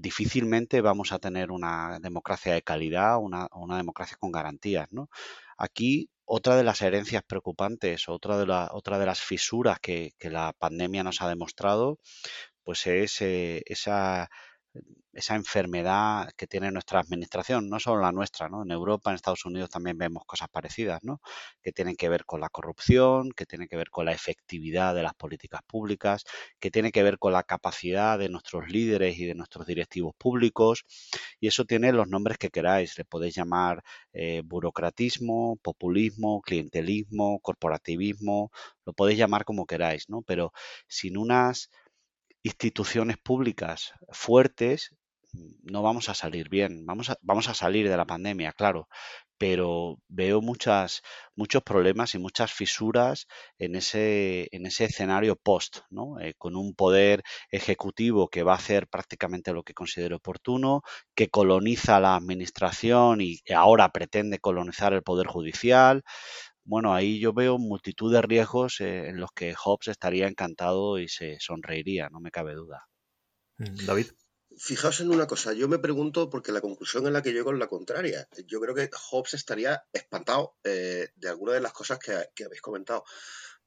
difícilmente 0.00 0.80
vamos 0.80 1.12
a 1.12 1.18
tener 1.18 1.50
una 1.50 1.98
democracia 2.00 2.54
de 2.54 2.62
calidad, 2.62 3.18
una, 3.18 3.48
una 3.52 3.76
democracia 3.76 4.16
con 4.18 4.32
garantías, 4.32 4.88
¿no? 4.90 5.08
Aquí 5.58 6.10
otra 6.24 6.56
de 6.56 6.64
las 6.64 6.82
herencias 6.82 7.22
preocupantes, 7.26 8.08
otra 8.08 8.36
de, 8.38 8.46
la, 8.46 8.70
otra 8.72 8.98
de 8.98 9.06
las 9.06 9.20
fisuras 9.20 9.78
que, 9.80 10.12
que 10.18 10.30
la 10.30 10.52
pandemia 10.58 11.04
nos 11.04 11.22
ha 11.22 11.28
demostrado, 11.28 11.98
pues 12.64 12.86
es 12.88 13.22
eh, 13.22 13.62
esa 13.66 14.28
esa 15.16 15.34
enfermedad 15.34 16.30
que 16.36 16.46
tiene 16.46 16.70
nuestra 16.70 17.00
administración, 17.00 17.68
no 17.70 17.80
solo 17.80 18.02
la 18.02 18.12
nuestra, 18.12 18.48
¿no? 18.48 18.62
En 18.62 18.70
Europa, 18.70 19.10
en 19.10 19.16
Estados 19.16 19.44
Unidos 19.46 19.70
también 19.70 19.96
vemos 19.96 20.24
cosas 20.26 20.48
parecidas, 20.50 21.02
¿no? 21.02 21.20
Que 21.62 21.72
tienen 21.72 21.96
que 21.96 22.08
ver 22.10 22.26
con 22.26 22.40
la 22.40 22.50
corrupción, 22.50 23.30
que 23.32 23.46
tienen 23.46 23.66
que 23.68 23.76
ver 23.76 23.88
con 23.90 24.04
la 24.04 24.12
efectividad 24.12 24.94
de 24.94 25.02
las 25.02 25.14
políticas 25.14 25.62
públicas, 25.66 26.24
que 26.60 26.70
tiene 26.70 26.92
que 26.92 27.02
ver 27.02 27.18
con 27.18 27.32
la 27.32 27.42
capacidad 27.44 28.18
de 28.18 28.28
nuestros 28.28 28.68
líderes 28.68 29.18
y 29.18 29.24
de 29.24 29.34
nuestros 29.34 29.66
directivos 29.66 30.14
públicos. 30.18 30.84
Y 31.40 31.48
eso 31.48 31.64
tiene 31.64 31.92
los 31.92 32.08
nombres 32.08 32.36
que 32.38 32.50
queráis. 32.50 32.98
Le 32.98 33.04
podéis 33.04 33.34
llamar 33.36 33.82
eh, 34.12 34.42
burocratismo, 34.44 35.56
populismo, 35.62 36.42
clientelismo, 36.42 37.40
corporativismo, 37.40 38.50
lo 38.84 38.92
podéis 38.92 39.18
llamar 39.18 39.44
como 39.44 39.66
queráis, 39.66 40.08
¿no? 40.08 40.22
Pero 40.22 40.52
sin 40.88 41.16
unas 41.16 41.70
instituciones 42.46 43.16
públicas 43.18 43.92
fuertes, 44.10 44.94
no 45.64 45.82
vamos 45.82 46.08
a 46.08 46.14
salir 46.14 46.48
bien. 46.48 46.86
Vamos 46.86 47.10
a, 47.10 47.18
vamos 47.20 47.48
a 47.48 47.54
salir 47.54 47.88
de 47.88 47.96
la 47.96 48.06
pandemia, 48.06 48.52
claro, 48.52 48.88
pero 49.38 49.98
veo 50.08 50.40
muchas, 50.40 51.02
muchos 51.34 51.62
problemas 51.62 52.14
y 52.14 52.18
muchas 52.18 52.52
fisuras 52.52 53.26
en 53.58 53.76
ese, 53.76 54.48
en 54.52 54.64
ese 54.64 54.84
escenario 54.84 55.36
post, 55.36 55.80
¿no? 55.90 56.18
Eh, 56.20 56.34
con 56.38 56.56
un 56.56 56.74
poder 56.74 57.22
ejecutivo 57.50 58.28
que 58.28 58.42
va 58.42 58.52
a 58.52 58.56
hacer 58.56 58.88
prácticamente 58.88 59.52
lo 59.52 59.62
que 59.62 59.74
considere 59.74 60.14
oportuno, 60.14 60.82
que 61.14 61.28
coloniza 61.28 62.00
la 62.00 62.16
administración 62.16 63.20
y 63.20 63.40
ahora 63.54 63.90
pretende 63.90 64.38
colonizar 64.38 64.94
el 64.94 65.02
poder 65.02 65.26
judicial. 65.26 66.02
Bueno, 66.66 66.92
ahí 66.92 67.20
yo 67.20 67.32
veo 67.32 67.58
multitud 67.58 68.12
de 68.12 68.20
riesgos 68.22 68.80
eh, 68.80 69.08
en 69.08 69.20
los 69.20 69.30
que 69.32 69.54
Hobbes 69.54 69.86
estaría 69.86 70.26
encantado 70.26 70.98
y 70.98 71.08
se 71.08 71.38
sonreiría, 71.38 72.08
no 72.10 72.18
me 72.18 72.32
cabe 72.32 72.54
duda. 72.54 72.88
David. 73.56 74.08
Fijaos 74.58 75.00
en 75.00 75.10
una 75.10 75.26
cosa, 75.26 75.52
yo 75.52 75.68
me 75.68 75.78
pregunto, 75.78 76.28
porque 76.28 76.50
la 76.50 76.60
conclusión 76.60 77.06
en 77.06 77.12
la 77.12 77.22
que 77.22 77.32
llego 77.32 77.52
es 77.52 77.58
la 77.58 77.68
contraria. 77.68 78.26
Yo 78.46 78.60
creo 78.60 78.74
que 78.74 78.90
Hobbes 79.10 79.34
estaría 79.34 79.84
espantado 79.92 80.56
eh, 80.64 81.10
de 81.14 81.28
algunas 81.28 81.54
de 81.54 81.60
las 81.60 81.72
cosas 81.72 82.00
que, 82.00 82.44
habéis 82.44 82.62
comentado. 82.62 83.04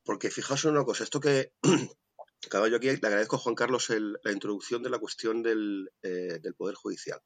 Porque 0.03 0.29
fijaos 0.29 0.65
en 0.65 0.71
una 0.71 0.83
cosa, 0.83 1.05
esto 1.05 1.21
que, 1.21 1.53
cada 2.49 2.67
yo 2.67 2.77
aquí 2.77 2.87
le 2.87 3.07
agradezco 3.07 3.37
a 3.37 3.39
Juan 3.39 3.55
Carlos 3.55 3.89
la 3.89 4.31
introducción 4.31 4.83
de 4.83 4.89
la 4.89 4.99
cuestión 4.99 5.41
del, 5.41 5.89
eh, 6.01 6.39
del 6.41 6.55
Poder 6.55 6.75
Judicial 6.75 7.21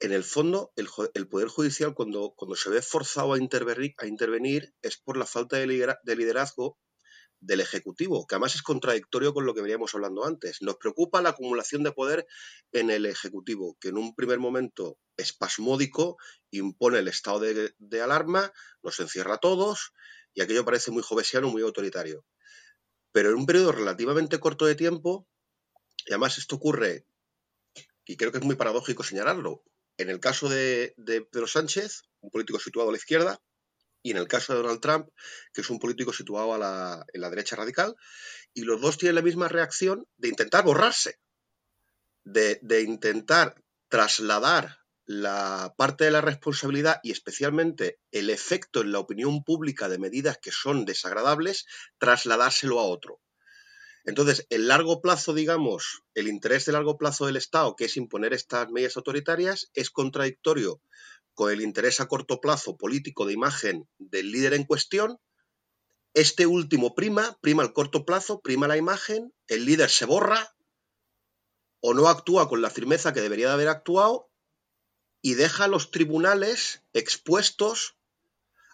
en 0.00 0.12
el 0.12 0.22
fondo, 0.22 0.72
el, 0.76 1.28
Poder 1.28 1.48
Judicial, 1.48 1.94
cuando, 1.94 2.34
se 2.54 2.70
ve 2.70 2.82
forzado 2.82 3.32
a 3.32 3.38
intervenir, 3.38 3.94
a 3.98 4.06
intervenir, 4.06 4.72
es 4.80 4.96
por 4.96 5.16
la 5.16 5.26
falta 5.26 5.56
de, 5.56 5.66
liderazgo 5.66 6.78
del 7.40 7.60
Ejecutivo, 7.60 8.26
que 8.26 8.36
además 8.36 8.54
es 8.54 8.62
contradictorio 8.62 9.34
con 9.34 9.44
lo 9.44 9.54
que 9.54 9.62
veníamos 9.62 9.94
hablando 9.94 10.24
antes. 10.24 10.62
Nos 10.62 10.76
preocupa 10.76 11.20
la 11.20 11.30
acumulación 11.30 11.82
de 11.82 11.92
poder 11.92 12.26
en 12.72 12.90
el 12.90 13.06
Ejecutivo, 13.06 13.76
que 13.80 13.88
en 13.88 13.98
un 13.98 14.14
primer 14.14 14.38
momento 14.38 14.98
espasmódico 15.16 16.16
impone 16.50 17.00
el 17.00 17.08
estado 17.08 17.40
de, 17.40 17.74
de 17.78 18.00
alarma, 18.00 18.52
nos 18.82 19.00
encierra 19.00 19.34
a 19.34 19.38
todos, 19.38 19.92
y 20.32 20.42
aquello 20.42 20.64
parece 20.64 20.92
muy 20.92 21.02
jovesiano, 21.02 21.50
muy 21.50 21.62
autoritario. 21.62 22.24
Pero 23.10 23.30
en 23.30 23.36
un 23.36 23.46
periodo 23.46 23.72
relativamente 23.72 24.38
corto 24.38 24.64
de 24.64 24.76
tiempo, 24.76 25.26
y 26.06 26.12
además 26.12 26.38
esto 26.38 26.56
ocurre, 26.56 27.04
y 28.04 28.16
creo 28.16 28.30
que 28.30 28.38
es 28.38 28.44
muy 28.44 28.54
paradójico 28.54 29.02
señalarlo, 29.02 29.64
en 29.98 30.10
el 30.10 30.20
caso 30.20 30.48
de, 30.48 30.94
Pedro 31.30 31.46
Sánchez, 31.46 32.02
un 32.20 32.30
político 32.30 32.58
situado 32.58 32.88
a 32.88 32.92
la 32.92 32.98
izquierda, 32.98 33.40
y 34.02 34.12
en 34.12 34.16
el 34.16 34.28
caso 34.28 34.54
de 34.54 34.62
Donald 34.62 34.80
Trump, 34.80 35.08
que 35.52 35.60
es 35.60 35.70
un 35.70 35.80
político 35.80 36.12
situado 36.12 36.54
a 36.54 36.58
la, 36.58 37.04
en 37.12 37.20
la 37.20 37.30
derecha 37.30 37.56
radical, 37.56 37.96
y 38.54 38.62
los 38.62 38.80
dos 38.80 38.96
tienen 38.96 39.16
la 39.16 39.22
misma 39.22 39.48
reacción 39.48 40.06
de 40.16 40.28
intentar 40.28 40.64
borrarse, 40.64 41.18
de, 42.22 42.60
de 42.62 42.82
intentar 42.82 43.60
trasladar 43.88 44.78
la 45.04 45.74
parte 45.76 46.04
de 46.04 46.10
la 46.10 46.20
responsabilidad 46.20 47.00
y 47.02 47.10
especialmente 47.10 47.98
el 48.12 48.30
efecto 48.30 48.82
en 48.82 48.92
la 48.92 48.98
opinión 48.98 49.42
pública 49.42 49.88
de 49.88 49.98
medidas 49.98 50.38
que 50.38 50.52
son 50.52 50.84
desagradables, 50.84 51.66
trasladárselo 51.98 52.78
a 52.78 52.84
otro. 52.84 53.20
Entonces, 54.08 54.46
el 54.48 54.68
largo 54.68 55.02
plazo, 55.02 55.34
digamos, 55.34 56.02
el 56.14 56.28
interés 56.28 56.64
de 56.64 56.72
largo 56.72 56.96
plazo 56.96 57.26
del 57.26 57.36
Estado, 57.36 57.76
que 57.76 57.84
es 57.84 57.98
imponer 57.98 58.32
estas 58.32 58.70
medidas 58.70 58.96
autoritarias, 58.96 59.70
es 59.74 59.90
contradictorio 59.90 60.80
con 61.34 61.52
el 61.52 61.60
interés 61.60 62.00
a 62.00 62.08
corto 62.08 62.40
plazo 62.40 62.78
político 62.78 63.26
de 63.26 63.34
imagen 63.34 63.86
del 63.98 64.32
líder 64.32 64.54
en 64.54 64.64
cuestión. 64.64 65.18
Este 66.14 66.46
último 66.46 66.94
prima, 66.94 67.36
prima 67.42 67.62
el 67.62 67.74
corto 67.74 68.06
plazo, 68.06 68.40
prima 68.40 68.66
la 68.66 68.78
imagen, 68.78 69.34
el 69.46 69.66
líder 69.66 69.90
se 69.90 70.06
borra 70.06 70.56
o 71.80 71.92
no 71.92 72.08
actúa 72.08 72.48
con 72.48 72.62
la 72.62 72.70
firmeza 72.70 73.12
que 73.12 73.20
debería 73.20 73.48
de 73.48 73.52
haber 73.52 73.68
actuado 73.68 74.30
y 75.20 75.34
deja 75.34 75.64
a 75.64 75.68
los 75.68 75.90
tribunales 75.90 76.82
expuestos 76.94 77.98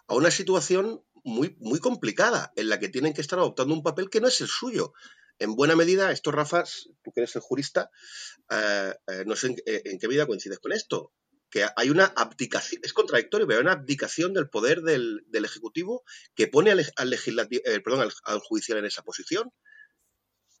a 0.07 0.15
una 0.15 0.31
situación 0.31 1.03
muy, 1.25 1.57
muy 1.59 1.79
complicada 1.79 2.53
en 2.55 2.69
la 2.69 2.79
que 2.79 2.87
tienen 2.87 3.13
que 3.13 3.19
estar 3.19 3.37
adoptando 3.37 3.73
un 3.73 3.83
papel 3.83 4.09
que 4.09 4.21
no 4.21 4.29
es 4.29 4.39
el 4.39 4.47
suyo 4.47 4.93
en 5.39 5.55
buena 5.55 5.75
medida, 5.75 6.11
esto, 6.11 6.31
Rafa, 6.31 6.63
tú 7.03 7.11
que 7.11 7.21
eres 7.21 7.35
el 7.35 7.41
jurista, 7.41 7.89
eh, 8.49 8.93
eh, 9.07 9.23
no 9.25 9.35
sé 9.35 9.55
eh, 9.65 9.81
en, 9.85 9.99
qué 9.99 10.07
medida 10.07 10.25
coincides 10.25 10.59
con 10.59 10.71
esto, 10.71 11.11
que 11.49 11.65
hay 11.75 11.89
una 11.89 12.05
abdicación, 12.05 12.81
es 12.83 12.93
contradictorio, 12.93 13.47
pero 13.47 13.59
hay 13.59 13.63
una 13.63 13.73
abdicación 13.73 14.33
del 14.33 14.49
poder 14.49 14.81
del, 14.81 15.23
Ejecutivo 15.31 16.03
que 16.35 16.47
pone 16.47 16.71
al, 16.71 17.09
legislativo, 17.09 17.61
perdón, 17.83 18.09
al, 18.23 18.39
judicial 18.39 18.79
en 18.79 18.85
esa 18.85 19.03
posición. 19.03 19.51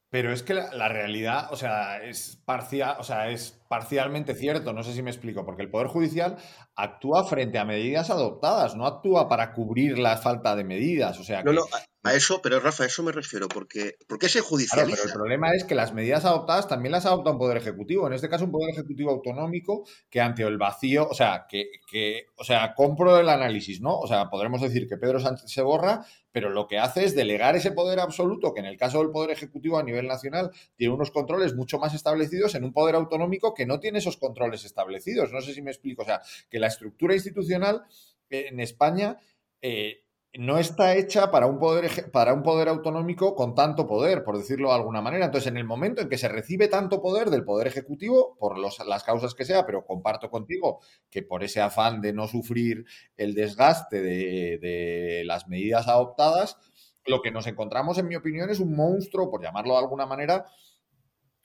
Pero 0.09 0.31
es 0.31 0.43
que 0.43 0.53
la, 0.53 0.87
realidad, 0.87 1.51
o 1.51 1.57
sea, 1.57 2.01
es 2.01 2.41
parcial, 2.45 2.95
o 2.99 3.03
sea, 3.03 3.29
es 3.31 3.59
parcialmente 3.67 4.35
cierto, 4.35 4.71
no 4.71 4.83
sé 4.83 4.93
si 4.93 5.01
me 5.01 5.09
explico, 5.09 5.43
porque 5.45 5.63
el 5.63 5.69
Poder 5.69 5.87
Judicial 5.87 6.37
actúa 6.75 7.25
frente 7.25 7.57
a 7.57 7.65
medidas 7.65 8.09
adoptadas, 8.09 8.75
no 8.75 8.85
actúa 8.85 9.27
para 9.27 9.51
cubrir 9.51 9.97
la 9.97 10.15
falta 10.15 10.55
de 10.55 10.63
medidas. 10.63 11.19
O 11.19 11.23
sea, 11.23 11.43
no, 11.43 11.51
no, 11.51 11.65
a 12.05 12.13
eso, 12.13 12.39
pero 12.41 12.59
Rafa, 12.59 12.83
a 12.83 12.87
eso 12.87 13.01
me 13.01 13.11
refiero, 13.11 13.47
porque 13.47 13.97
¿por 14.07 14.19
qué 14.19 14.29
se 14.29 14.41
judicializa? 14.41 14.95
pero 14.95 15.07
el 15.09 15.13
problema 15.13 15.51
es 15.53 15.63
que 15.63 15.73
las 15.73 15.93
medidas 15.93 16.23
adoptadas 16.23 16.67
también 16.67 16.91
las 16.91 17.07
adopta 17.07 17.31
un 17.31 17.39
poder 17.39 17.57
ejecutivo, 17.57 18.05
en 18.05 18.13
este 18.13 18.29
caso 18.29 18.45
un 18.45 18.51
poder 18.51 18.69
ejecutivo 18.69 19.09
autonómico 19.09 19.87
que 20.09 20.21
ante 20.21 20.43
el 20.43 20.57
vacío, 20.57 21.07
o 21.09 21.15
sea, 21.15 21.47
que, 21.49 21.71
que, 21.89 22.27
o 22.37 22.43
sea, 22.43 22.75
compro 22.75 23.19
el 23.19 23.27
análisis, 23.27 23.81
¿no? 23.81 23.97
O 23.97 24.07
sea, 24.07 24.29
podremos 24.29 24.61
decir 24.61 24.87
que 24.87 24.97
Pedro 24.97 25.19
Sánchez 25.19 25.49
se 25.49 25.63
borra, 25.63 26.05
pero 26.31 26.51
lo 26.51 26.67
que 26.67 26.77
hace 26.77 27.05
es 27.05 27.15
delegar 27.15 27.55
ese 27.55 27.71
poder 27.71 27.99
absoluto, 27.99 28.53
que 28.53 28.59
en 28.59 28.67
el 28.67 28.77
caso 28.77 28.99
del 28.99 29.09
poder 29.09 29.31
ejecutivo 29.31 29.79
a 29.79 29.83
nivel 29.83 30.05
nacional 30.05 30.51
tiene 30.75 30.93
unos 30.93 31.09
controles 31.09 31.55
mucho 31.55 31.79
más 31.79 31.95
establecidos 31.95 32.53
en 32.53 32.65
un 32.65 32.73
poder 32.73 32.93
autonómico 32.93 33.55
que 33.55 33.65
no 33.65 33.79
tiene 33.79 33.97
esos 33.97 34.17
controles 34.17 34.63
establecidos. 34.63 35.31
No 35.31 35.41
sé 35.41 35.53
si 35.55 35.63
me 35.63 35.71
explico, 35.71 36.03
o 36.03 36.05
sea, 36.05 36.21
que 36.51 36.59
la 36.59 36.67
estructura 36.67 37.15
institucional 37.15 37.83
en 38.29 38.59
España... 38.59 39.17
Eh, 39.61 40.04
no 40.37 40.57
está 40.57 40.95
hecha 40.95 41.31
para 41.31 41.47
un, 41.47 41.59
poder, 41.59 42.11
para 42.11 42.33
un 42.33 42.43
poder 42.43 42.67
autonómico 42.67 43.35
con 43.35 43.55
tanto 43.55 43.87
poder, 43.87 44.23
por 44.23 44.37
decirlo 44.37 44.69
de 44.69 44.75
alguna 44.75 45.01
manera. 45.01 45.25
Entonces, 45.25 45.47
en 45.47 45.57
el 45.57 45.63
momento 45.63 46.01
en 46.01 46.09
que 46.09 46.17
se 46.17 46.27
recibe 46.27 46.67
tanto 46.67 47.01
poder 47.01 47.29
del 47.29 47.43
poder 47.43 47.67
ejecutivo, 47.67 48.35
por 48.37 48.57
las 48.57 49.03
causas 49.03 49.33
que 49.33 49.45
sea, 49.45 49.65
pero 49.65 49.85
comparto 49.85 50.29
contigo 50.29 50.81
que 51.09 51.23
por 51.23 51.43
ese 51.43 51.61
afán 51.61 52.01
de 52.01 52.13
no 52.13 52.27
sufrir 52.27 52.85
el 53.17 53.33
desgaste 53.33 54.01
de, 54.01 54.57
de 54.59 55.23
las 55.25 55.47
medidas 55.47 55.87
adoptadas, 55.87 56.57
lo 57.05 57.21
que 57.21 57.31
nos 57.31 57.47
encontramos, 57.47 57.97
en 57.97 58.07
mi 58.07 58.15
opinión, 58.15 58.49
es 58.49 58.59
un 58.59 58.75
monstruo, 58.75 59.29
por 59.29 59.41
llamarlo 59.41 59.73
de 59.73 59.79
alguna 59.79 60.05
manera, 60.05 60.45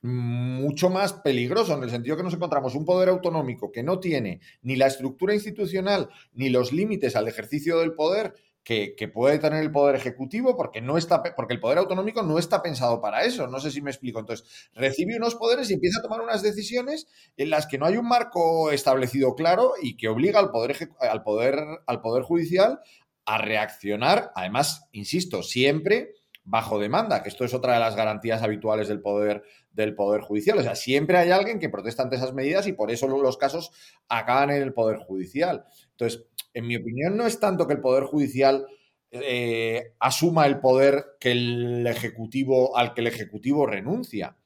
mucho 0.02 0.88
más 0.88 1.12
peligroso, 1.12 1.76
en 1.76 1.82
el 1.82 1.90
sentido 1.90 2.16
que 2.16 2.22
nos 2.22 2.32
encontramos 2.32 2.74
un 2.74 2.86
poder 2.86 3.10
autonómico 3.10 3.70
que 3.70 3.82
no 3.82 4.00
tiene 4.00 4.40
ni 4.62 4.76
la 4.76 4.86
estructura 4.86 5.34
institucional 5.34 6.08
ni 6.32 6.48
los 6.48 6.72
límites 6.72 7.16
al 7.16 7.28
ejercicio 7.28 7.78
del 7.78 7.92
poder 7.92 8.34
que, 8.62 9.10
puede 9.12 9.38
tener 9.38 9.62
el 9.62 9.72
poder 9.72 9.96
ejecutivo 9.96 10.56
porque 10.56 10.80
no 10.80 10.96
está 10.96 11.22
porque 11.34 11.54
el 11.54 11.60
poder 11.60 11.78
autonómico 11.78 12.22
no 12.22 12.38
está 12.38 12.62
pensado 12.62 13.00
para 13.00 13.24
eso. 13.24 13.46
No 13.46 13.58
sé 13.60 13.70
si 13.70 13.82
me 13.82 13.90
explico. 13.90 14.20
Entonces, 14.20 14.70
recibe 14.74 15.16
unos 15.16 15.34
poderes 15.34 15.70
y 15.70 15.74
empieza 15.74 15.98
a 15.98 16.02
tomar 16.02 16.20
unas 16.20 16.42
decisiones 16.42 17.08
en 17.36 17.50
las 17.50 17.66
que 17.66 17.78
no 17.78 17.86
hay 17.86 17.96
un 17.96 18.06
marco 18.06 18.70
establecido 18.70 19.34
claro 19.34 19.72
y 19.80 19.96
que 19.96 20.08
obliga 20.08 20.38
al 20.38 20.50
poder, 20.50 20.90
al 21.00 21.22
poder, 21.22 21.58
al 21.86 22.00
poder 22.00 22.22
judicial 22.22 22.80
a 23.24 23.38
reaccionar, 23.38 24.32
además, 24.34 24.88
insisto, 24.92 25.42
siempre 25.42 26.14
bajo 26.42 26.78
demanda, 26.78 27.22
que 27.22 27.28
esto 27.28 27.44
es 27.44 27.54
otra 27.54 27.74
de 27.74 27.80
las 27.80 27.94
garantías 27.94 28.42
habituales 28.42 28.88
del 28.88 29.00
poder, 29.00 29.44
del 29.70 29.94
poder 29.94 30.22
judicial. 30.22 30.58
O 30.58 30.62
sea, 30.62 30.74
siempre 30.74 31.16
hay 31.16 31.30
alguien 31.30 31.60
que 31.60 31.68
protesta 31.68 32.02
ante 32.02 32.16
esas 32.16 32.34
medidas 32.34 32.66
y 32.66 32.72
por 32.72 32.90
eso 32.90 33.06
los 33.06 33.36
casos 33.36 33.70
acaban 34.08 34.50
en 34.50 34.62
el 34.62 34.72
poder 34.72 34.98
judicial. 34.98 35.64
Entonces, 35.92 36.26
en 36.54 36.66
mi 36.66 36.76
opinión, 36.76 37.16
no 37.16 37.26
es 37.26 37.40
tanto 37.40 37.66
que 37.66 37.74
el 37.74 37.80
Poder 37.80 38.04
Judicial 38.04 38.66
eh, 39.10 39.94
asuma 39.98 40.46
el 40.46 40.60
poder 40.60 41.04
que 41.18 41.32
el 41.32 41.86
Ejecutivo, 41.86 42.76
al 42.76 42.94
que 42.94 43.00
el 43.00 43.08
Ejecutivo 43.08 43.66
renuncia. 43.66 44.36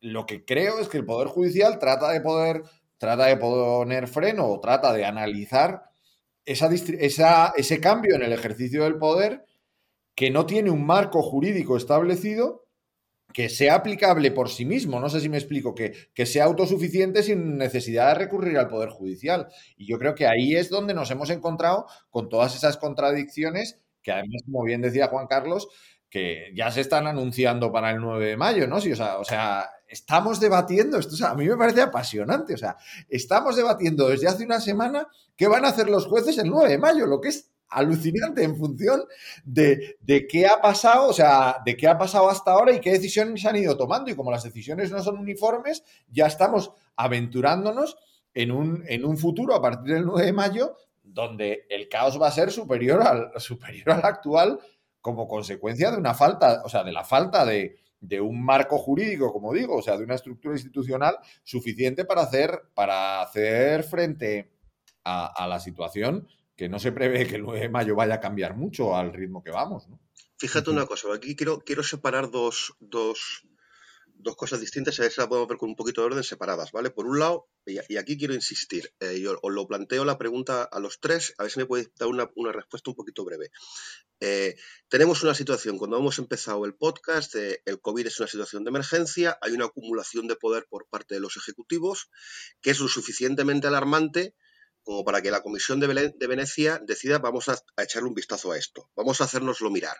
Lo 0.00 0.26
que 0.26 0.44
creo 0.44 0.78
es 0.78 0.88
que 0.88 0.98
el 0.98 1.06
Poder 1.06 1.28
Judicial 1.28 1.78
trata 1.78 2.10
de 2.10 2.20
poder, 2.20 2.62
trata 2.98 3.26
de 3.26 3.36
poner 3.36 4.08
freno 4.08 4.46
o 4.46 4.60
trata 4.60 4.92
de 4.92 5.04
analizar 5.04 5.82
esa, 6.44 7.52
ese 7.56 7.80
cambio 7.80 8.14
en 8.14 8.22
el 8.22 8.32
ejercicio 8.32 8.84
del 8.84 8.98
poder 8.98 9.44
que 10.14 10.30
no 10.30 10.46
tiene 10.46 10.70
un 10.70 10.86
marco 10.86 11.22
jurídico 11.22 11.76
establecido 11.76 12.65
que 13.36 13.50
sea 13.50 13.74
aplicable 13.74 14.30
por 14.30 14.48
sí 14.48 14.64
mismo, 14.64 14.98
no 14.98 15.10
sé 15.10 15.20
si 15.20 15.28
me 15.28 15.36
explico, 15.36 15.74
que, 15.74 15.92
que, 16.14 16.24
sea 16.24 16.46
autosuficiente 16.46 17.22
sin 17.22 17.58
necesidad 17.58 18.08
de 18.08 18.14
recurrir 18.14 18.56
al 18.56 18.68
Poder 18.68 18.88
Judicial. 18.88 19.48
Y 19.76 19.86
yo 19.86 19.98
creo 19.98 20.14
que 20.14 20.26
ahí 20.26 20.54
es 20.54 20.70
donde 20.70 20.94
nos 20.94 21.10
hemos 21.10 21.28
encontrado 21.28 21.84
con 22.08 22.30
todas 22.30 22.56
esas 22.56 22.78
contradicciones 22.78 23.78
que 24.02 24.12
además, 24.12 24.40
como 24.46 24.64
bien 24.64 24.80
decía 24.80 25.08
Juan 25.08 25.26
Carlos, 25.26 25.68
que 26.08 26.50
ya 26.54 26.70
se 26.70 26.80
están 26.80 27.06
anunciando 27.06 27.70
para 27.70 27.90
el 27.90 28.00
9 28.00 28.24
de 28.24 28.36
mayo, 28.38 28.66
¿no? 28.66 28.76
O 28.76 29.24
sea, 29.24 29.68
estamos 29.86 30.40
debatiendo, 30.40 30.98
esto 30.98 31.26
a 31.26 31.34
mí 31.34 31.46
me 31.46 31.58
parece 31.58 31.82
apasionante, 31.82 32.54
o 32.54 32.56
sea, 32.56 32.78
estamos 33.10 33.54
debatiendo 33.54 34.08
desde 34.08 34.28
hace 34.28 34.46
una 34.46 34.60
semana 34.60 35.08
qué 35.36 35.46
van 35.46 35.66
a 35.66 35.68
hacer 35.68 35.90
los 35.90 36.06
jueces 36.06 36.38
el 36.38 36.48
9 36.48 36.70
de 36.70 36.78
mayo, 36.78 37.06
lo 37.06 37.20
que 37.20 37.28
es 37.28 37.50
alucinante 37.68 38.42
en 38.42 38.56
función 38.56 39.02
de, 39.44 39.96
de, 40.00 40.26
qué 40.26 40.46
ha 40.46 40.60
pasado, 40.60 41.08
o 41.08 41.12
sea, 41.12 41.56
de 41.64 41.76
qué 41.76 41.88
ha 41.88 41.98
pasado 41.98 42.28
hasta 42.28 42.52
ahora 42.52 42.72
y 42.72 42.80
qué 42.80 42.92
decisiones 42.92 43.40
se 43.40 43.48
han 43.48 43.56
ido 43.56 43.76
tomando. 43.76 44.10
Y 44.10 44.14
como 44.14 44.30
las 44.30 44.44
decisiones 44.44 44.90
no 44.90 45.02
son 45.02 45.18
uniformes, 45.18 45.82
ya 46.08 46.26
estamos 46.26 46.72
aventurándonos 46.96 47.96
en 48.34 48.52
un, 48.52 48.84
en 48.86 49.04
un 49.04 49.16
futuro 49.16 49.54
a 49.54 49.62
partir 49.62 49.94
del 49.94 50.06
9 50.06 50.26
de 50.26 50.32
mayo 50.32 50.76
donde 51.16 51.66
el 51.70 51.88
caos 51.88 52.20
va 52.20 52.28
a 52.28 52.32
ser 52.32 52.50
superior 52.50 53.02
al, 53.02 53.40
superior 53.40 53.92
al 53.92 54.04
actual 54.04 54.60
como 55.00 55.28
consecuencia 55.28 55.90
de 55.90 55.96
una 55.96 56.14
falta, 56.14 56.62
o 56.64 56.68
sea, 56.68 56.84
de 56.84 56.92
la 56.92 57.04
falta 57.04 57.44
de, 57.44 57.78
un 58.20 58.44
marco 58.44 58.78
jurídico, 58.78 59.32
como 59.32 59.52
digo, 59.52 59.76
o 59.76 59.82
sea, 59.82 59.96
de 59.96 60.04
una 60.04 60.14
estructura 60.14 60.54
institucional 60.54 61.16
suficiente 61.42 62.04
para 62.04 62.22
hacer, 62.22 62.62
para 62.74 63.20
hacer 63.20 63.82
frente 63.82 64.52
a, 65.04 65.46
la 65.48 65.58
situación 65.58 66.28
que 66.56 66.68
no 66.68 66.78
se 66.78 66.92
prevé 66.92 67.26
que 67.26 67.36
el 67.36 67.42
9 67.42 67.60
de 67.60 67.68
mayo 67.68 67.94
vaya 67.94 68.14
a 68.14 68.20
cambiar 68.20 68.56
mucho 68.56 68.96
al 68.96 69.12
ritmo 69.12 69.42
que 69.42 69.50
vamos. 69.50 69.88
¿no? 69.88 70.00
Fíjate 70.38 70.70
una 70.70 70.86
cosa, 70.86 71.08
aquí 71.14 71.36
quiero, 71.36 71.60
quiero 71.60 71.82
separar 71.82 72.30
dos, 72.30 72.74
dos, 72.80 73.46
dos 74.06 74.36
cosas 74.36 74.60
distintas 74.60 74.98
a 74.98 75.02
ver 75.02 75.12
si 75.12 75.20
las 75.20 75.28
podemos 75.28 75.48
ver 75.48 75.58
con 75.58 75.68
un 75.68 75.76
poquito 75.76 76.00
de 76.00 76.08
orden 76.08 76.24
separadas, 76.24 76.72
¿vale? 76.72 76.90
Por 76.90 77.06
un 77.06 77.18
lado, 77.18 77.48
y 77.66 77.96
aquí 77.96 78.16
quiero 78.18 78.34
insistir, 78.34 78.92
eh, 79.00 79.20
yo 79.20 79.38
os 79.42 79.52
lo 79.52 79.66
planteo 79.66 80.04
la 80.04 80.18
pregunta 80.18 80.62
a 80.62 80.80
los 80.80 81.00
tres, 81.00 81.34
a 81.38 81.44
ver 81.44 81.52
si 81.52 81.58
me 81.58 81.66
podéis 81.66 81.90
dar 81.98 82.08
una, 82.08 82.52
respuesta 82.52 82.90
un 82.90 82.96
poquito 82.96 83.24
breve. 83.24 83.50
Eh, 84.20 84.56
tenemos 84.88 85.22
una 85.22 85.34
situación, 85.34 85.78
cuando 85.78 85.98
hemos 85.98 86.18
empezado 86.18 86.64
el 86.64 86.74
podcast, 86.74 87.34
el 87.34 87.80
COVID 87.80 88.06
es 88.06 88.18
una 88.18 88.28
situación 88.28 88.64
de 88.64 88.70
emergencia, 88.70 89.38
hay 89.42 89.52
una 89.52 89.66
acumulación 89.66 90.26
de 90.26 90.36
poder 90.36 90.66
por 90.68 90.86
parte 90.88 91.14
de 91.14 91.20
los 91.20 91.36
ejecutivos 91.36 92.10
que 92.60 92.70
es 92.70 92.80
lo 92.80 92.88
suficientemente 92.88 93.66
alarmante 93.66 94.34
como 94.86 95.04
para 95.04 95.20
que 95.20 95.30
la 95.30 95.42
Comisión 95.42 95.80
de, 95.80 96.14
Venecia 96.26 96.80
decida 96.82 97.18
vamos 97.18 97.50
a, 97.50 97.58
a 97.76 97.82
echarle 97.82 98.08
un 98.08 98.14
vistazo 98.14 98.52
a 98.52 98.56
esto, 98.56 98.88
vamos 98.94 99.20
a 99.20 99.24
hacernoslo 99.24 99.68
mirar 99.68 99.96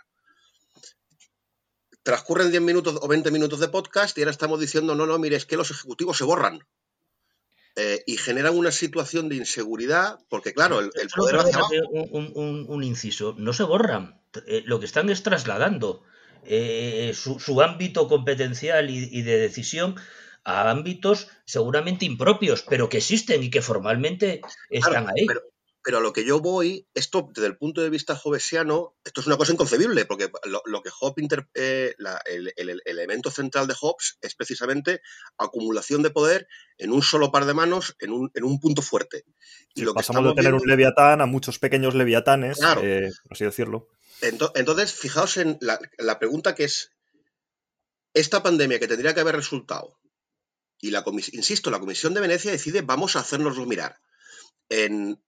transcurren 2.07 2.53
10 2.53 2.63
minutos 2.63 2.99
o 3.03 3.09
20 3.09 3.33
minutos 3.33 3.59
de 3.59 3.67
podcast 3.67 4.17
y 4.17 4.21
ahora 4.21 4.31
estamos 4.31 4.61
diciendo, 4.61 4.95
no, 4.95 5.07
no, 5.07 5.19
mire, 5.19 5.35
es 5.35 5.45
que 5.45 5.57
los 5.57 5.73
ejecutivos 5.73 6.17
se 6.17 6.23
borran. 6.23 6.61
Eh, 7.75 8.05
y 8.07 8.17
generan 8.17 8.57
una 8.57 8.71
situación 8.71 9.29
de 9.29 9.35
inseguridad, 9.35 10.21
porque 10.31 10.55
claro, 10.55 10.79
el, 10.79 11.09
poder 11.15 11.37
hacia 11.37 11.57
abajo... 11.57 11.75
un, 11.75 12.85
inciso, 12.85 13.35
no 13.37 13.53
se 13.53 13.65
borran, 13.65 14.23
eh, 14.47 14.63
lo 14.65 14.79
que 14.79 14.87
están 14.87 15.11
es 15.11 15.25
trasladando 15.25 16.05
eh, 16.45 17.13
su, 17.13 17.61
ámbito 17.61 18.07
competencial 18.07 18.89
y, 18.89 19.23
de 19.23 19.39
decisión 19.39 19.97
a 20.47 20.71
ámbitos 20.71 21.29
seguramente 21.45 22.05
impropios, 22.05 22.63
pero 22.63 22.89
que 22.89 22.99
existen 22.99 23.43
y 23.43 23.51
que 23.51 23.63
formalmente 23.63 24.41
están 24.71 25.09
ahí. 25.09 25.27
Pero 25.83 25.99
a 25.99 26.01
lo 26.01 26.13
que 26.13 26.25
yo 26.25 26.41
voy, 26.41 26.89
esto 26.95 27.29
desde 27.33 27.47
el 27.47 27.57
punto 27.57 27.81
de 27.81 27.91
vista 27.91 28.21
hobbesiano, 28.25 28.97
esto 29.05 29.21
es 29.21 29.27
una 29.29 29.37
cosa 29.37 29.53
inconcebible, 29.53 30.05
porque 30.05 30.29
lo, 30.45 30.83
que 30.83 30.91
Hobbes, 30.91 31.29
eh, 31.55 31.95
el, 32.27 32.83
elemento 32.85 33.31
central 33.31 33.69
de 33.69 33.75
Hobbes 33.81 34.19
es 34.21 34.35
precisamente 34.35 35.01
acumulación 35.39 36.03
de 36.03 36.11
poder 36.11 36.49
en 36.79 36.91
un 36.91 37.03
solo 37.03 37.31
par 37.31 37.45
de 37.45 37.55
manos, 37.55 37.97
en 38.01 38.13
un, 38.13 38.61
punto 38.61 38.83
fuerte. 38.83 39.25
Y 39.75 39.83
lo 39.83 39.95
pasamos 39.95 40.25
de 40.25 40.35
tener 40.35 40.55
un 40.55 40.67
leviatán 40.67 41.21
a 41.21 41.27
muchos 41.27 41.61
pequeños 41.61 41.95
leviatanes, 41.95 42.59
eh, 42.83 43.11
por 43.23 43.33
así 43.33 43.45
decirlo. 43.45 43.89
Entonces, 44.21 44.93
fijaos 44.93 45.37
en 45.37 45.59
la, 45.61 45.79
la 45.99 46.19
pregunta 46.19 46.57
que 46.57 46.65
es, 46.65 46.91
esta 48.13 48.43
pandemia 48.43 48.81
que 48.81 48.89
tendría 48.89 49.15
que 49.15 49.21
haber 49.21 49.37
resultado, 49.37 49.99
y 50.81 50.91
la 50.91 51.05
insisto, 51.33 51.71
la 51.71 51.81
Comisión 51.81 52.15
de 52.15 52.21
Venecia 52.21 52.51
decide 52.51 52.83
vamos 52.83 53.17
a 53.17 53.21
hacernoslo 53.21 53.67
mirar 53.67 54.01
en, 54.69 55.19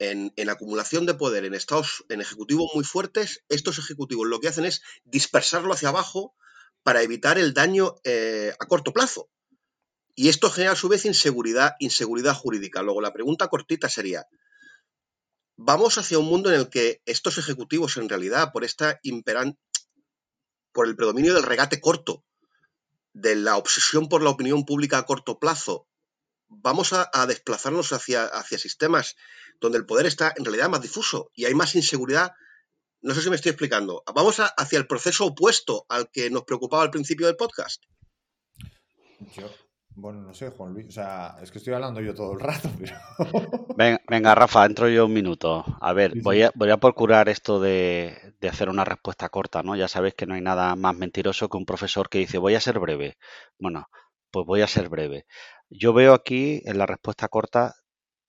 acumulación 0.49 1.07
de 1.07 1.14
poder 1.14 1.44
en 1.44 1.55
estados, 1.55 2.05
en 2.09 2.20
ejecutivos 2.20 2.70
muy 2.74 2.84
fuertes, 2.84 3.44
estos 3.49 3.78
ejecutivos 3.78 4.26
lo 4.26 4.40
que 4.40 4.49
hacen 4.49 4.64
es 4.64 4.82
dispersarlo 5.05 5.72
hacia 5.72 5.90
abajo 5.90 6.34
para 6.82 7.03
evitar 7.03 7.38
el 7.38 7.55
daño 7.55 7.96
eh, 8.05 8.55
a 8.59 8.66
corto 8.66 8.92
plazo. 8.92 9.30
Y 10.14 10.28
esto 10.28 10.51
genera 10.51 10.72
a 10.72 10.76
su 10.76 10.88
vez 10.88 11.05
inseguridad, 11.05 11.74
inseguridad 11.78 12.34
jurídica. 12.34 12.82
Luego 12.82 13.01
la 13.01 13.12
pregunta 13.12 13.49
cortita 13.49 13.88
sería, 13.88 14.26
¿vamos 15.57 15.96
hacia 15.99 16.18
un 16.18 16.26
mundo 16.26 16.53
en 16.53 16.59
el 16.59 16.70
que 16.70 17.03
estos 17.05 17.38
ejecutivos 17.38 17.96
en 17.96 18.09
realidad, 18.09 18.51
por 18.53 18.64
esta 18.64 18.99
imperan 19.03 19.57
por 20.72 20.86
el 20.86 20.96
predominio 20.96 21.34
del 21.34 21.44
regate 21.44 21.80
corto, 21.80 22.24
de 23.12 23.36
la 23.36 23.56
obsesión 23.56 24.09
por 24.09 24.22
la 24.22 24.30
opinión 24.30 24.64
pública 24.64 24.98
a 24.98 25.06
corto 25.06 25.38
plazo, 25.38 25.86
vamos 26.48 26.92
a, 26.92 27.26
desplazarnos 27.26 27.92
hacia, 27.92 28.24
hacia 28.24 28.59
sistemas 28.59 29.16
donde 29.61 29.78
el 29.78 29.86
poder 29.86 30.06
está 30.06 30.32
en 30.36 30.44
realidad 30.44 30.68
más 30.68 30.82
difuso 30.82 31.30
y 31.34 31.44
hay 31.44 31.54
más 31.54 31.74
inseguridad. 31.74 32.32
No 33.00 33.14
sé 33.14 33.22
si 33.22 33.30
me 33.30 33.36
estoy 33.36 33.50
explicando. 33.50 34.02
Vamos 34.14 34.38
hacia 34.40 34.78
el 34.78 34.86
proceso 34.86 35.26
opuesto 35.26 35.86
al 35.88 36.11
que 36.11 36.30
nos 36.30 36.44
preocupaba 36.44 36.82
al 36.82 36.90
principio 36.90 37.26
del 37.26 37.36
podcast. 37.36 37.82
Bueno, 40.01 40.22
no 40.22 40.32
sé, 40.32 40.51
Juan 40.51 40.72
Luis. 40.72 40.86
O 40.86 40.92
sea, 40.92 41.36
es 41.42 41.51
que 41.51 41.59
estoy 41.59 41.74
hablando 41.74 42.01
yo 42.01 42.14
todo 42.14 42.32
el 42.32 42.40
rato, 42.40 42.70
pero... 42.78 43.96
venga, 44.09 44.34
Rafa, 44.34 44.64
entro 44.64 44.88
yo 44.88 45.07
un 45.07 45.12
minuto. 45.12 45.64
A 45.80 45.92
ver, 45.92 46.12
voy 46.22 46.42
a, 46.42 46.53
voy 46.55 46.70
a 46.70 46.76
procurar 46.76 47.28
esto 47.28 47.61
de, 47.61 48.34
de, 48.40 48.49
hacer 48.49 48.68
una 48.68 48.84
respuesta 48.84 49.28
corta, 49.28 49.62
¿no? 49.62 49.76
Ya 49.76 49.88
sabéis 49.88 50.14
que 50.14 50.26
no 50.26 50.34
hay 50.34 50.40
nada 50.40 50.76
más 50.76 50.96
mentiroso 50.96 51.49
que 51.49 51.57
un 51.57 51.66
profesor 51.66 52.09
que 52.09 52.18
dice, 52.18 52.38
voy 52.38 52.55
a 52.55 52.61
ser 52.61 52.78
breve. 52.78 53.18
Bueno, 53.59 53.88
pues 54.30 54.46
voy 54.46 54.62
a 54.62 54.68
ser 54.68 54.88
breve. 54.88 55.26
Yo 55.68 55.92
veo 55.92 56.14
aquí 56.14 56.62
en 56.64 56.78
la 56.78 56.86
respuesta 56.86 57.28
corta 57.28 57.74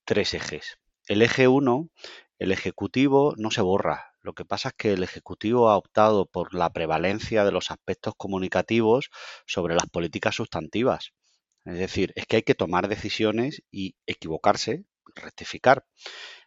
tres 0.05 0.34
ejes. 0.34 0.80
El 1.07 1.22
eje 1.22 1.47
1, 1.47 1.89
el 2.39 2.51
ejecutivo 2.51 3.34
no 3.38 3.51
se 3.51 3.61
borra. 3.61 4.13
Lo 4.22 4.34
que 4.34 4.43
pasa 4.43 4.70
es 4.70 4.76
que 4.76 4.93
el 4.93 5.03
ejecutivo 5.03 5.70
ha 5.70 5.78
optado 5.78 6.26
por 6.26 6.53
la 6.53 6.72
prevalencia 6.72 7.45
de 7.45 7.51
los 7.51 7.72
aspectos 7.72 8.13
comunicativos 8.17 9.09
sobre 9.45 9.76
las 9.76 9.88
políticas 9.89 10.36
sustantivas. 10.36 11.13
Es 11.70 11.80
decir, 11.80 12.13
es 12.15 12.26
que 12.26 12.38
hay 12.38 12.43
que 12.43 12.55
tomar 12.55 12.88
decisiones 12.88 13.61
y 13.72 13.95
equivocarse, 14.07 14.86
rectificar. 15.15 15.86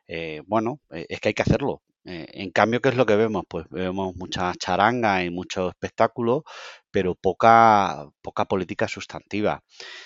Eh, 0.09 0.43
bueno, 0.47 0.81
eh, 0.91 1.07
es 1.09 1.21
que 1.21 1.29
hay 1.29 1.35
que 1.35 1.43
hacerlo. 1.43 1.83
Eh, 2.05 2.27
en 2.33 2.51
cambio, 2.51 2.81
¿qué 2.81 2.89
es 2.91 2.97
lo 2.97 3.07
que 3.07 3.17
vemos? 3.17 3.45
Pues 3.49 3.67
vemos 3.71 4.17
mucha 4.17 4.53
charanga 4.59 5.25
y 5.25 5.31
mucho 5.31 5.69
espectáculo, 5.71 6.45
pero 6.91 7.15
poca, 7.15 8.07
poca 8.23 8.47
política 8.47 8.89
sustantiva. 8.89 9.63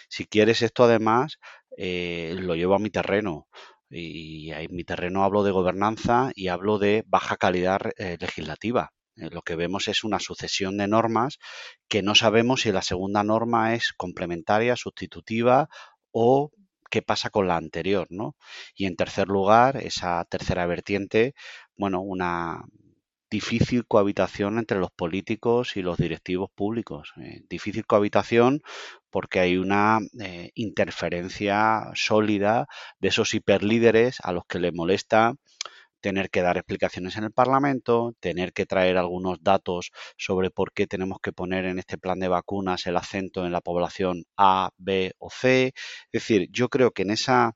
Si 0.08 0.26
quieres 0.26 0.62
esto 0.62 0.84
además, 0.84 1.38
lo 1.78 2.54
llevo 2.54 2.74
a 2.74 2.78
mi 2.78 2.90
terreno. 2.90 3.48
Y 3.90 4.50
en 4.52 4.74
mi 4.74 4.84
terreno 4.84 5.24
hablo 5.24 5.44
de 5.44 5.52
gobernanza 5.52 6.30
y 6.34 6.48
hablo 6.48 6.78
de 6.78 7.04
baja 7.06 7.36
calidad 7.36 7.80
legislativa. 8.20 8.92
Lo 9.16 9.42
que 9.42 9.56
vemos 9.56 9.88
es 9.88 10.04
una 10.04 10.20
sucesión 10.20 10.76
de 10.76 10.88
normas 10.88 11.38
que 11.88 12.02
no 12.02 12.14
sabemos 12.14 12.62
si 12.62 12.72
la 12.72 12.82
segunda 12.82 13.24
norma 13.24 13.74
es 13.74 13.92
complementaria, 13.92 14.76
sustitutiva 14.76 15.68
o 16.12 16.50
qué 16.90 17.02
pasa 17.02 17.30
con 17.30 17.48
la 17.48 17.56
anterior, 17.56 18.06
¿no? 18.10 18.36
Y 18.74 18.86
en 18.86 18.96
tercer 18.96 19.28
lugar, 19.28 19.78
esa 19.78 20.24
tercera 20.26 20.66
vertiente, 20.66 21.34
bueno, 21.76 22.00
una 22.00 22.64
difícil 23.30 23.86
cohabitación 23.86 24.58
entre 24.58 24.78
los 24.78 24.90
políticos 24.92 25.76
y 25.76 25.82
los 25.82 25.98
directivos 25.98 26.50
públicos. 26.54 27.12
Eh, 27.20 27.42
difícil 27.48 27.84
cohabitación 27.86 28.62
porque 29.10 29.40
hay 29.40 29.56
una 29.56 29.98
eh, 30.20 30.50
interferencia 30.54 31.90
sólida 31.94 32.68
de 33.00 33.08
esos 33.08 33.34
hiperlíderes 33.34 34.18
a 34.22 34.32
los 34.32 34.46
que 34.46 34.60
les 34.60 34.72
molesta 34.72 35.34
tener 36.00 36.30
que 36.30 36.42
dar 36.42 36.56
explicaciones 36.56 37.16
en 37.16 37.24
el 37.24 37.32
Parlamento, 37.32 38.14
tener 38.20 38.52
que 38.52 38.66
traer 38.66 38.96
algunos 38.96 39.42
datos 39.42 39.92
sobre 40.16 40.50
por 40.50 40.72
qué 40.72 40.86
tenemos 40.86 41.18
que 41.22 41.32
poner 41.32 41.64
en 41.66 41.78
este 41.78 41.98
plan 41.98 42.18
de 42.20 42.28
vacunas 42.28 42.86
el 42.86 42.96
acento 42.96 43.46
en 43.46 43.52
la 43.52 43.60
población 43.60 44.24
A, 44.36 44.70
B 44.76 45.12
o 45.18 45.30
C. 45.30 45.72
Es 46.12 46.22
decir, 46.22 46.48
yo 46.50 46.68
creo 46.68 46.92
que 46.92 47.02
en 47.02 47.10
esa 47.10 47.54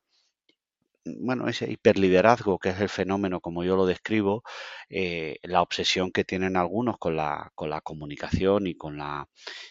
bueno, 1.04 1.48
ese 1.48 1.70
hiperliderazgo 1.70 2.58
que 2.58 2.70
es 2.70 2.80
el 2.80 2.88
fenómeno 2.88 3.40
como 3.40 3.64
yo 3.64 3.76
lo 3.76 3.86
describo, 3.86 4.42
eh, 4.88 5.38
la 5.42 5.62
obsesión 5.62 6.10
que 6.12 6.24
tienen 6.24 6.56
algunos 6.56 6.98
con 6.98 7.16
la, 7.16 7.50
con 7.54 7.70
la 7.70 7.80
comunicación 7.80 8.66
y 8.66 8.74
con 8.74 8.98
la, 8.98 9.26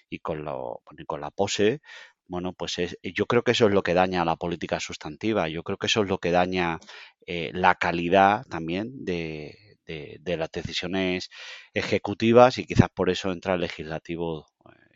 y 0.10 0.20
con 0.20 0.44
lo, 0.44 0.82
con 1.08 1.22
la 1.22 1.32
pose, 1.32 1.82
bueno, 2.30 2.54
pues 2.54 2.78
yo 3.02 3.26
creo 3.26 3.44
que 3.44 3.52
eso 3.52 3.68
es 3.68 3.74
lo 3.74 3.84
que 3.84 3.94
daña 3.94 4.22
a 4.22 4.26
la 4.26 4.38
política 4.38 4.80
sustantiva, 4.80 5.50
yo 5.50 5.64
creo 5.64 5.78
que 5.78 5.88
eso 5.88 6.04
es 6.04 6.08
lo 6.08 6.20
que 6.20 6.32
daña 6.32 6.80
eh, 7.26 7.52
la 7.54 7.76
calidad 7.76 8.46
también 8.46 9.04
de, 9.04 9.78
de, 9.86 10.38
las 10.38 10.52
decisiones 10.52 11.30
ejecutivas 11.74 12.60
y 12.60 12.66
quizás 12.66 12.90
por 12.90 13.10
eso 13.10 13.32
entra 13.32 13.56
el 13.56 13.62
legislativo, 13.62 14.46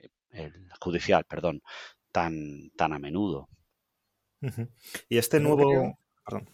eh, 0.01 0.09
el 0.31 0.69
judicial, 0.79 1.25
perdón, 1.25 1.61
tan, 2.11 2.69
tan 2.77 2.93
a 2.93 2.99
menudo. 2.99 3.49
Y 5.09 5.17
este 5.17 5.39
nuevo... 5.39 5.97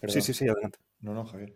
Sí, 0.08 0.22
sí, 0.22 0.32
sí, 0.32 0.48
adelante. 0.48 0.78
No, 1.00 1.12
no, 1.12 1.24
Javier. 1.24 1.54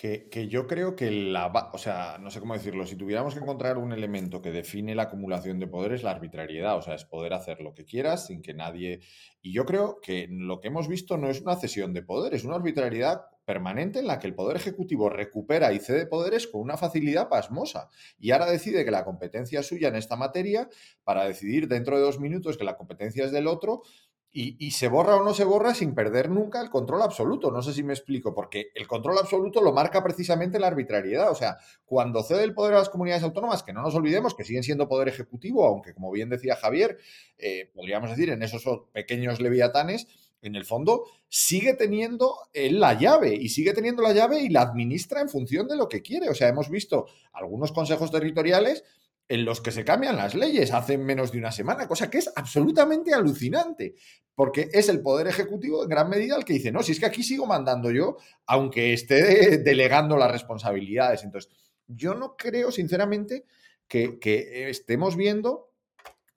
Que, 0.00 0.28
que, 0.28 0.46
yo 0.46 0.68
creo 0.68 0.94
que 0.94 1.10
la... 1.10 1.48
O 1.72 1.78
sea, 1.78 2.18
no 2.20 2.30
sé 2.30 2.38
cómo 2.38 2.54
decirlo. 2.54 2.86
Si 2.86 2.94
tuviéramos 2.94 3.34
que 3.34 3.40
encontrar 3.40 3.78
un 3.78 3.92
elemento 3.92 4.40
que 4.40 4.52
define 4.52 4.94
la 4.94 5.02
acumulación 5.04 5.58
de 5.58 5.66
poderes, 5.66 6.04
la 6.04 6.12
arbitrariedad. 6.12 6.76
O 6.76 6.82
sea, 6.82 6.94
es 6.94 7.04
poder 7.04 7.32
hacer 7.32 7.60
lo 7.60 7.74
que 7.74 7.84
quieras 7.84 8.26
sin 8.26 8.40
que 8.40 8.54
nadie... 8.54 9.00
Y 9.42 9.52
yo 9.52 9.64
creo 9.64 10.00
que 10.00 10.28
lo 10.30 10.60
que 10.60 10.68
hemos 10.68 10.86
visto 10.86 11.16
no 11.16 11.28
es 11.28 11.40
una 11.40 11.56
cesión 11.56 11.92
de 11.94 12.02
poder, 12.02 12.34
es 12.34 12.44
una 12.44 12.56
arbitrariedad 12.56 13.22
permanente 13.48 14.00
en 14.00 14.06
la 14.06 14.18
que 14.18 14.26
el 14.26 14.34
Poder 14.34 14.58
Ejecutivo 14.58 15.08
recupera 15.08 15.72
y 15.72 15.78
cede 15.78 16.06
poderes 16.06 16.46
con 16.46 16.60
una 16.60 16.76
facilidad 16.76 17.30
pasmosa. 17.30 17.88
Y 18.18 18.30
ahora 18.32 18.44
decide 18.44 18.84
que 18.84 18.90
la 18.90 19.06
competencia 19.06 19.60
es 19.60 19.66
suya 19.66 19.88
en 19.88 19.96
esta 19.96 20.16
materia 20.16 20.68
para 21.02 21.24
decidir 21.24 21.66
dentro 21.66 21.96
de 21.96 22.02
dos 22.02 22.20
minutos 22.20 22.58
que 22.58 22.64
la 22.64 22.76
competencia 22.76 23.24
es 23.24 23.32
del 23.32 23.46
otro. 23.46 23.82
Y, 24.30 24.70
se 24.72 24.88
borra 24.88 25.16
o 25.16 25.24
no 25.24 25.32
se 25.32 25.44
borra 25.44 25.74
sin 25.74 25.94
perder 25.94 26.28
nunca 26.30 26.60
el 26.60 26.68
control 26.68 27.02
absoluto. 27.02 27.50
No 27.50 27.62
sé 27.62 27.72
si 27.72 27.82
me 27.82 27.94
explico, 27.94 28.34
porque 28.34 28.70
el 28.74 28.86
control 28.86 29.18
absoluto 29.18 29.62
lo 29.62 29.72
marca 29.72 30.04
precisamente 30.04 30.60
la 30.60 30.66
arbitrariedad. 30.66 31.30
O 31.30 31.34
sea, 31.34 31.56
cuando 31.86 32.22
cede 32.22 32.44
el 32.44 32.54
poder 32.54 32.74
a 32.74 32.78
las 32.78 32.90
comunidades 32.90 33.24
autónomas, 33.24 33.62
que 33.62 33.72
no 33.72 33.82
nos 33.82 33.94
olvidemos 33.94 34.34
que 34.34 34.44
siguen 34.44 34.62
siendo 34.62 34.86
poder 34.86 35.08
ejecutivo, 35.08 35.66
aunque 35.66 35.94
como 35.94 36.12
bien 36.12 36.28
decía 36.28 36.56
Javier, 36.56 36.98
eh, 37.38 37.70
podríamos 37.74 38.10
decir 38.10 38.30
en 38.30 38.42
esos 38.42 38.64
pequeños 38.92 39.40
leviatanes, 39.40 40.06
en 40.42 40.54
el 40.54 40.64
fondo 40.64 41.04
sigue 41.28 41.74
teniendo 41.74 42.36
la 42.54 42.94
llave 42.94 43.34
y 43.34 43.48
sigue 43.48 43.72
teniendo 43.72 44.02
la 44.02 44.12
llave 44.12 44.40
y 44.40 44.50
la 44.50 44.62
administra 44.62 45.20
en 45.20 45.28
función 45.28 45.66
de 45.68 45.76
lo 45.76 45.88
que 45.88 46.02
quiere. 46.02 46.28
O 46.28 46.34
sea, 46.34 46.48
hemos 46.48 46.70
visto 46.70 47.06
algunos 47.32 47.72
consejos 47.72 48.10
territoriales 48.10 48.84
en 49.28 49.44
los 49.44 49.60
que 49.60 49.70
se 49.70 49.84
cambian 49.84 50.16
las 50.16 50.34
leyes 50.34 50.72
hace 50.72 50.96
menos 50.96 51.32
de 51.32 51.38
una 51.38 51.52
semana, 51.52 51.86
cosa 51.86 52.08
que 52.08 52.18
es 52.18 52.32
absolutamente 52.34 53.12
alucinante, 53.12 53.94
porque 54.34 54.68
es 54.72 54.88
el 54.88 55.02
Poder 55.02 55.26
Ejecutivo 55.26 55.82
en 55.82 55.90
gran 55.90 56.08
medida 56.08 56.36
el 56.36 56.44
que 56.44 56.54
dice, 56.54 56.72
no, 56.72 56.82
si 56.82 56.92
es 56.92 57.00
que 57.00 57.06
aquí 57.06 57.22
sigo 57.22 57.46
mandando 57.46 57.90
yo, 57.90 58.16
aunque 58.46 58.94
esté 58.94 59.58
delegando 59.64 60.16
las 60.16 60.32
responsabilidades. 60.32 61.24
Entonces, 61.24 61.52
yo 61.86 62.14
no 62.14 62.36
creo, 62.36 62.70
sinceramente, 62.70 63.44
que, 63.86 64.18
que 64.18 64.70
estemos 64.70 65.16
viendo 65.16 65.70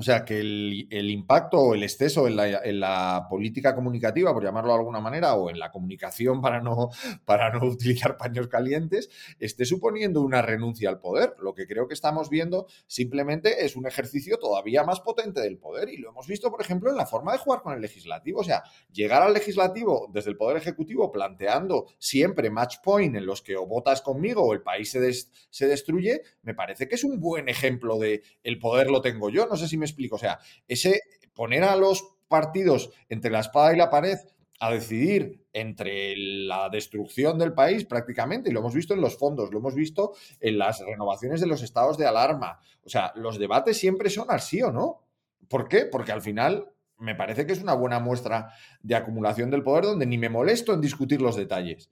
o 0.01 0.03
sea, 0.03 0.25
que 0.25 0.39
el, 0.39 1.11
impacto 1.11 1.59
o 1.59 1.75
el 1.75 1.83
exceso 1.83 2.27
en 2.27 2.35
la, 2.35 3.27
política 3.29 3.75
comunicativa, 3.75 4.33
por 4.33 4.43
llamarlo 4.43 4.71
de 4.71 4.79
alguna 4.79 4.99
manera, 4.99 5.35
o 5.35 5.51
en 5.51 5.59
la 5.59 5.69
comunicación 5.69 6.41
para 6.41 6.59
no, 6.59 6.89
para 7.23 7.51
no 7.51 7.63
utilizar 7.67 8.17
paños 8.17 8.47
calientes, 8.47 9.11
esté 9.39 9.63
suponiendo 9.63 10.21
una 10.21 10.41
renuncia 10.41 10.89
al 10.89 10.99
poder. 10.99 11.35
Lo 11.39 11.53
que 11.53 11.67
creo 11.67 11.87
que 11.87 11.93
estamos 11.93 12.31
viendo 12.31 12.65
simplemente 12.87 13.63
es 13.63 13.75
un 13.75 13.85
ejercicio 13.85 14.39
todavía 14.39 14.83
más 14.83 15.01
potente 15.01 15.39
del 15.39 15.59
poder. 15.59 15.89
Y 15.89 15.97
lo 15.97 16.09
hemos 16.09 16.25
visto, 16.25 16.49
por 16.49 16.61
ejemplo, 16.61 16.89
en 16.89 16.97
la 16.97 17.05
forma 17.05 17.33
de 17.33 17.37
jugar 17.37 17.61
con 17.61 17.73
el 17.73 17.81
legislativo. 17.81 18.39
O 18.39 18.43
sea, 18.43 18.63
llegar 18.91 19.21
al 19.21 19.33
legislativo 19.33 20.09
desde 20.11 20.31
el 20.31 20.37
poder 20.37 20.57
ejecutivo 20.57 21.11
planteando 21.11 21.85
siempre 21.99 22.49
match 22.49 22.77
point 22.83 23.15
en 23.15 23.27
los 23.27 23.43
que 23.43 23.55
o 23.55 23.67
votas 23.67 24.01
conmigo 24.01 24.41
o 24.41 24.53
el 24.53 24.63
país 24.63 24.89
se, 24.89 25.13
se 25.13 25.67
destruye, 25.67 26.23
me 26.41 26.55
parece 26.55 26.87
que 26.87 26.95
es 26.95 27.03
un 27.03 27.19
buen 27.19 27.49
ejemplo 27.49 27.99
de 27.99 28.23
el 28.41 28.57
poder 28.57 28.89
lo 28.89 29.01
tengo 29.01 29.29
yo. 29.29 29.45
No 29.45 29.55
sé 29.55 29.67
si 29.67 29.77
me 29.77 29.90
explico. 29.91 30.15
O 30.15 30.19
sea, 30.19 30.39
ese 30.67 31.01
poner 31.33 31.63
a 31.63 31.75
los 31.75 32.03
partidos 32.27 32.91
entre 33.09 33.31
la 33.31 33.39
espada 33.39 33.73
y 33.73 33.77
la 33.77 33.89
pared 33.89 34.17
a 34.59 34.71
decidir 34.71 35.43
entre 35.53 36.15
la 36.15 36.69
destrucción 36.69 37.39
del 37.39 37.53
país 37.53 37.83
prácticamente, 37.85 38.49
y 38.49 38.53
lo 38.53 38.59
hemos 38.59 38.75
visto 38.75 38.93
en 38.93 39.01
los 39.01 39.17
fondos, 39.17 39.51
lo 39.51 39.57
hemos 39.57 39.73
visto 39.73 40.13
en 40.39 40.59
las 40.59 40.79
renovaciones 40.85 41.41
de 41.41 41.47
los 41.47 41.63
estados 41.63 41.97
de 41.97 42.05
alarma. 42.05 42.59
O 42.83 42.89
sea, 42.89 43.11
los 43.15 43.39
debates 43.39 43.77
siempre 43.77 44.09
son 44.09 44.27
así 44.29 44.61
o 44.61 44.71
no. 44.71 45.01
¿Por 45.49 45.67
qué? 45.67 45.85
Porque 45.85 46.11
al 46.11 46.21
final 46.21 46.71
me 46.99 47.15
parece 47.15 47.47
que 47.47 47.53
es 47.53 47.61
una 47.61 47.73
buena 47.73 47.99
muestra 47.99 48.53
de 48.81 48.95
acumulación 48.95 49.49
del 49.49 49.63
poder 49.63 49.85
donde 49.85 50.05
ni 50.05 50.19
me 50.19 50.29
molesto 50.29 50.73
en 50.73 50.81
discutir 50.81 51.21
los 51.21 51.35
detalles, 51.35 51.89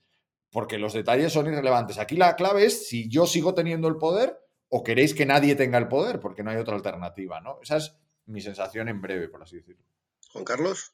porque 0.52 0.78
los 0.78 0.94
detalles 0.94 1.34
son 1.34 1.48
irrelevantes. 1.48 1.98
Aquí 1.98 2.16
la 2.16 2.36
clave 2.36 2.66
es 2.66 2.88
si 2.88 3.10
yo 3.10 3.26
sigo 3.26 3.56
teniendo 3.56 3.88
el 3.88 3.98
poder 3.98 4.38
o 4.70 4.84
queréis 4.84 5.14
que 5.14 5.26
nadie 5.26 5.56
tenga 5.56 5.78
el 5.78 5.88
poder, 5.88 6.20
porque 6.20 6.44
no 6.44 6.52
hay 6.52 6.58
otra 6.58 6.76
alternativa, 6.76 7.42
¿no? 7.42 7.60
Esa 7.62 7.78
es 7.78 7.96
mi 8.26 8.42
sensación 8.42 8.88
en 8.88 9.02
breve, 9.02 9.28
por 9.28 9.42
así 9.42 9.58
decirlo. 9.58 9.84
Juan 10.32 10.46
Carlos. 10.46 10.94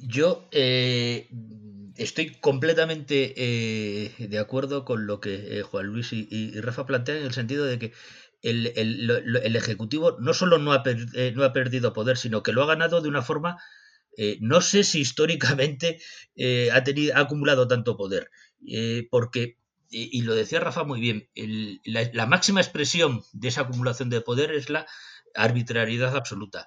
Yo 0.00 0.48
eh, 0.52 1.28
estoy 1.96 2.34
completamente 2.40 3.34
eh, 3.36 4.14
de 4.18 4.38
acuerdo 4.38 4.84
con 4.84 5.06
lo 5.06 5.20
que 5.20 5.58
eh, 5.58 5.62
Juan 5.62 5.86
Luis 5.86 6.12
y, 6.12 6.60
Rafa 6.60 6.86
plantean 6.86 7.18
en 7.18 7.24
el 7.24 7.32
sentido 7.32 7.64
de 7.64 7.78
que 7.78 7.92
el, 8.40 8.66
Ejecutivo 9.54 10.16
no 10.18 10.34
solo 10.34 10.58
no 10.58 10.72
ha, 10.72 10.82
no 11.34 11.44
ha, 11.44 11.52
perdido 11.52 11.92
poder, 11.92 12.16
sino 12.16 12.42
que 12.42 12.52
lo 12.52 12.62
ha 12.62 12.66
ganado 12.66 13.00
de 13.00 13.08
una 13.08 13.22
forma, 13.22 13.58
no 14.40 14.60
sé 14.60 14.82
si 14.82 15.00
históricamente 15.00 16.00
ha, 16.72 16.82
tenido, 16.82 17.14
ha 17.14 17.20
acumulado 17.20 17.68
tanto 17.68 17.96
poder, 17.96 18.30
porque 19.12 19.58
y 19.92 20.22
lo 20.22 20.34
decía 20.34 20.58
Rafa 20.58 20.84
muy 20.84 21.00
bien, 21.00 21.28
la, 21.84 22.26
máxima 22.26 22.60
expresión 22.60 23.22
de 23.32 23.48
esa 23.48 23.62
acumulación 23.62 24.08
de 24.08 24.22
poder 24.22 24.52
es 24.52 24.70
la 24.70 24.86
arbitrariedad 25.34 26.16
absoluta. 26.16 26.66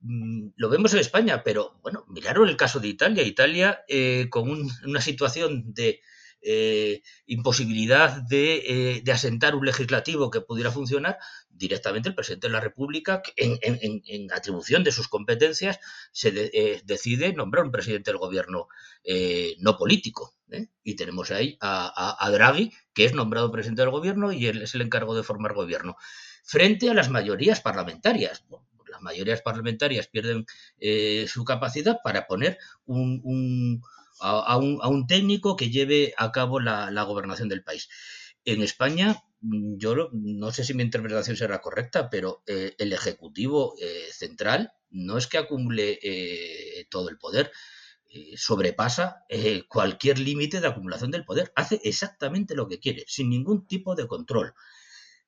Mm, 0.00 0.48
lo 0.56 0.68
vemos 0.68 0.92
en 0.94 1.00
España, 1.00 1.42
pero 1.44 1.78
bueno, 1.82 2.04
miraron 2.08 2.48
el 2.48 2.56
caso 2.56 2.80
de 2.80 2.88
Italia. 2.88 3.22
Italia 3.22 3.84
eh, 3.88 4.28
con 4.30 4.50
una 4.84 5.00
situación 5.00 5.74
de 5.74 6.00
eh, 6.46 7.02
imposibilidad 7.24 8.22
eh, 8.30 9.00
de, 9.02 9.12
asentar 9.12 9.54
un 9.54 9.64
legislativo 9.64 10.30
que 10.30 10.42
pudiera 10.42 10.70
funcionar, 10.70 11.16
directamente 11.56 12.08
el 12.08 12.14
presidente 12.14 12.48
de 12.48 12.52
la 12.52 12.60
República, 12.60 13.22
en, 13.36 14.32
atribución 14.32 14.84
de 14.84 14.92
sus 14.92 15.08
competencias, 15.08 15.78
se 16.12 16.32
eh, 16.34 16.82
decide 16.84 17.32
nombrar 17.32 17.64
un 17.64 17.70
presidente 17.70 18.10
del 18.10 18.18
gobierno 18.18 18.68
no 19.58 19.76
político. 19.76 20.34
Y 20.84 20.94
tenemos 20.94 21.30
ahí 21.30 21.56
a, 21.60 22.30
Draghi, 22.30 22.72
que 22.92 23.04
es 23.04 23.14
nombrado 23.14 23.50
presidente 23.50 23.82
del 23.82 23.90
gobierno 23.90 24.32
y 24.32 24.46
él 24.46 24.62
es 24.62 24.74
el 24.74 24.82
encargo 24.82 25.16
de 25.16 25.22
formar 25.22 25.54
gobierno. 25.54 25.96
Frente 26.44 26.90
a 26.90 26.94
las 26.94 27.10
mayorías 27.10 27.60
parlamentarias. 27.60 28.44
las 28.88 29.00
mayorías 29.00 29.42
parlamentarias 29.42 30.06
pierden 30.06 30.46
su 31.26 31.44
capacidad 31.44 31.98
para 32.04 32.26
poner 32.26 32.58
un 32.86 33.82
a, 34.20 34.56
un, 34.56 35.06
técnico 35.06 35.56
que 35.56 35.70
lleve 35.70 36.14
a 36.16 36.32
cabo 36.32 36.60
la, 36.60 37.02
gobernación 37.04 37.48
del 37.48 37.62
país. 37.62 37.88
En 38.44 38.62
España, 38.62 39.16
yo 39.76 40.10
no 40.12 40.52
sé 40.52 40.64
si 40.64 40.74
mi 40.74 40.82
interpretación 40.82 41.36
será 41.36 41.60
correcta, 41.60 42.08
pero 42.10 42.42
eh, 42.46 42.74
el 42.78 42.92
Ejecutivo 42.92 43.74
eh, 43.80 44.06
Central 44.10 44.72
no 44.90 45.18
es 45.18 45.26
que 45.26 45.38
acumule 45.38 45.98
eh, 46.02 46.86
todo 46.90 47.08
el 47.08 47.18
poder, 47.18 47.50
sobrepasa 48.36 49.24
cualquier 49.66 50.20
límite 50.20 50.60
de 50.60 50.68
acumulación 50.68 51.10
del 51.10 51.24
poder, 51.24 51.50
hace 51.56 51.80
exactamente 51.82 52.54
lo 52.54 52.68
que 52.68 52.78
quiere, 52.78 53.04
sin 53.08 53.28
ningún 53.28 53.66
tipo 53.66 53.96
de 53.96 54.06
control. 54.06 54.54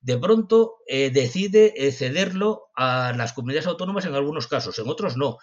De 0.01 0.17
pronto 0.17 0.77
decide 0.87 1.75
cederlo 1.91 2.69
a 2.77 3.13
las 3.17 3.33
comunidades 3.33 3.67
autónomas 3.67 4.05
en 4.05 4.15
algunos 4.15 4.47
casos, 4.47 4.79
en 4.79 4.89
otros 4.89 5.17
no 5.17 5.39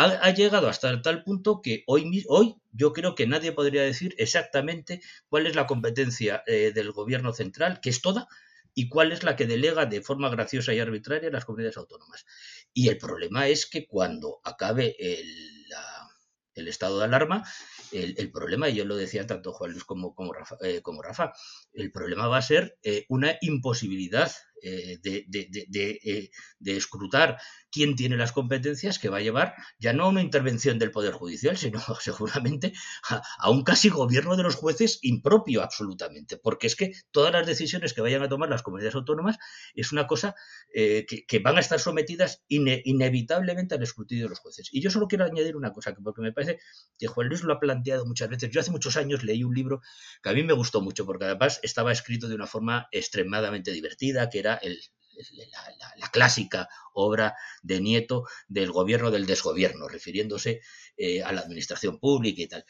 ha, 0.00 0.30
llegado 0.30 0.68
hasta 0.68 1.02
tal 1.02 1.22
punto 1.24 1.60
que 1.62 1.84
hoy, 1.86 2.24
hoy 2.28 2.56
yo 2.72 2.92
creo 2.92 3.14
que 3.14 3.26
nadie 3.26 3.52
podría 3.52 3.82
decir 3.82 4.14
exactamente 4.18 5.02
cuál 5.28 5.46
es 5.46 5.54
la 5.54 5.66
competencia 5.66 6.42
eh, 6.46 6.72
del 6.74 6.92
gobierno 6.92 7.32
central, 7.32 7.80
que 7.80 7.90
es 7.90 8.00
toda, 8.00 8.26
y 8.74 8.88
cuál 8.88 9.12
es 9.12 9.24
la 9.24 9.36
que 9.36 9.46
delega 9.46 9.86
de 9.86 10.00
forma 10.00 10.30
graciosa 10.30 10.72
y 10.72 10.78
arbitraria 10.78 11.30
las 11.30 11.44
comunidades 11.44 11.76
autónomas. 11.76 12.24
Y 12.72 12.88
el 12.88 12.98
problema 12.98 13.48
es 13.48 13.66
que 13.66 13.86
cuando 13.86 14.40
acabe 14.44 14.96
el, 14.98 16.68
estado 16.68 16.98
de 16.98 17.04
alarma, 17.06 17.42
el, 17.90 18.30
problema, 18.30 18.68
y 18.68 18.76
yo 18.76 18.84
lo 18.84 18.96
decía 18.96 19.26
tanto 19.26 19.52
Juan 19.52 19.72
Luis 19.72 19.84
como, 19.84 20.14
como, 20.14 20.32
Rafa, 20.32 20.56
eh, 20.62 20.80
el 21.72 21.90
problema 21.90 22.28
va 22.28 22.38
a 22.38 22.42
ser 22.42 22.78
eh, 22.82 23.06
una 23.08 23.36
imposibilidad 23.40 24.30
de, 24.62 25.24
de, 25.26 26.76
escrutar 26.76 27.38
quién 27.70 27.96
tiene 27.96 28.16
las 28.16 28.32
competencias 28.32 28.98
que 28.98 29.08
va 29.08 29.18
a 29.18 29.22
llevar 29.22 29.54
ya 29.78 29.92
no 29.92 30.04
a 30.04 30.08
una 30.08 30.22
intervención 30.22 30.78
del 30.78 30.90
Poder 30.90 31.12
Judicial, 31.12 31.56
sino 31.56 31.80
seguramente 32.00 32.72
a, 33.08 33.50
un 33.50 33.62
casi 33.62 33.88
gobierno 33.88 34.36
de 34.36 34.42
los 34.42 34.56
jueces 34.56 34.98
impropio 35.02 35.62
absolutamente, 35.62 36.36
porque 36.36 36.66
es 36.66 36.76
que 36.76 36.92
todas 37.10 37.32
las 37.32 37.46
decisiones 37.46 37.94
que 37.94 38.00
vayan 38.00 38.22
a 38.22 38.28
tomar 38.28 38.48
las 38.48 38.62
comunidades 38.62 38.94
autónomas 38.94 39.38
es 39.74 39.92
una 39.92 40.06
cosa 40.06 40.34
que, 40.72 41.06
que, 41.26 41.38
van 41.38 41.56
a 41.56 41.60
estar 41.60 41.80
sometidas 41.80 42.42
inevitablemente 42.48 43.74
al 43.74 43.82
escrutinio 43.82 44.24
de 44.24 44.30
los 44.30 44.38
jueces. 44.38 44.68
Y 44.72 44.80
yo 44.80 44.90
solo 44.90 45.08
quiero 45.08 45.24
añadir 45.24 45.56
una 45.56 45.72
cosa, 45.72 45.94
porque 46.02 46.22
me 46.22 46.32
parece 46.32 46.58
que 46.98 47.06
Juan 47.06 47.28
Luis 47.28 47.42
lo 47.42 47.54
ha 47.54 47.60
planteado 47.60 48.06
muchas 48.06 48.28
veces. 48.28 48.50
Yo 48.50 48.60
hace 48.60 48.70
muchos 48.70 48.96
años 48.96 49.24
leí 49.24 49.44
un 49.44 49.54
libro 49.54 49.80
que 50.22 50.28
a 50.28 50.32
mí 50.32 50.42
me 50.42 50.52
gustó 50.52 50.80
mucho, 50.80 51.06
porque 51.06 51.24
además 51.24 51.60
estaba 51.62 51.92
escrito 51.92 52.28
de 52.28 52.34
una 52.34 52.46
forma 52.46 52.88
extremadamente 52.92 53.72
divertida, 53.72 54.28
que 54.28 54.38
era 54.38 54.54
el, 54.56 54.80
la, 55.96 56.08
clásica 56.10 56.68
obra 56.92 57.34
de 57.62 57.80
Nieto 57.80 58.24
del 58.48 58.70
gobierno 58.70 59.10
del 59.10 59.26
desgobierno, 59.26 59.88
refiriéndose 59.88 60.60
eh, 60.96 61.22
a 61.22 61.32
la 61.32 61.40
administración 61.40 61.98
pública 61.98 62.42
y 62.42 62.48
tal. 62.48 62.64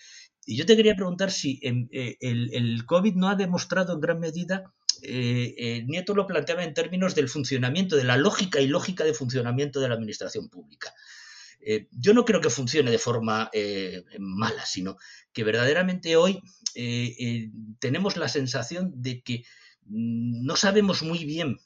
Y 0.46 0.56
yo 0.56 0.66
te 0.66 0.76
quería 0.76 0.94
preguntar 0.94 1.30
si 1.30 1.60
eh, 1.62 2.16
el, 2.20 2.84
COVID 2.86 3.14
no 3.14 3.28
ha 3.28 3.34
demostrado 3.34 3.94
en 3.94 4.00
gran 4.00 4.20
medida, 4.20 4.72
eh, 5.02 5.84
Nieto 5.86 6.14
lo 6.14 6.26
planteaba 6.26 6.64
en 6.64 6.74
términos 6.74 7.14
del 7.14 7.28
funcionamiento, 7.28 7.96
de 7.96 8.04
la 8.04 8.16
lógica 8.16 8.60
y 8.60 8.66
lógica 8.66 9.04
de 9.04 9.14
funcionamiento 9.14 9.80
de 9.80 9.88
la 9.88 9.94
administración 9.94 10.48
pública. 10.48 10.92
yo 11.92 12.14
no 12.14 12.24
creo 12.24 12.40
que 12.40 12.50
funcione 12.50 12.90
de 12.90 12.98
forma 12.98 13.50
mala, 14.18 14.64
sino 14.64 14.96
que 15.32 15.44
verdaderamente 15.44 16.16
hoy 16.16 16.42
tenemos 17.78 18.16
la 18.16 18.28
sensación 18.28 18.92
de 18.96 19.22
que 19.22 19.44
mm, 19.84 20.44
no 20.44 20.56
sabemos 20.56 21.02
muy 21.02 21.24
bien 21.24 21.58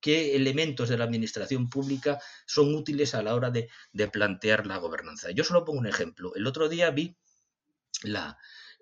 qué 0.00 0.36
elementos 0.36 0.88
de 0.88 0.98
la 0.98 1.04
administración 1.04 1.68
pública 1.68 2.20
son 2.46 2.74
útiles 2.74 3.14
a 3.14 3.22
la 3.22 3.34
hora 3.34 3.50
de, 3.50 3.68
plantear 4.08 4.66
la 4.66 4.78
gobernanza. 4.78 5.30
Yo 5.30 5.44
solo 5.44 5.64
pongo 5.64 5.80
un 5.80 5.86
ejemplo. 5.86 6.34
El 6.34 6.46
otro 6.46 6.68
día 6.68 6.90
vi 6.90 7.16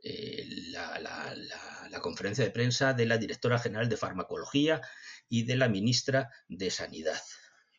eh, 0.03 0.45
la, 0.71 1.01
la, 1.91 2.01
conferencia 2.01 2.45
de 2.45 2.51
prensa 2.51 2.93
de 2.93 3.07
la 3.07 3.19
directora 3.19 3.59
general 3.59 3.89
de 3.89 3.97
farmacología 3.97 4.81
y 5.29 5.45
de 5.45 5.57
la 5.57 5.69
ministra 5.69 6.31
de 6.49 6.71
Sanidad. 6.71 7.21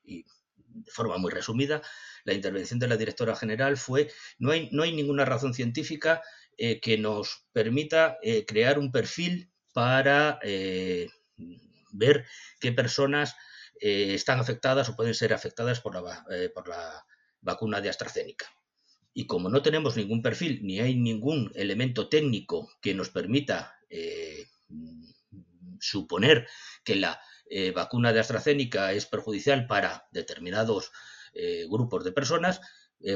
Y 0.03 0.25
de 0.55 0.91
forma 0.91 1.17
muy 1.17 1.31
resumida, 1.31 1.81
la 2.23 2.33
intervención 2.33 2.79
de 2.79 2.87
la 2.87 2.97
directora 2.97 3.35
general 3.35 3.77
fue, 3.77 4.11
no 4.39 4.51
hay, 4.51 4.69
no 4.71 4.83
hay 4.83 4.93
ninguna 4.93 5.23
razón 5.25 5.53
científica 5.53 6.21
eh, 6.57 6.79
que 6.81 6.97
nos 6.97 7.45
permita 7.53 8.17
eh, 8.21 8.45
crear 8.45 8.79
un 8.79 8.91
perfil 8.91 9.51
para 9.73 10.39
ver 11.97 12.25
qué 12.59 12.71
personas 12.71 13.35
eh, 13.79 14.13
están 14.13 14.39
afectadas 14.39 14.89
o 14.89 14.95
pueden 14.95 15.13
ser 15.13 15.33
afectadas 15.33 15.81
por 15.81 16.01
la, 16.01 16.25
eh, 16.31 16.49
por 16.53 16.67
la 16.67 17.05
vacuna 17.41 17.81
de 17.81 17.89
AstraZeneca. 17.89 18.45
Y 19.13 19.27
como 19.27 19.49
no 19.49 19.61
tenemos 19.61 19.95
ningún 19.95 20.21
perfil 20.21 20.59
ni 20.63 20.79
hay 20.79 20.95
ningún 20.95 21.51
elemento 21.55 22.09
técnico 22.09 22.69
que 22.81 22.93
nos 22.93 23.09
permita 23.09 23.75
eh, 23.89 24.45
suponer 25.79 26.47
que 26.83 26.95
la 26.95 27.19
vacuna 27.73 28.11
de 28.11 28.19
AstraZeneca 28.19 28.91
es 28.91 29.05
perjudicial 29.05 29.67
para 29.67 30.05
determinados 30.11 30.91
grupos 31.69 32.03
de 32.03 32.11
personas, 32.11 32.59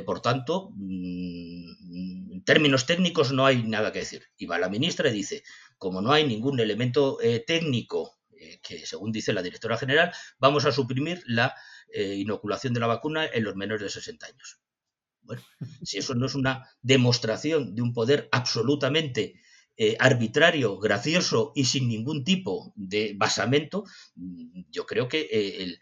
por 0.05 0.21
tanto, 0.21 0.69
mm, 0.73 2.31
en 2.33 2.43
términos 2.45 2.85
técnicos 2.85 3.33
no 3.33 3.45
hay 3.45 3.63
nada 3.63 3.91
que 3.91 3.99
decir. 3.99 4.27
Y 4.37 4.45
va 4.45 4.57
la 4.57 4.69
ministra 4.69 5.09
y 5.09 5.13
dice, 5.13 5.43
como 5.77 6.01
no 6.01 6.13
hay 6.13 6.25
ningún 6.25 6.61
elemento 6.61 7.17
técnico 7.45 8.20
que 8.61 8.85
según 8.85 9.11
dice 9.11 9.33
la 9.33 9.41
directora 9.41 9.77
general, 9.77 10.13
vamos 10.39 10.65
a 10.65 10.71
suprimir 10.71 11.23
la 11.25 11.55
eh, 11.93 12.15
inoculación 12.15 12.73
de 12.73 12.79
la 12.79 12.87
vacuna 12.87 13.25
en 13.25 13.43
los 13.43 13.55
menores 13.55 13.83
de 13.83 13.89
60 13.89 14.25
años. 14.25 14.59
Bueno, 15.21 15.43
si 15.83 15.97
eso 15.97 16.15
no 16.15 16.25
es 16.25 16.35
una 16.35 16.67
demostración 16.81 17.75
de 17.75 17.81
un 17.81 17.93
poder 17.93 18.27
absolutamente 18.31 19.39
eh, 19.77 19.95
arbitrario, 19.99 20.77
gracioso 20.77 21.53
y 21.55 21.65
sin 21.65 21.87
ningún 21.87 22.23
tipo 22.23 22.73
de 22.75 23.13
basamento, 23.15 23.83
mm, 24.15 24.63
yo 24.69 24.85
creo 24.85 25.07
que, 25.07 25.77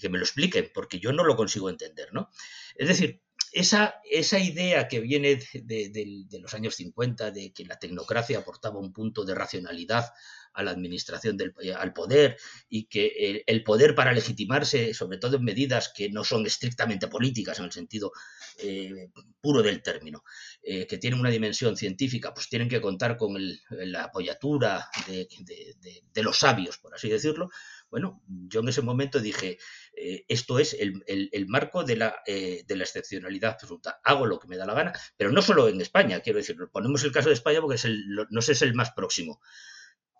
que 0.00 0.08
me 0.08 0.18
lo 0.18 0.24
expliquen, 0.24 0.70
porque 0.74 0.98
yo 0.98 1.12
no 1.12 1.24
lo 1.24 1.36
consigo 1.36 1.70
entender, 1.70 2.12
¿no? 2.12 2.28
Es 2.74 2.88
decir, 2.88 3.22
esa, 3.52 4.00
esa 4.10 4.38
idea 4.38 4.88
que 4.88 5.00
viene 5.00 5.38
de, 5.52 6.38
los 6.40 6.54
años 6.54 6.74
50 6.76 7.30
de 7.30 7.52
que 7.52 7.64
la 7.64 7.78
tecnocracia 7.78 8.38
aportaba 8.38 8.78
un 8.78 8.92
punto 8.92 9.24
de 9.24 9.34
racionalidad 9.34 10.06
a 10.54 10.62
la 10.62 10.70
administración 10.70 11.36
del 11.36 11.54
al 11.76 11.92
poder 11.92 12.36
y 12.68 12.84
que 12.84 13.44
el, 13.46 13.64
poder 13.64 13.94
para 13.94 14.12
legitimarse, 14.12 14.94
sobre 14.94 15.18
todo 15.18 15.36
en 15.36 15.44
medidas 15.44 15.92
que 15.94 16.10
no 16.10 16.24
son 16.24 16.46
estrictamente 16.46 17.08
políticas 17.08 17.58
en 17.58 17.66
el 17.66 17.72
sentido 17.72 18.12
eh, 18.58 19.10
puro 19.40 19.62
del 19.62 19.82
término, 19.82 20.24
eh, 20.62 20.86
que 20.86 20.98
tienen 20.98 21.20
una 21.20 21.30
dimensión 21.30 21.76
científica, 21.76 22.34
pues 22.34 22.48
tienen 22.48 22.68
que 22.68 22.80
contar 22.80 23.16
con 23.16 23.36
la 23.70 24.04
apoyatura 24.04 24.88
de 25.06 26.22
los 26.22 26.38
sabios, 26.38 26.78
por 26.78 26.94
así 26.94 27.08
decirlo, 27.08 27.50
bueno, 27.92 28.22
yo 28.26 28.60
en 28.60 28.68
ese 28.70 28.80
momento 28.80 29.20
dije, 29.20 29.58
eh, 29.94 30.24
esto 30.26 30.58
es 30.58 30.74
el, 30.80 31.04
marco 31.46 31.84
de 31.84 31.96
la, 31.96 32.22
eh, 32.26 32.64
de 32.66 32.76
la, 32.76 32.84
excepcionalidad 32.84 33.50
absoluta. 33.50 34.00
Hago 34.02 34.24
lo 34.24 34.38
que 34.38 34.48
me 34.48 34.56
da 34.56 34.64
la 34.64 34.72
gana, 34.72 34.94
pero 35.18 35.30
no 35.30 35.42
solo 35.42 35.68
en 35.68 35.78
España, 35.78 36.20
quiero 36.20 36.38
decir, 36.38 36.56
ponemos 36.72 37.04
el 37.04 37.12
caso 37.12 37.28
de 37.28 37.34
España 37.34 37.60
porque 37.60 37.74
es 37.74 37.84
el, 37.84 38.02
no 38.30 38.40
sé, 38.40 38.52
es 38.52 38.62
el 38.62 38.72
más 38.72 38.92
próximo. 38.92 39.42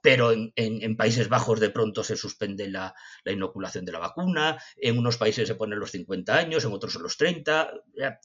Pero 0.02 0.32
en, 0.32 0.96
Países 0.96 1.28
Bajos 1.28 1.60
de 1.60 1.70
pronto 1.70 2.04
se 2.04 2.16
suspende 2.16 2.68
la, 2.68 2.94
inoculación 3.24 3.84
de 3.84 3.92
la 3.92 4.00
vacuna, 4.00 4.58
en 4.76 4.98
unos 4.98 5.16
países 5.16 5.48
se 5.48 5.54
ponen 5.54 5.78
los 5.78 5.92
50 5.92 6.36
años, 6.36 6.64
en 6.64 6.72
otros 6.72 6.94
los 6.96 7.16
30. 7.16 7.72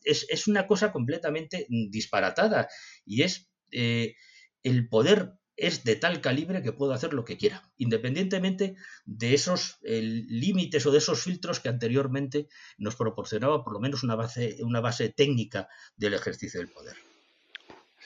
Es, 0.04 0.26
es 0.30 0.48
una 0.48 0.68
cosa 0.68 0.92
completamente 0.92 1.68
disparatada 1.70 2.68
y 3.06 3.22
es 3.22 3.50
eh, 3.72 4.16
el 4.64 4.90
poder 4.90 5.34
es 5.58 5.84
de 5.84 5.96
tal 5.96 6.22
calibre 6.22 6.62
que 6.62 6.72
puedo 6.72 6.94
hacer 6.94 7.14
lo 7.14 7.26
que 7.26 7.36
quiera, 7.36 7.64
independientemente 7.78 8.76
de 9.06 9.34
esos 9.34 9.80
límites 9.82 10.86
o 10.86 10.92
de 10.92 11.00
esos 11.00 11.24
filtros 11.24 11.60
que 11.60 11.70
anteriormente 11.70 12.48
nos 12.78 12.96
proporcionaba 12.96 13.64
por 13.64 13.74
lo 13.74 13.80
menos 13.80 14.04
una 14.04 14.16
base, 14.16 14.58
una 14.62 14.82
base 14.82 15.10
técnica 15.10 15.68
del 15.96 16.14
ejercicio 16.14 16.60
del 16.60 16.70
poder. 16.70 16.96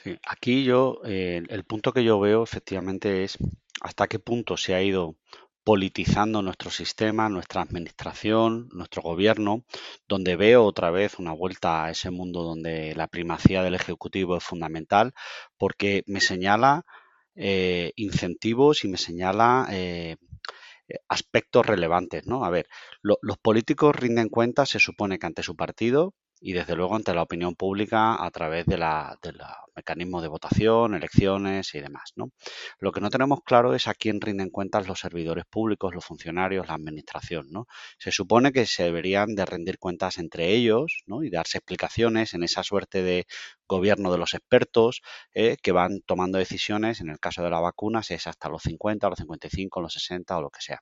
Sí, 0.02 0.18
aquí 0.26 0.64
yo, 0.64 1.00
eh, 1.04 1.42
el 1.48 1.64
punto 1.64 1.92
que 1.92 2.02
yo 2.02 2.18
veo 2.18 2.42
efectivamente 2.42 3.22
es 3.22 3.36
hasta 3.80 4.06
qué 4.08 4.18
punto 4.18 4.56
se 4.56 4.74
ha 4.74 4.82
ido 4.82 5.16
politizando 5.64 6.42
nuestro 6.42 6.70
sistema, 6.70 7.28
nuestra 7.28 7.62
administración, 7.62 8.68
nuestro 8.72 9.02
gobierno, 9.02 9.64
donde 10.08 10.36
veo 10.36 10.64
otra 10.64 10.90
vez 10.90 11.18
una 11.18 11.32
vuelta 11.32 11.84
a 11.84 11.90
ese 11.90 12.10
mundo 12.10 12.42
donde 12.42 12.94
la 12.96 13.06
primacía 13.06 13.62
del 13.62 13.74
Ejecutivo 13.74 14.36
es 14.36 14.44
fundamental, 14.44 15.12
porque 15.56 16.02
me 16.06 16.20
señala 16.20 16.84
eh, 17.36 17.92
incentivos 17.96 18.84
y 18.84 18.88
me 18.88 18.98
señala 18.98 19.68
eh, 19.70 20.16
aspectos 21.08 21.64
relevantes, 21.64 22.26
¿no? 22.26 22.44
A 22.44 22.50
ver, 22.50 22.66
los 23.02 23.38
políticos 23.38 23.94
rinden 23.94 24.28
cuentas, 24.28 24.70
se 24.70 24.78
supone 24.78 25.18
que 25.18 25.26
ante 25.26 25.42
su 25.42 25.56
partido 25.56 26.14
y 26.42 26.52
desde 26.52 26.74
luego 26.74 26.96
ante 26.96 27.14
la 27.14 27.22
opinión 27.22 27.54
pública 27.54 28.22
a 28.22 28.30
través 28.32 28.66
de 28.66 28.76
la, 28.76 29.16
de 29.22 29.32
mecanismos 29.76 30.22
de 30.22 30.28
votación, 30.28 30.94
elecciones 30.94 31.72
y 31.74 31.80
demás. 31.80 32.12
¿no? 32.16 32.32
Lo 32.78 32.90
que 32.90 33.00
no 33.00 33.10
tenemos 33.10 33.40
claro 33.44 33.74
es 33.74 33.86
a 33.86 33.94
quién 33.94 34.20
rinden 34.20 34.50
cuentas 34.50 34.88
los 34.88 34.98
servidores 34.98 35.44
públicos, 35.48 35.94
los 35.94 36.04
funcionarios, 36.04 36.66
la 36.66 36.74
administración. 36.74 37.46
¿no? 37.50 37.66
Se 37.98 38.10
supone 38.10 38.52
que 38.52 38.66
se 38.66 38.82
deberían 38.82 39.36
de 39.36 39.46
rendir 39.46 39.78
cuentas 39.78 40.18
entre 40.18 40.48
ellos 40.48 41.04
¿no? 41.06 41.22
y 41.22 41.30
darse 41.30 41.58
explicaciones 41.58 42.34
en 42.34 42.42
esa 42.42 42.64
suerte 42.64 43.02
de 43.02 43.26
gobierno 43.68 44.10
de 44.10 44.18
los 44.18 44.34
expertos 44.34 45.00
eh, 45.34 45.56
que 45.62 45.72
van 45.72 46.00
tomando 46.04 46.38
decisiones, 46.38 47.00
en 47.00 47.08
el 47.08 47.20
caso 47.20 47.42
de 47.42 47.50
la 47.50 47.60
vacuna, 47.60 48.02
si 48.02 48.14
es 48.14 48.26
hasta 48.26 48.48
los 48.48 48.62
50, 48.62 49.08
los 49.08 49.18
55, 49.18 49.80
los 49.80 49.92
60 49.92 50.36
o 50.36 50.42
lo 50.42 50.50
que 50.50 50.60
sea. 50.60 50.80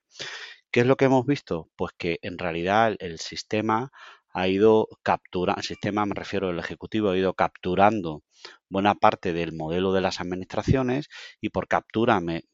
¿Qué 0.72 0.80
es 0.80 0.86
lo 0.86 0.96
que 0.96 1.06
hemos 1.06 1.26
visto? 1.26 1.68
Pues 1.76 1.92
que 1.98 2.18
en 2.22 2.38
realidad 2.38 2.94
el 3.00 3.18
sistema 3.18 3.90
ha 4.32 4.48
ido 4.48 4.88
capturando, 5.02 5.58
el 5.60 5.64
sistema, 5.64 6.06
me 6.06 6.14
refiero 6.14 6.48
al 6.48 6.58
Ejecutivo, 6.58 7.10
ha 7.10 7.16
ido 7.16 7.34
capturando 7.34 8.22
buena 8.68 8.94
parte 8.94 9.32
del 9.32 9.52
modelo 9.52 9.92
de 9.92 10.00
las 10.00 10.20
administraciones 10.20 11.08
y 11.40 11.50
por 11.50 11.66
captura 11.68 12.20
me, 12.20 12.44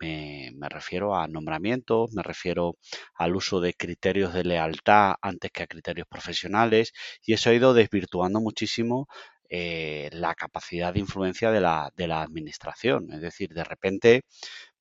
refiero 0.68 1.16
a 1.16 1.28
nombramientos, 1.28 2.12
me 2.12 2.22
refiero 2.22 2.76
al 3.14 3.36
uso 3.36 3.60
de 3.60 3.74
criterios 3.74 4.32
de 4.32 4.44
lealtad 4.44 5.14
antes 5.20 5.50
que 5.52 5.62
a 5.62 5.66
criterios 5.66 6.06
profesionales 6.08 6.92
y 7.24 7.34
eso 7.34 7.50
ha 7.50 7.54
ido 7.54 7.74
desvirtuando 7.74 8.40
muchísimo 8.40 9.08
eh, 9.48 10.08
la 10.12 10.34
capacidad 10.34 10.92
de 10.92 11.00
influencia 11.00 11.50
de 11.50 11.60
la, 11.60 11.92
de 11.96 12.08
la 12.08 12.22
administración. 12.22 13.12
Es 13.12 13.20
decir, 13.20 13.50
de 13.50 13.64
repente 13.64 14.24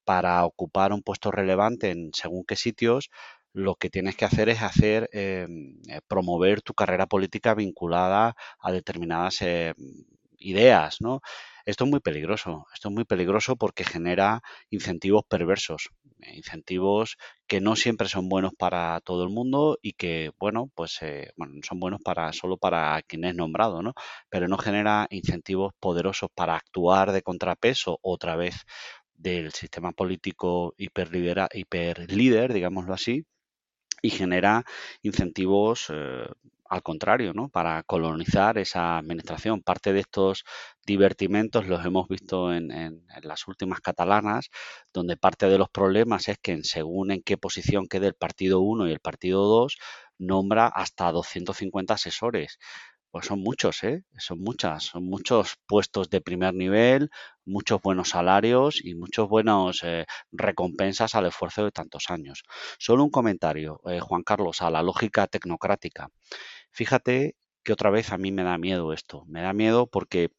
para 0.05 0.45
ocupar 0.45 0.93
un 0.93 1.01
puesto 1.01 1.31
relevante 1.31 1.89
en 1.89 2.11
según 2.13 2.45
qué 2.45 2.55
sitios, 2.55 3.09
lo 3.55 3.75
que 3.75 3.89
tienes 3.89 4.15
que 4.17 4.25
hacer 4.25 4.49
es 4.49 4.61
hacer 4.61 5.09
em, 5.13 5.77
eh, 5.89 6.01
promover 6.07 6.61
tu 6.61 6.73
carrera 6.73 7.07
política 7.07 7.55
vinculada 7.55 8.35
a 8.59 8.71
determinadas 8.71 9.41
em, 9.41 9.73
ideas, 10.37 10.97
¿no? 11.01 11.21
Esto 11.65 11.85
es 11.85 11.89
muy 11.89 11.99
peligroso, 12.01 12.65
esto 12.73 12.89
es 12.89 12.93
muy 12.93 13.05
peligroso 13.05 13.55
porque 13.55 13.85
genera 13.85 14.41
incentivos 14.69 15.23
perversos, 15.27 15.89
incentivos 16.33 17.17
que 17.47 17.61
no 17.61 17.75
siempre 17.77 18.07
son 18.09 18.27
buenos 18.29 18.53
para 18.57 18.99
todo 19.01 19.23
el 19.23 19.29
mundo 19.29 19.77
y 19.81 19.93
que, 19.93 20.31
bueno, 20.37 20.69
pues 20.75 20.99
eh, 21.01 21.31
bueno, 21.37 21.53
son 21.67 21.79
buenos 21.79 22.01
para 22.03 22.33
solo 22.33 22.57
para 22.57 23.01
quien 23.03 23.23
es 23.25 23.35
nombrado, 23.35 23.81
¿no? 23.81 23.93
Pero 24.29 24.47
no 24.49 24.57
genera 24.57 25.07
incentivos 25.09 25.73
poderosos 25.79 26.29
para 26.35 26.55
actuar 26.55 27.11
de 27.13 27.21
contrapeso 27.21 27.99
otra 28.01 28.35
vez 28.35 28.55
del 29.13 29.51
sistema 29.53 29.91
político 29.93 30.73
hiperlíder, 30.77 32.53
digámoslo 32.53 32.93
así, 32.93 33.25
y 34.05 34.09
genera 34.09 34.63
incentivos 35.01 35.87
eh, 35.89 36.27
al 36.69 36.81
contrario, 36.83 37.33
¿no? 37.33 37.49
Para 37.49 37.83
colonizar 37.83 38.57
esa 38.57 38.97
administración. 38.97 39.61
Parte 39.61 39.93
de 39.93 40.01
estos 40.01 40.43
divertimentos 40.85 41.67
los 41.67 41.85
hemos 41.85 42.07
visto 42.07 42.53
en, 42.53 42.69
las 43.21 43.47
últimas 43.47 43.81
catalanas, 43.81 44.49
donde 44.93 45.17
parte 45.17 45.47
de 45.47 45.57
los 45.57 45.69
problemas 45.69 46.27
es 46.27 46.37
que 46.39 46.63
según 46.63 47.11
en 47.11 47.21
qué 47.21 47.37
posición 47.37 47.87
quede 47.87 48.07
el 48.07 48.15
partido 48.15 48.61
1 48.61 48.87
y 48.87 48.91
el 48.91 48.99
partido 48.99 49.43
2, 49.45 49.77
nombra 50.17 50.67
hasta 50.67 51.11
250 51.11 51.93
asesores. 51.93 52.59
Pues 53.15 53.27
son 53.27 53.39
muchos, 53.39 53.81
¿eh? 53.85 54.03
Son 54.17 54.41
muchas, 54.41 54.83
son 54.83 55.05
muchos 55.05 55.55
puestos 55.67 56.09
de 56.09 56.19
primer 56.19 56.53
nivel, 56.53 57.09
muchos 57.45 57.81
buenos 57.81 58.09
salarios 58.09 58.83
y 58.83 58.93
muchos 58.93 59.29
buenos 59.29 59.83
eh, 59.85 60.05
recompensas 60.33 61.15
al 61.15 61.27
esfuerzo 61.27 61.63
de 61.63 61.71
tantos 61.71 62.09
años. 62.09 62.43
Solo 62.77 63.05
un 63.05 63.09
comentario, 63.09 63.79
eh, 63.85 64.01
Juan 64.01 64.23
Carlos, 64.23 64.61
a 64.61 64.69
la 64.69 64.83
lógica 64.83 65.27
tecnocrática. 65.27 66.09
Fíjate 66.71 67.37
que 67.65 67.73
otra 67.73 67.89
vez 67.89 68.11
a 68.13 68.17
mí 68.17 68.31
me 68.31 68.43
da 68.43 68.57
miedo 68.57 68.93
esto. 68.93 69.25
Me 69.27 69.41
da 69.41 69.51
miedo 69.53 69.87
porque, 69.87 70.29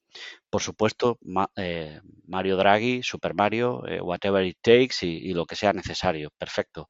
por 0.51 0.63
supuesto, 0.63 1.19
eh, 1.57 2.01
Mario 2.27 2.57
Draghi, 2.57 3.03
Super 3.03 3.35
Mario, 3.35 3.87
eh, 3.87 4.01
whatever 4.01 4.45
it 4.47 4.59
takes 4.63 4.97
y, 5.03 5.35
lo 5.35 5.45
que 5.47 5.57
sea 5.57 5.75
necesario, 5.75 6.31
perfecto. 6.39 6.89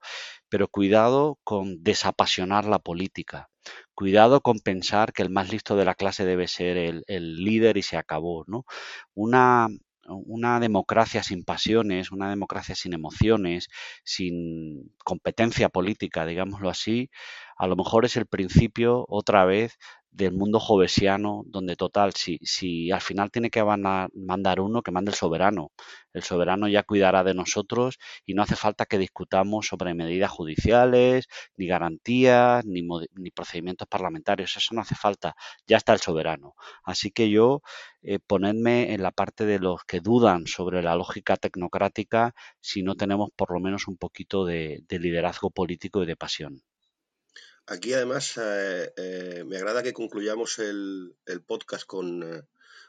Pero 0.49 0.69
cuidado 0.69 1.39
con 1.45 1.83
desapasionar 1.83 2.67
la 2.67 2.79
política. 2.79 3.51
Cuidado 3.95 4.43
con 4.43 4.61
pensar 4.61 5.13
que 5.13 5.23
el 5.23 5.31
más 5.31 5.51
listo 5.51 5.77
de 5.77 5.85
la 5.85 5.95
clase 5.97 6.25
debe 6.25 6.47
ser 6.49 6.77
el, 6.77 7.03
el 7.09 7.37
líder 7.37 7.77
y 7.79 7.83
se 7.83 7.97
acabó, 7.97 8.45
¿no? 8.47 8.65
Una, 9.15 9.69
una 10.09 10.61
democracia 10.61 11.23
sin 11.23 11.45
pasiones, 11.45 12.13
una 12.13 12.31
democracia 12.31 12.75
sin 12.75 12.93
emociones, 12.93 13.69
sin 14.05 14.95
competencia 15.05 15.69
política, 15.69 16.27
digámoslo 16.27 16.71
así, 16.71 17.11
a 17.57 17.67
lo 17.67 17.77
mejor 17.77 18.05
es 18.05 18.17
el 18.17 18.27
principio 18.27 19.07
otra 19.09 19.45
vez 19.45 19.79
del 20.17 20.33
mundo 20.33 20.59
jovesiano, 20.61 21.43
donde 21.47 21.77
total, 21.77 22.15
si, 22.15 22.39
si 22.43 22.91
al 22.91 23.03
final 23.03 23.31
tiene 23.31 23.51
que 23.51 23.63
mandar 23.63 24.61
uno, 24.61 24.83
que 24.83 24.91
mande 24.91 25.11
el 25.11 25.15
soberano. 25.15 25.73
El 26.15 26.23
soberano 26.23 26.69
ya 26.69 26.85
cuidará 26.85 27.23
de 27.23 27.35
nosotros 27.35 27.99
y 28.25 28.33
no 28.35 28.43
hace 28.43 28.57
falta 28.57 28.87
que 28.87 28.99
discutamos 28.99 29.67
sobre 29.67 29.95
medidas 29.95 30.31
judiciales, 30.31 31.27
ni 31.57 31.67
garantías, 31.67 32.65
ni, 32.65 32.83
ni 33.15 33.31
procedimientos 33.31 33.89
parlamentarios. 33.89 34.57
Eso 34.57 34.75
no 34.75 34.81
hace 34.81 34.95
falta. 34.95 35.37
Ya 35.67 35.77
está 35.77 35.93
el 35.93 36.01
soberano. 36.01 36.55
Así 36.83 37.11
que 37.11 37.29
yo, 37.31 37.61
eh, 38.03 38.19
ponedme 38.19 38.95
en 38.95 39.03
la 39.03 39.11
parte 39.13 39.45
de 39.45 39.59
los 39.59 39.85
que 39.85 40.01
dudan 40.01 40.47
sobre 40.47 40.83
la 40.83 40.95
lógica 40.97 41.37
tecnocrática 41.37 42.35
si 42.61 42.83
no 42.83 42.95
tenemos 42.95 43.31
por 43.37 43.53
lo 43.53 43.61
menos 43.61 43.87
un 43.89 43.99
poquito 43.99 44.45
de 44.47 44.83
liderazgo 44.89 45.51
político 45.51 46.03
y 46.03 46.07
de 46.07 46.17
pasión. 46.17 46.63
Aquí 47.69 47.93
además 47.93 48.37
eh, 48.37 48.93
eh, 48.97 49.45
me 49.45 49.57
agrada 49.57 49.83
que 49.83 49.93
concluyamos 49.93 50.61
el, 50.61 51.17
podcast 51.47 51.85
con, 51.85 52.23
eh, 52.23 52.43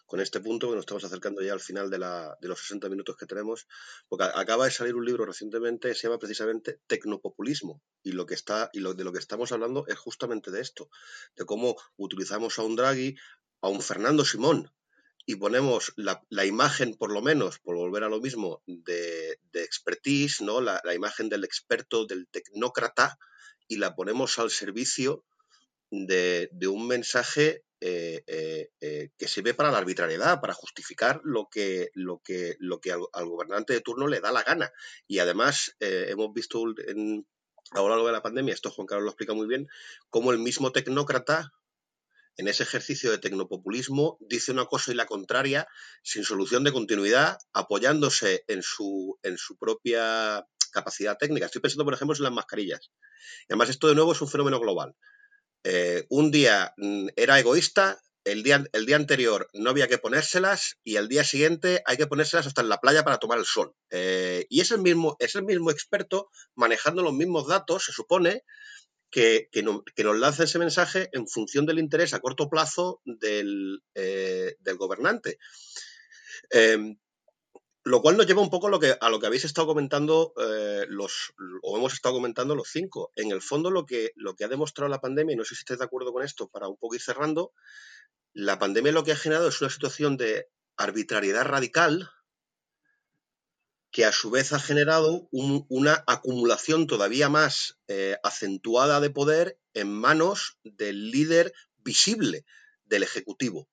con, 0.06 0.20
este 0.20 0.40
punto, 0.40 0.70
que 0.70 0.76
nos 0.76 0.84
estamos 0.84 1.04
acercando 1.04 1.42
ya 1.42 1.54
al 1.54 1.60
final 1.60 1.90
de, 1.90 1.98
la, 1.98 2.38
de, 2.40 2.48
los 2.48 2.60
60 2.60 2.88
minutos 2.88 3.18
que 3.18 3.26
tenemos, 3.26 3.68
porque 4.08 4.26
acaba 4.26 4.66
de 4.66 4.72
salir 4.72 4.94
un 4.94 5.04
libro 5.04 5.26
recientemente, 5.26 5.96
se 5.96 6.04
llama 6.04 6.20
precisamente 6.20 6.80
Tecnopopulismo, 6.86 7.82
y 8.04 8.12
lo 8.12 8.28
que 8.28 8.36
está, 8.36 8.70
y 8.72 8.80
lo, 8.80 8.94
de 8.94 9.04
lo 9.04 9.12
que 9.12 9.18
estamos 9.18 9.52
hablando 9.52 9.88
es 9.88 9.98
justamente 9.98 10.52
de 10.52 10.62
esto, 10.62 10.92
de 11.36 11.46
cómo 11.46 11.76
utilizamos 11.96 12.60
a 12.60 12.62
un 12.62 12.76
Draghi, 12.76 13.16
a 13.62 13.70
un 13.70 13.82
Fernando 13.82 14.26
Simón, 14.26 14.72
y 15.26 15.36
ponemos 15.36 15.92
la, 15.98 16.46
imagen, 16.46 16.94
por 16.94 17.12
lo 17.12 17.22
menos, 17.24 17.58
por 17.60 17.76
volver 17.76 18.04
a 18.04 18.10
lo 18.10 18.22
mismo, 18.22 18.62
de, 18.66 19.40
de 19.52 19.64
expertise, 19.64 20.42
¿no? 20.42 20.62
La, 20.62 20.82
imagen 20.94 21.28
del 21.30 21.44
experto, 21.44 22.06
del 22.06 22.28
tecnócrata, 22.28 23.18
y 23.68 23.78
la 23.78 23.96
ponemos 23.96 24.40
al 24.40 24.50
servicio 24.50 25.26
de, 25.92 26.50
un 26.68 26.88
mensaje 26.88 27.64
eh, 27.80 28.24
eh, 28.28 28.70
eh, 28.82 29.10
que 29.18 29.28
sirve 29.28 29.54
para 29.54 29.72
la 29.72 29.78
arbitrariedad, 29.78 30.42
para 30.42 30.54
justificar 30.54 31.22
lo 31.24 31.48
que, 31.50 31.90
lo 31.94 32.22
que, 32.24 32.56
lo 32.60 32.80
que 32.80 32.92
al, 32.92 33.26
gobernante 33.26 33.74
de 33.74 33.82
turno 33.82 34.08
le 34.08 34.20
da 34.20 34.32
la 34.32 34.44
gana. 34.44 34.72
Y 35.08 35.20
además 35.20 35.76
hemos 35.80 36.34
visto 36.34 36.64
en, 36.88 37.28
a 37.72 37.80
lo 37.80 37.90
largo 37.90 38.08
de 38.08 38.14
la 38.14 38.24
pandemia, 38.24 38.54
esto 38.54 38.72
Juan 38.72 38.88
Carlos 38.88 39.06
lo 39.06 39.12
explica 39.12 39.34
muy 39.34 39.48
bien, 39.48 39.68
cómo 40.10 40.32
el 40.32 40.40
mismo 40.40 40.72
tecnócrata 40.72 41.54
en 42.38 42.48
ese 42.48 42.64
ejercicio 42.64 43.10
de 43.10 43.18
tecnopopulismo 43.18 44.18
dice 44.22 44.52
una 44.52 44.66
cosa 44.66 44.92
y 44.92 44.96
la 44.96 45.08
contraria 45.08 45.68
sin 46.04 46.24
solución 46.24 46.64
de 46.64 46.72
continuidad, 46.72 47.40
apoyándose 47.52 48.44
en 48.48 48.62
su, 48.62 49.18
en 49.24 49.38
su 49.38 49.58
propia 49.58 50.46
capacidad 50.70 51.18
técnica. 51.18 51.46
Estoy 51.46 51.62
pensando, 51.62 51.86
por 51.86 51.94
ejemplo, 51.94 52.16
en 52.16 52.24
las 52.24 52.32
mascarillas. 52.32 52.92
Y 53.48 53.54
además, 53.54 53.70
esto 53.70 53.88
de 53.88 53.96
nuevo 53.96 54.12
es 54.12 54.22
un 54.22 54.30
fenómeno 54.30 54.60
global. 54.60 54.96
Eh, 55.64 56.06
un 56.10 56.32
día 56.32 56.74
mm, 56.78 57.08
era 57.16 57.40
egoísta, 57.40 58.00
el 58.24 58.44
día, 58.44 58.64
el 58.74 58.86
día, 58.86 58.98
anterior 58.98 59.50
no 59.54 59.70
había 59.70 59.88
que 59.88 59.98
ponérselas 59.98 60.76
y 60.84 60.98
el 60.98 61.08
día 61.08 61.24
siguiente 61.24 61.82
hay 61.86 61.98
que 61.98 62.08
ponérselas 62.08 62.46
hasta 62.48 62.62
en 62.62 62.70
la 62.70 62.80
playa 62.80 63.04
para 63.04 63.18
tomar 63.18 63.38
el 63.38 63.46
sol. 63.46 63.74
Eh, 63.90 64.46
y 64.50 64.62
es 64.62 64.72
el, 64.72 64.82
mismo, 64.82 65.16
es 65.20 65.36
el 65.36 65.44
mismo 65.44 65.72
experto 65.72 66.30
manejando 66.56 67.04
los 67.04 67.14
mismos 67.14 67.48
datos, 67.48 67.86
se 67.86 67.94
supone, 67.94 68.44
que, 69.10 69.50
nos 69.64 70.18
lanza 70.18 70.44
ese 70.44 70.60
mensaje 70.60 71.10
en 71.14 71.28
función 71.28 71.66
del 71.66 71.80
interés 71.80 72.14
a 72.14 72.20
corto 72.20 72.50
plazo 72.50 73.02
del, 73.06 73.82
eh, 73.96 74.56
del 74.60 74.78
gobernante. 74.78 75.40
Lo 77.88 78.02
cual 78.02 78.18
nos 78.18 78.28
lleva 78.28 78.42
un 78.42 78.50
poco 78.50 78.68
a 78.68 78.70
lo 78.70 78.82
que, 78.82 78.98
a 79.00 79.10
lo 79.10 79.18
que 79.18 79.28
habéis 79.28 79.46
estado 79.46 79.66
comentando 79.66 80.34
eh, 80.36 80.86
los, 80.90 81.34
o 81.64 81.78
hemos 81.78 81.94
estado 81.94 82.16
comentando 82.16 82.54
los 82.54 82.68
cinco. 82.68 83.14
En 83.16 83.32
el 83.32 83.42
fondo, 83.42 83.72
lo 83.72 83.86
que, 83.86 84.12
lo 84.18 84.36
que 84.36 84.44
ha 84.44 84.50
demostrado 84.50 84.90
la 84.90 85.00
pandemia, 85.00 85.34
y 85.34 85.38
no 85.38 85.46
sé 85.46 85.56
si 85.56 85.60
estáis 85.60 85.80
de 85.80 85.86
acuerdo 85.86 86.12
con 86.12 86.22
esto, 86.22 86.50
para 86.50 86.68
un 86.68 86.76
poco 86.76 86.96
ir 86.96 87.02
cerrando, 87.02 87.54
la 88.34 88.60
pandemia 88.60 88.92
lo 88.92 89.06
que 89.06 89.14
ha 89.14 89.16
generado 89.16 89.48
es 89.48 89.62
una 89.62 89.70
situación 89.70 90.18
de 90.18 90.50
arbitrariedad 90.76 91.46
radical 91.46 92.12
que 93.90 94.04
a 94.04 94.12
su 94.12 94.32
vez 94.32 94.52
ha 94.52 94.60
generado 94.60 95.30
una 95.32 96.04
acumulación 96.08 96.88
todavía 96.88 97.30
más 97.30 97.80
eh, 97.88 98.18
acentuada 98.22 99.00
de 99.00 99.12
poder 99.12 99.60
en 99.74 99.94
manos 99.94 100.58
del 100.64 101.10
líder 101.10 101.54
visible 101.78 102.44
del 102.84 103.04
Ejecutivo. 103.04 103.70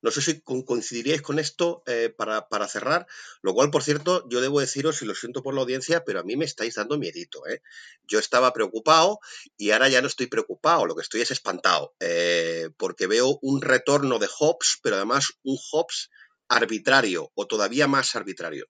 No 0.00 0.12
sé 0.12 0.22
si 0.22 0.40
coincidiríais 0.40 1.22
con 1.22 1.38
esto 1.38 1.82
eh, 1.86 2.14
para, 2.16 2.68
cerrar, 2.68 3.06
lo 3.42 3.52
cual, 3.52 3.70
por 3.70 3.82
cierto, 3.82 4.28
yo 4.28 4.40
debo 4.40 4.60
deciros, 4.60 5.02
y 5.02 5.06
lo 5.06 5.14
siento 5.14 5.42
por 5.42 5.54
la 5.54 5.62
audiencia, 5.62 6.04
pero 6.04 6.20
a 6.20 6.22
mí 6.22 6.36
me 6.36 6.44
estáis 6.44 6.76
dando 6.76 6.98
miedito. 6.98 7.46
¿eh? 7.48 7.62
Yo 8.06 8.20
estaba 8.20 8.52
preocupado 8.52 9.18
y 9.56 9.72
ahora 9.72 9.88
ya 9.88 10.00
no 10.00 10.06
estoy 10.06 10.28
preocupado, 10.28 10.86
lo 10.86 10.94
que 10.94 11.02
estoy 11.02 11.22
es 11.22 11.32
espantado, 11.32 11.94
eh, 11.98 12.70
porque 12.76 13.08
veo 13.08 13.38
un 13.42 13.60
retorno 13.60 14.20
de 14.20 14.28
Hobbes, 14.28 14.78
pero 14.82 14.96
además 14.96 15.32
un 15.42 15.58
Hobbes 15.70 16.10
arbitrario 16.48 17.32
o 17.34 17.46
todavía 17.46 17.88
más 17.88 18.14
arbitrario. 18.14 18.66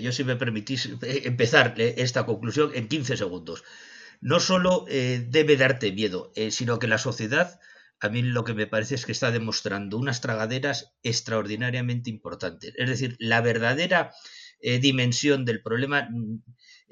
Yo, 0.00 0.12
si 0.12 0.24
me 0.24 0.36
permitís 0.36 0.88
empezar 1.02 1.74
esta 1.78 2.24
conclusión 2.24 2.70
en 2.74 2.88
15 2.88 3.18
segundos. 3.18 3.64
No 4.22 4.40
solo 4.40 4.86
debe 4.88 5.58
darte 5.58 5.92
miedo, 5.92 6.32
sino 6.48 6.78
que 6.78 6.86
la 6.86 6.96
sociedad 6.96 7.60
a 8.04 8.10
mí 8.10 8.20
lo 8.20 8.44
que 8.44 8.52
me 8.52 8.66
parece 8.66 8.96
es 8.96 9.06
que 9.06 9.12
está 9.12 9.30
demostrando 9.30 9.96
unas 9.96 10.20
tragaderas 10.20 10.92
extraordinariamente 11.02 12.10
importantes. 12.10 12.74
Es 12.76 12.90
decir, 12.90 13.16
la 13.18 13.40
verdadera 13.40 14.12
eh, 14.60 14.78
dimensión 14.78 15.46
del 15.46 15.62
problema. 15.62 16.10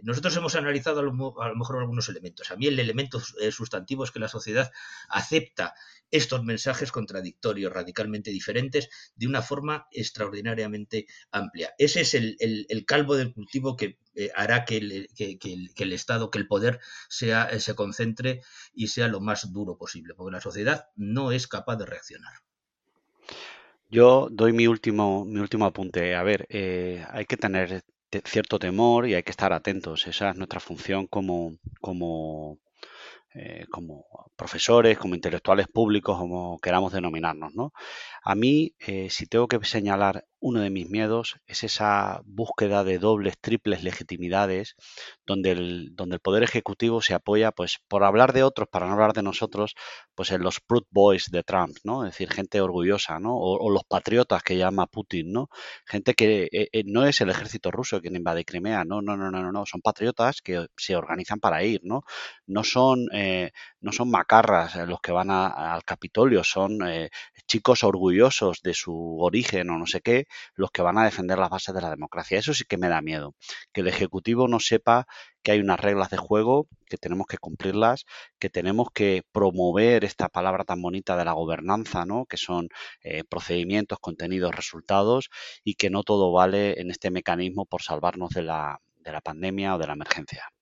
Nosotros 0.02 0.36
hemos 0.36 0.56
analizado 0.56 1.00
a 1.00 1.02
lo, 1.04 1.12
mejor 1.12 1.78
algunos 1.78 2.08
elementos. 2.08 2.50
A 2.50 2.56
mí 2.56 2.66
el 2.66 2.78
elemento 2.78 3.22
eh, 3.40 3.52
sustantivo 3.52 4.02
es 4.02 4.10
que 4.10 4.18
la 4.18 4.28
sociedad 4.28 4.72
acepta 5.08 5.74
estos 6.10 6.42
mensajes 6.42 6.90
contradictorios, 6.90 7.72
radicalmente 7.72 8.30
diferentes, 8.30 8.90
de 9.14 9.28
una 9.28 9.42
forma 9.42 9.86
extraordinariamente 9.92 11.06
amplia. 11.30 11.72
Ese 11.78 12.00
es 12.00 12.14
el, 12.14 12.84
calvo 12.84 13.14
del 13.14 13.32
cultivo 13.32 13.76
que 13.76 13.98
eh, 14.14 14.30
hará 14.34 14.64
que 14.64 14.78
el, 14.78 15.92
Estado, 15.92 16.30
que 16.30 16.38
el 16.38 16.48
poder 16.48 16.80
eh, 17.20 17.60
se 17.60 17.74
concentre 17.74 18.42
y 18.74 18.88
sea 18.88 19.06
lo 19.06 19.20
más 19.20 19.52
duro 19.52 19.78
posible, 19.78 20.14
porque 20.14 20.32
la 20.32 20.40
sociedad 20.40 20.88
no 20.96 21.30
es 21.30 21.46
capaz 21.46 21.76
de 21.76 21.86
reaccionar. 21.86 22.32
Yo 23.88 24.28
doy 24.32 24.52
mi 24.52 24.66
último, 24.66 25.24
mi 25.24 25.38
último 25.38 25.66
apunte. 25.66 26.16
A 26.16 26.22
ver, 26.22 26.48
hay 26.50 27.26
que 27.26 27.36
tener 27.36 27.84
cierto 28.24 28.58
temor 28.58 29.08
y 29.08 29.14
hay 29.14 29.22
que 29.22 29.30
estar 29.30 29.52
atentos. 29.52 30.06
Esa 30.06 30.30
es 30.30 30.36
nuestra 30.36 30.60
función 30.60 31.06
como, 31.06 31.56
como 31.80 32.58
eh, 33.34 33.66
profesores, 34.36 34.98
como 34.98 35.14
intelectuales 35.14 35.68
públicos, 35.68 36.18
como 36.18 36.58
queramos 36.60 36.92
denominarnos. 36.92 37.54
¿no? 37.54 37.72
A 38.22 38.34
mí, 38.34 38.74
eh, 38.78 39.08
si 39.10 39.26
tengo 39.26 39.48
que 39.48 39.64
señalar 39.64 40.26
uno 40.42 40.60
de 40.60 40.70
mis 40.70 40.90
miedos, 40.90 41.36
es 41.46 41.62
esa 41.62 42.20
búsqueda 42.24 42.82
de 42.82 42.98
dobles, 42.98 43.38
triples 43.40 43.84
legitimidades, 43.84 44.74
donde 45.24 45.52
el, 45.52 45.94
donde 45.94 46.16
el 46.16 46.20
Poder 46.20 46.42
Ejecutivo 46.42 47.00
se 47.00 47.14
apoya, 47.14 47.52
pues, 47.52 47.78
por 47.88 48.02
hablar 48.02 48.32
de 48.32 48.42
otros, 48.42 48.68
para 48.68 48.86
no 48.86 48.92
hablar 48.94 49.12
de 49.12 49.22
nosotros, 49.22 49.74
pues 50.14 50.32
en 50.32 50.42
los 50.42 50.60
Proud 50.60 50.84
Boys 50.90 51.30
de 51.30 51.44
Trump, 51.44 51.76
¿no? 51.84 52.04
Es 52.04 52.12
decir, 52.12 52.30
gente 52.32 52.60
orgullosa, 52.60 53.20
¿no? 53.20 53.36
O, 53.36 53.70
los 53.70 53.84
patriotas 53.84 54.42
que 54.42 54.58
llama 54.58 54.86
Putin, 54.86 55.32
¿no? 55.32 55.48
Gente 55.86 56.14
que 56.14 56.48
eh, 56.52 56.82
no 56.86 57.06
es 57.06 57.20
el 57.20 57.30
ejército 57.30 57.70
ruso 57.70 58.00
quien 58.00 58.16
invade 58.16 58.44
Crimea, 58.44 58.84
no, 58.84 59.00
no, 59.00 59.16
no, 59.16 59.30
no, 59.30 59.42
no, 59.42 59.52
no, 59.52 59.64
son 59.64 59.80
patriotas 59.80 60.42
que 60.42 60.66
se 60.76 60.96
organizan 60.96 61.38
para 61.40 61.62
ir, 61.64 61.80
¿no? 61.84 62.02
No 62.46 62.64
son 62.64 63.06
eh, 63.12 63.52
no 63.82 63.92
son 63.92 64.10
macarras 64.10 64.76
eh, 64.76 64.86
los 64.86 65.00
que 65.00 65.12
van 65.12 65.30
al 65.30 65.84
Capitolio, 65.84 66.44
son 66.44 66.88
eh, 66.88 67.10
chicos 67.46 67.84
orgullosos 67.84 68.62
de 68.62 68.74
su 68.74 69.18
origen 69.20 69.70
o 69.70 69.78
no 69.78 69.86
sé 69.86 70.00
qué, 70.00 70.26
los 70.54 70.70
que 70.70 70.82
van 70.82 70.98
a 70.98 71.04
defender 71.04 71.38
las 71.38 71.50
bases 71.50 71.74
de 71.74 71.82
la 71.82 71.90
democracia. 71.90 72.38
Eso 72.38 72.54
sí 72.54 72.64
que 72.64 72.78
me 72.78 72.88
da 72.88 73.02
miedo, 73.02 73.34
que 73.72 73.82
el 73.82 73.88
Ejecutivo 73.88 74.48
no 74.48 74.60
sepa 74.60 75.06
que 75.42 75.52
hay 75.52 75.60
unas 75.60 75.80
reglas 75.80 76.10
de 76.10 76.16
juego, 76.16 76.68
que 76.88 76.96
tenemos 76.96 77.26
que 77.26 77.38
cumplirlas, 77.38 78.04
que 78.38 78.48
tenemos 78.50 78.88
que 78.94 79.24
promover 79.32 80.04
esta 80.04 80.28
palabra 80.28 80.64
tan 80.64 80.80
bonita 80.80 81.16
de 81.16 81.24
la 81.24 81.32
gobernanza, 81.32 82.06
¿no? 82.06 82.26
que 82.26 82.36
son 82.36 82.68
procedimientos, 83.28 83.98
contenidos, 84.00 84.54
resultados, 84.54 85.30
y 85.64 85.74
que 85.74 85.90
no 85.90 86.04
todo 86.04 86.32
vale 86.32 86.80
en 86.80 86.90
este 86.90 87.10
mecanismo 87.10 87.66
por 87.66 87.82
salvarnos 87.82 88.30
de 88.30 88.42
la, 88.42 88.80
de 89.00 89.12
la 89.12 89.20
pandemia 89.20 89.74
o 89.74 89.78
de 89.78 89.86
la 89.88 89.94
emergencia. 89.94 90.52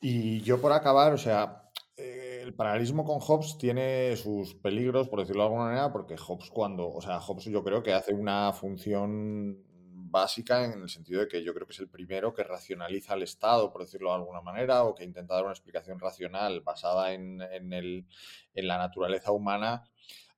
Y 0.00 0.40
yo 0.40 0.60
por 0.60 0.72
acabar, 0.72 1.12
o 1.12 1.18
sea, 1.18 1.70
eh, 1.96 2.40
el 2.42 2.54
paralelismo 2.54 3.04
con 3.04 3.20
Hobbes 3.20 3.58
tiene 3.58 4.16
sus 4.16 4.54
peligros, 4.54 5.08
por 5.08 5.20
decirlo 5.20 5.42
de 5.42 5.48
alguna 5.48 5.64
manera, 5.66 5.92
porque 5.92 6.16
Hobbes 6.16 6.50
cuando, 6.50 6.88
o 6.88 7.00
sea, 7.02 7.20
Hobbes 7.20 7.44
yo 7.44 7.62
creo 7.62 7.82
que 7.82 7.92
hace 7.92 8.14
una 8.14 8.52
función 8.52 9.62
básica 10.10 10.64
en 10.64 10.82
el 10.82 10.88
sentido 10.88 11.20
de 11.20 11.28
que 11.28 11.44
yo 11.44 11.54
creo 11.54 11.66
que 11.66 11.74
es 11.74 11.78
el 11.78 11.88
primero 11.88 12.32
que 12.34 12.42
racionaliza 12.42 13.12
al 13.12 13.22
Estado, 13.22 13.70
por 13.70 13.82
decirlo 13.82 14.08
de 14.08 14.16
alguna 14.16 14.40
manera, 14.40 14.84
o 14.84 14.94
que 14.94 15.04
intenta 15.04 15.34
dar 15.34 15.44
una 15.44 15.52
explicación 15.52 16.00
racional 16.00 16.62
basada 16.62 17.12
en, 17.12 17.42
en, 17.42 17.72
el, 17.72 18.06
en 18.54 18.68
la 18.68 18.78
naturaleza 18.78 19.32
humana 19.32 19.84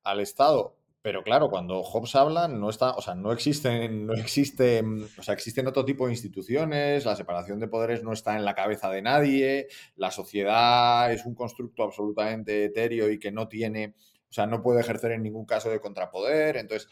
al 0.03 0.21
Estado. 0.21 0.77
Pero 1.03 1.25
claro, 1.25 1.51
cuando 1.51 1.83
Hobbes 1.83 2.15
habla, 2.15 2.47
no 2.47 2.71
está, 2.71 2.93
o 2.93 3.03
sea, 3.03 3.17
no 3.17 3.33
existen, 3.33 4.07
no 4.07 4.15
existen, 4.15 5.09
o 5.19 5.23
sea, 5.23 5.35
existen 5.35 5.67
otro 5.67 5.85
tipo 5.85 6.07
de 6.07 6.13
instituciones, 6.13 7.05
la 7.05 7.17
separación 7.17 7.59
de 7.59 7.67
poderes 7.67 8.05
no 8.05 8.13
está 8.13 8.37
en 8.37 8.45
la 8.45 8.55
cabeza 8.55 8.89
de 8.89 9.03
nadie, 9.03 9.67
la 9.97 10.13
sociedad 10.13 11.13
es 11.13 11.27
un 11.27 11.35
constructo 11.35 11.83
absolutamente 11.83 12.67
etéreo 12.67 13.11
y 13.11 13.19
que 13.19 13.33
no 13.33 13.49
tiene, 13.49 13.95
o 14.31 14.33
sea, 14.33 14.47
no 14.47 14.63
puede 14.63 14.81
ejercer 14.81 15.11
en 15.11 15.25
ningún 15.25 15.45
caso 15.45 15.71
de 15.71 15.81
contrapoder. 15.81 16.57
Entonces, 16.57 16.89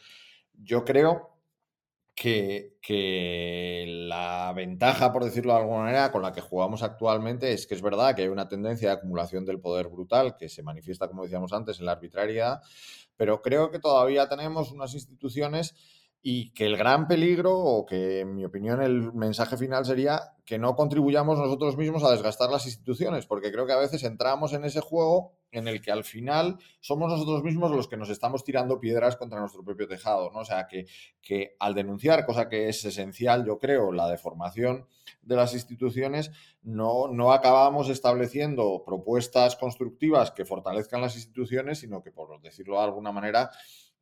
yo 0.55 0.85
creo 0.85 1.40
que, 2.21 2.77
que, 2.83 3.87
la 3.89 4.53
ventaja, 4.55 5.11
por 5.11 5.25
decirlo 5.25 5.55
de 5.55 5.61
alguna 5.61 5.85
manera, 5.85 6.13
con 6.13 6.21
la 6.21 6.33
que 6.33 6.43
jugamos 6.43 6.83
actualmente 6.83 7.51
es 7.51 7.67
que 7.67 7.75
es 7.75 7.81
verdad 7.81 8.15
que 8.15 8.21
hay 8.21 8.29
una 8.29 8.47
tendencia 8.47 8.91
de 8.91 8.95
acumulación 8.97 9.47
del 9.47 9.59
poder 9.59 9.89
brutal 9.89 10.37
que 10.37 10.51
se 10.51 10.63
manifiesta, 10.63 11.09
como 11.09 11.23
decíamos 11.23 11.55
antes, 11.55 11.81
en 11.81 11.87
la 11.87 11.93
arbitrariedad, 11.93 12.61
pero 13.17 13.41
creo 13.41 13.71
que 13.71 13.79
todavía 13.79 14.29
tenemos 14.29 14.71
unas 14.71 14.93
instituciones 14.93 15.75
y 16.23 16.53
que 16.53 16.67
el 16.67 16.77
gran 16.77 17.09
peligro, 17.09 17.59
o 17.59 17.87
que 17.87 18.21
en 18.21 18.35
mi 18.35 18.45
opinión 18.45 18.83
el 18.83 19.13
mensaje 19.13 19.57
final 19.57 19.87
sería 19.87 20.21
que 20.45 20.59
no 20.59 20.77
contribuyamos 20.77 21.39
nosotros 21.39 21.79
mismos 21.79 22.05
a 22.05 22.11
desgastar 22.11 22.51
las 22.51 22.67
instituciones, 22.67 23.25
porque 23.25 23.51
creo 23.51 23.67
que 23.67 23.73
a 23.73 23.79
veces 23.79 24.05
entramos 24.05 24.53
en 24.53 24.65
ese 24.65 24.81
juego 24.81 25.33
en 25.51 25.67
el 25.67 25.81
que 25.81 25.91
al 25.91 26.05
final 26.05 26.59
somos 26.81 27.11
nosotros 27.11 27.43
mismos 27.43 27.71
los 27.71 27.89
que 27.89 27.97
nos 27.97 28.11
estamos 28.11 28.45
tirando 28.45 28.79
piedras 28.81 29.17
contra 29.17 29.41
nuestro 29.41 29.65
propio 29.65 29.89
tejado, 29.89 30.31
¿no? 30.31 30.41
O 30.41 30.45
sea, 30.45 30.67
que, 30.67 30.87
que 31.23 31.57
al 31.59 31.75
denunciar, 31.75 32.27
cosa 32.27 32.49
que 32.49 32.69
es 32.69 32.85
esencial, 32.85 33.47
yo 33.47 33.59
creo, 33.59 33.91
la 33.91 34.09
deformación 34.09 34.87
de 35.23 35.37
las 35.37 35.55
instituciones, 35.55 36.31
no, 36.63 37.09
no 37.09 37.33
acabamos 37.33 37.89
estableciendo 37.89 38.83
propuestas 38.85 39.57
constructivas 39.57 40.31
que 40.31 40.45
fortalezcan 40.45 41.01
las 41.01 41.17
instituciones, 41.17 41.79
sino 41.79 42.03
que, 42.03 42.13
por 42.13 42.41
decirlo 42.43 42.77
de 42.77 42.85
alguna 42.85 43.11
manera, 43.11 43.51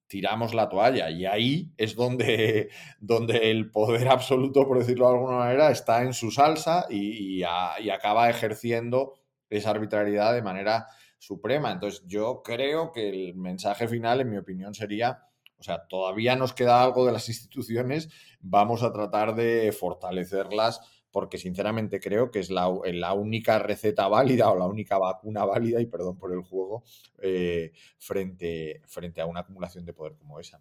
tiramos 0.09 0.55
la 0.55 0.69
toalla. 0.69 1.11
Y 1.11 1.27
ahí 1.27 1.73
es 1.77 1.95
donde, 1.95 2.71
donde 3.01 3.51
el 3.51 3.71
poder 3.71 4.09
absoluto, 4.09 4.67
por 4.67 4.79
decirlo 4.79 5.07
de 5.09 5.15
alguna 5.15 5.39
manera, 5.39 5.71
está 5.71 6.03
en 6.03 6.15
su 6.15 6.31
salsa 6.31 6.87
y, 6.91 7.39
y, 7.39 7.45
acaba 7.45 8.29
ejerciendo 8.29 9.15
esa 9.49 9.71
arbitrariedad 9.71 10.35
de 10.35 10.43
manera 10.43 10.87
suprema. 11.19 11.71
Entonces, 11.71 12.03
yo 12.07 12.43
creo 12.43 12.93
que 12.93 13.09
el 13.09 13.35
mensaje 13.35 13.87
final, 13.87 14.21
en 14.21 14.31
mi 14.31 14.39
opinión, 14.39 14.75
sería, 14.75 15.25
o 15.59 15.63
sea, 15.63 15.87
todavía 15.87 16.37
nos 16.37 16.53
queda 16.53 16.83
algo 16.83 17.07
de 17.07 17.13
las 17.13 17.29
instituciones, 17.29 18.09
vamos 18.41 18.83
a 18.83 18.93
tratar 18.93 19.35
de 19.35 19.73
fortalecerlas 19.73 20.81
porque 21.11 21.39
sinceramente 21.39 22.01
creo 22.01 22.31
que 22.31 22.41
es 22.41 22.51
la, 22.51 22.69
única 22.69 23.59
receta 23.59 24.09
válida 24.09 24.51
o 24.51 24.59
la 24.59 24.67
única 24.67 24.99
vacuna 24.99 25.45
válida, 25.45 25.81
y 25.81 25.87
perdón 25.87 26.19
por 26.19 26.33
el 26.33 26.43
juego, 26.43 26.85
eh, 27.19 27.73
frente, 27.99 28.83
frente 28.87 29.21
a 29.21 29.27
una 29.27 29.41
acumulación 29.41 29.85
de 29.85 29.93
poder 29.93 30.15
como 30.17 30.41
esa. 30.41 30.61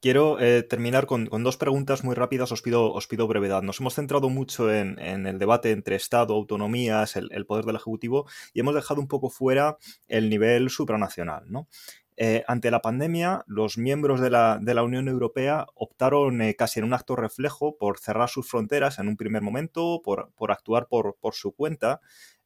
Quiero 0.00 0.38
eh, 0.38 0.62
terminar 0.62 1.06
con, 1.06 1.30
dos 1.30 1.56
preguntas 1.56 2.04
muy 2.04 2.14
rápidas, 2.14 2.52
os 2.52 2.60
pido, 2.60 2.92
os 2.92 3.06
pido 3.06 3.26
brevedad. 3.26 3.62
Nos 3.62 3.80
hemos 3.80 3.94
centrado 3.94 4.28
mucho 4.28 4.70
en, 4.70 4.98
el 4.98 5.38
debate 5.38 5.70
entre 5.70 5.96
Estado, 5.96 6.34
autonomías, 6.34 7.16
el, 7.16 7.30
el, 7.32 7.46
poder 7.46 7.64
del 7.64 7.76
Ejecutivo 7.76 8.26
y 8.52 8.60
hemos 8.60 8.74
dejado 8.74 9.00
un 9.00 9.08
poco 9.08 9.30
fuera 9.30 9.78
el 10.08 10.28
nivel 10.28 10.68
supranacional. 10.68 11.44
¿no? 11.50 11.68
Eh, 12.16 12.44
ante 12.46 12.70
la 12.70 12.80
pandemia, 12.80 13.42
los 13.46 13.76
miembros 13.76 14.20
de 14.20 14.30
la, 14.30 14.82
Unión 14.84 15.08
Europea 15.08 15.66
optaron 15.74 16.42
eh, 16.42 16.54
casi 16.54 16.78
en 16.78 16.86
un 16.86 16.94
acto 16.94 17.16
reflejo 17.16 17.76
por 17.76 17.98
cerrar 17.98 18.28
sus 18.28 18.48
fronteras 18.48 18.98
en 18.98 19.08
un 19.08 19.16
primer 19.16 19.42
momento, 19.42 20.00
por, 20.04 20.30
actuar 20.50 20.86
por, 20.88 21.16
su 21.32 21.52
cuenta, 21.52 22.00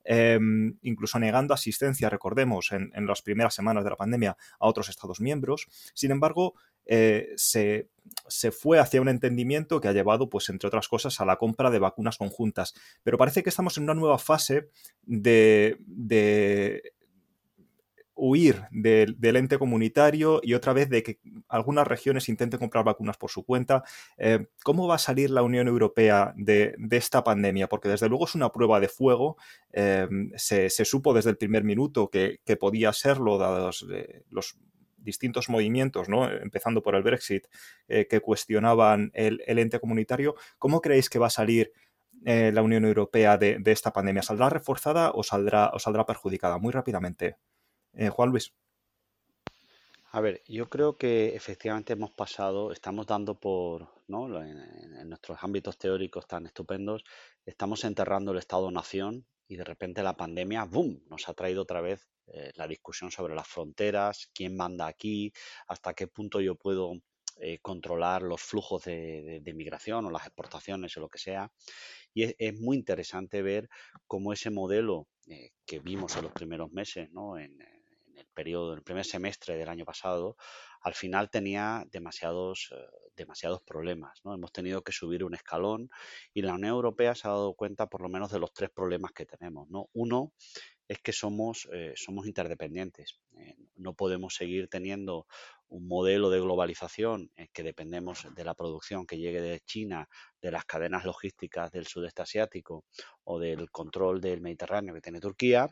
em, 0.04 0.78
incluso 0.80 1.18
negando 1.18 1.52
asistencia, 1.52 2.08
recordemos, 2.08 2.72
en, 2.72 3.06
las 3.06 3.20
primeras 3.20 3.54
semanas 3.54 3.84
de 3.84 3.90
la 3.90 3.96
pandemia 3.96 4.36
a 4.58 4.66
otros 4.66 4.88
Estados 4.88 5.20
miembros. 5.20 5.66
Sin 5.92 6.12
embargo, 6.12 6.54
eh, 6.86 7.34
se, 7.36 7.90
fue 8.50 8.78
hacia 8.78 9.02
un 9.02 9.10
entendimiento 9.10 9.82
que 9.82 9.88
ha 9.88 9.92
llevado, 9.92 10.30
pues, 10.30 10.48
entre 10.48 10.68
otras 10.68 10.88
cosas, 10.88 11.20
a 11.20 11.26
la 11.26 11.36
compra 11.36 11.70
de 11.70 11.78
vacunas 11.78 12.16
conjuntas. 12.16 12.72
Pero 13.02 13.18
parece 13.18 13.42
que 13.42 13.50
estamos 13.50 13.76
en 13.76 13.84
una 13.84 13.94
nueva 13.94 14.18
fase 14.18 14.70
de 15.02 15.76
huir 18.18 18.64
del, 18.70 19.36
ente 19.36 19.58
comunitario 19.58 20.40
y 20.42 20.54
otra 20.54 20.72
vez 20.72 20.90
de 20.90 21.02
que 21.02 21.20
algunas 21.48 21.86
regiones 21.86 22.28
intenten 22.28 22.58
comprar 22.58 22.84
vacunas 22.84 23.16
por 23.16 23.30
su 23.30 23.44
cuenta. 23.44 23.84
Eh, 24.18 24.46
¿Cómo 24.64 24.88
va 24.88 24.96
a 24.96 24.98
salir 24.98 25.30
la 25.30 25.42
Unión 25.42 25.68
Europea 25.68 26.34
de, 26.36 26.76
esta 26.90 27.22
pandemia? 27.24 27.68
Porque 27.68 27.88
desde 27.88 28.08
luego 28.08 28.26
es 28.26 28.34
una 28.34 28.50
prueba 28.50 28.80
de 28.80 28.88
fuego. 28.88 29.36
Eh, 29.72 30.08
se, 30.36 30.68
supo 30.68 31.14
desde 31.14 31.30
el 31.30 31.36
primer 31.36 31.64
minuto 31.64 32.10
que, 32.10 32.40
podía 32.58 32.92
serlo, 32.92 33.38
dados 33.38 33.86
eh, 33.90 34.24
los 34.30 34.58
distintos 34.96 35.48
movimientos, 35.48 36.08
¿no? 36.08 36.28
empezando 36.28 36.82
por 36.82 36.96
el 36.96 37.02
Brexit, 37.02 37.46
que 37.86 38.20
cuestionaban 38.20 39.10
el, 39.14 39.40
ente 39.46 39.78
comunitario. 39.78 40.34
¿Cómo 40.58 40.80
creéis 40.80 41.08
que 41.08 41.20
va 41.20 41.28
a 41.28 41.30
salir 41.30 41.72
la 42.24 42.62
Unión 42.62 42.84
Europea 42.84 43.38
de, 43.38 43.62
esta 43.64 43.92
pandemia? 43.92 44.22
¿Saldrá 44.22 44.50
reforzada 44.50 45.12
o 45.14 45.22
saldrá 45.22 46.04
perjudicada? 46.04 46.58
Muy 46.58 46.72
rápidamente. 46.72 47.36
Eh, 47.98 48.10
Juan 48.10 48.30
Luis. 48.30 48.52
A 50.12 50.20
ver, 50.20 50.40
yo 50.46 50.70
creo 50.70 50.96
que 50.96 51.34
efectivamente 51.34 51.94
hemos 51.94 52.12
pasado, 52.12 52.70
estamos 52.70 53.08
dando 53.08 53.34
por, 53.34 53.88
¿no? 54.06 54.40
en, 54.40 55.08
nuestros 55.08 55.38
ámbitos 55.42 55.76
teóricos 55.78 56.28
tan 56.28 56.46
estupendos, 56.46 57.02
estamos 57.44 57.82
enterrando 57.82 58.30
el 58.30 58.38
Estado-nación 58.38 59.26
y 59.48 59.56
de 59.56 59.64
repente 59.64 60.04
la 60.04 60.16
pandemia, 60.16 60.64
¡boom!, 60.64 61.02
nos 61.10 61.28
ha 61.28 61.34
traído 61.34 61.62
otra 61.62 61.80
vez 61.80 62.08
eh, 62.28 62.52
la 62.54 62.68
discusión 62.68 63.10
sobre 63.10 63.34
las 63.34 63.48
fronteras, 63.48 64.30
quién 64.32 64.56
manda 64.56 64.86
aquí, 64.86 65.32
hasta 65.66 65.92
qué 65.92 66.06
punto 66.06 66.40
yo 66.40 66.54
puedo 66.54 66.92
eh, 67.40 67.58
controlar 67.58 68.22
los 68.22 68.40
flujos 68.40 68.84
de, 68.84 69.42
migración 69.56 70.06
o 70.06 70.10
las 70.12 70.24
exportaciones 70.24 70.96
o 70.96 71.00
lo 71.00 71.08
que 71.08 71.18
sea. 71.18 71.50
Y 72.14 72.32
es, 72.38 72.54
muy 72.60 72.76
interesante 72.76 73.42
ver 73.42 73.68
cómo 74.06 74.32
ese 74.32 74.50
modelo 74.50 75.08
que 75.66 75.80
vimos 75.80 76.16
en 76.16 76.22
los 76.22 76.32
primeros 76.32 76.70
meses, 76.72 77.10
¿no? 77.10 77.38
En, 77.38 77.58
periodo, 78.38 78.70
en 78.72 78.78
el 78.78 78.84
primer 78.84 79.04
semestre 79.04 79.56
del 79.56 79.68
año 79.68 79.84
pasado, 79.84 80.36
al 80.80 80.94
final 80.94 81.28
tenía 81.28 81.84
demasiados, 81.90 82.68
eh, 82.70 82.76
demasiados 83.16 83.60
problemas. 83.62 84.20
¿no? 84.24 84.32
Hemos 84.32 84.52
tenido 84.52 84.82
que 84.82 84.92
subir 84.92 85.24
un 85.24 85.34
escalón 85.34 85.90
y 86.32 86.42
la 86.42 86.54
Unión 86.54 86.74
Europea 86.74 87.16
se 87.16 87.26
ha 87.26 87.32
dado 87.32 87.54
cuenta 87.54 87.88
por 87.88 88.00
lo 88.00 88.08
menos 88.08 88.30
de 88.30 88.38
los 88.38 88.52
tres 88.52 88.70
problemas 88.70 89.10
que 89.10 89.26
tenemos. 89.26 89.68
¿no? 89.70 89.88
Uno, 89.92 90.32
es 90.86 91.00
que 91.00 91.12
somos, 91.12 91.68
eh, 91.72 91.92
somos 91.96 92.26
interdependientes. 92.26 93.20
Eh, 93.38 93.56
no 93.76 93.94
podemos 93.94 94.34
seguir 94.34 94.68
teniendo 94.68 95.26
un 95.68 95.86
modelo 95.86 96.30
de 96.30 96.40
globalización 96.40 97.30
en 97.36 97.48
que 97.52 97.62
dependemos 97.62 98.26
de 98.34 98.44
la 98.44 98.54
producción 98.54 99.06
que 99.06 99.18
llegue 99.18 99.42
de 99.42 99.60
China, 99.60 100.08
de 100.40 100.50
las 100.50 100.64
cadenas 100.64 101.04
logísticas 101.04 101.70
del 101.72 101.86
sudeste 101.86 102.22
asiático 102.22 102.86
o 103.24 103.38
del 103.38 103.70
control 103.70 104.20
del 104.20 104.40
Mediterráneo 104.40 104.94
que 104.94 105.02
tiene 105.02 105.20
Turquía, 105.20 105.68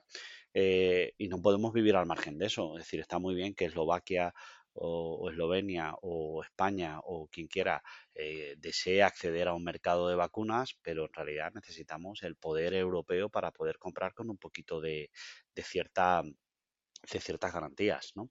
eh, 0.58 1.12
y 1.18 1.28
no 1.28 1.42
podemos 1.42 1.74
vivir 1.74 1.96
al 1.96 2.06
margen 2.06 2.38
de 2.38 2.46
eso. 2.46 2.78
Es 2.78 2.84
decir, 2.86 3.00
está 3.00 3.18
muy 3.18 3.34
bien 3.34 3.54
que 3.54 3.66
Eslovaquia 3.66 4.32
o, 4.72 5.28
Eslovenia 5.30 5.92
o 6.00 6.42
España 6.42 6.98
o 7.04 7.28
quien 7.28 7.46
quiera 7.46 7.82
eh, 8.14 8.54
desee 8.56 9.02
acceder 9.02 9.48
a 9.48 9.52
un 9.52 9.62
mercado 9.62 10.08
de 10.08 10.14
vacunas, 10.14 10.78
pero 10.80 11.04
en 11.04 11.12
realidad 11.12 11.52
necesitamos 11.54 12.22
el 12.22 12.36
poder 12.36 12.72
europeo 12.72 13.28
para 13.28 13.50
poder 13.50 13.76
comprar 13.78 14.14
con 14.14 14.30
un 14.30 14.38
poquito 14.38 14.80
de, 14.80 15.10
cierta 15.56 16.22
de 16.22 17.20
ciertas 17.20 17.52
garantías. 17.52 18.12
¿no? 18.14 18.30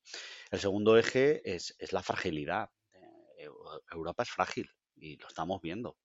El 0.50 0.60
segundo 0.60 0.98
eje 0.98 1.44
es, 1.46 1.76
es 1.78 1.94
la 1.94 2.02
fragilidad. 2.02 2.72
Eh, 3.38 3.48
Europa 3.92 4.24
es 4.24 4.32
frágil 4.32 4.68
y 4.96 5.18
lo 5.18 5.28
estamos 5.28 5.62
viendo. 5.62 5.96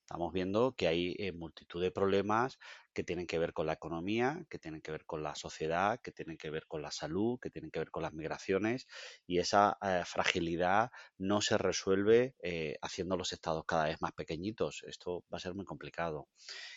Estamos 0.00 0.32
viendo 0.32 0.72
que 0.74 0.86
hay 0.86 1.32
multitud 1.32 1.82
de 1.82 1.90
problemas 1.90 2.58
que 2.96 3.04
tienen 3.04 3.26
que 3.26 3.38
ver 3.38 3.52
con 3.52 3.66
la 3.66 3.74
economía, 3.74 4.42
que 4.48 4.58
tienen 4.58 4.80
que 4.80 4.90
ver 4.90 5.04
con 5.04 5.22
la 5.22 5.34
sociedad, 5.34 6.00
que 6.00 6.12
tienen 6.12 6.38
que 6.38 6.48
ver 6.48 6.66
con 6.66 6.80
la 6.80 6.90
salud, 6.90 7.38
que 7.38 7.50
tienen 7.50 7.70
que 7.70 7.80
ver 7.80 7.90
con 7.90 8.02
las 8.02 8.14
migraciones 8.14 8.86
y 9.26 9.38
esa 9.38 9.76
eh, 9.82 10.00
fragilidad 10.06 10.90
no 11.18 11.42
se 11.42 11.58
resuelve 11.58 12.34
eh, 12.42 12.78
haciendo 12.80 13.18
los 13.18 13.34
estados 13.34 13.66
cada 13.66 13.84
vez 13.84 14.00
más 14.00 14.12
pequeñitos. 14.12 14.82
Esto 14.86 15.24
va 15.30 15.36
a 15.36 15.40
ser 15.40 15.52
muy 15.52 15.66
complicado. 15.66 16.28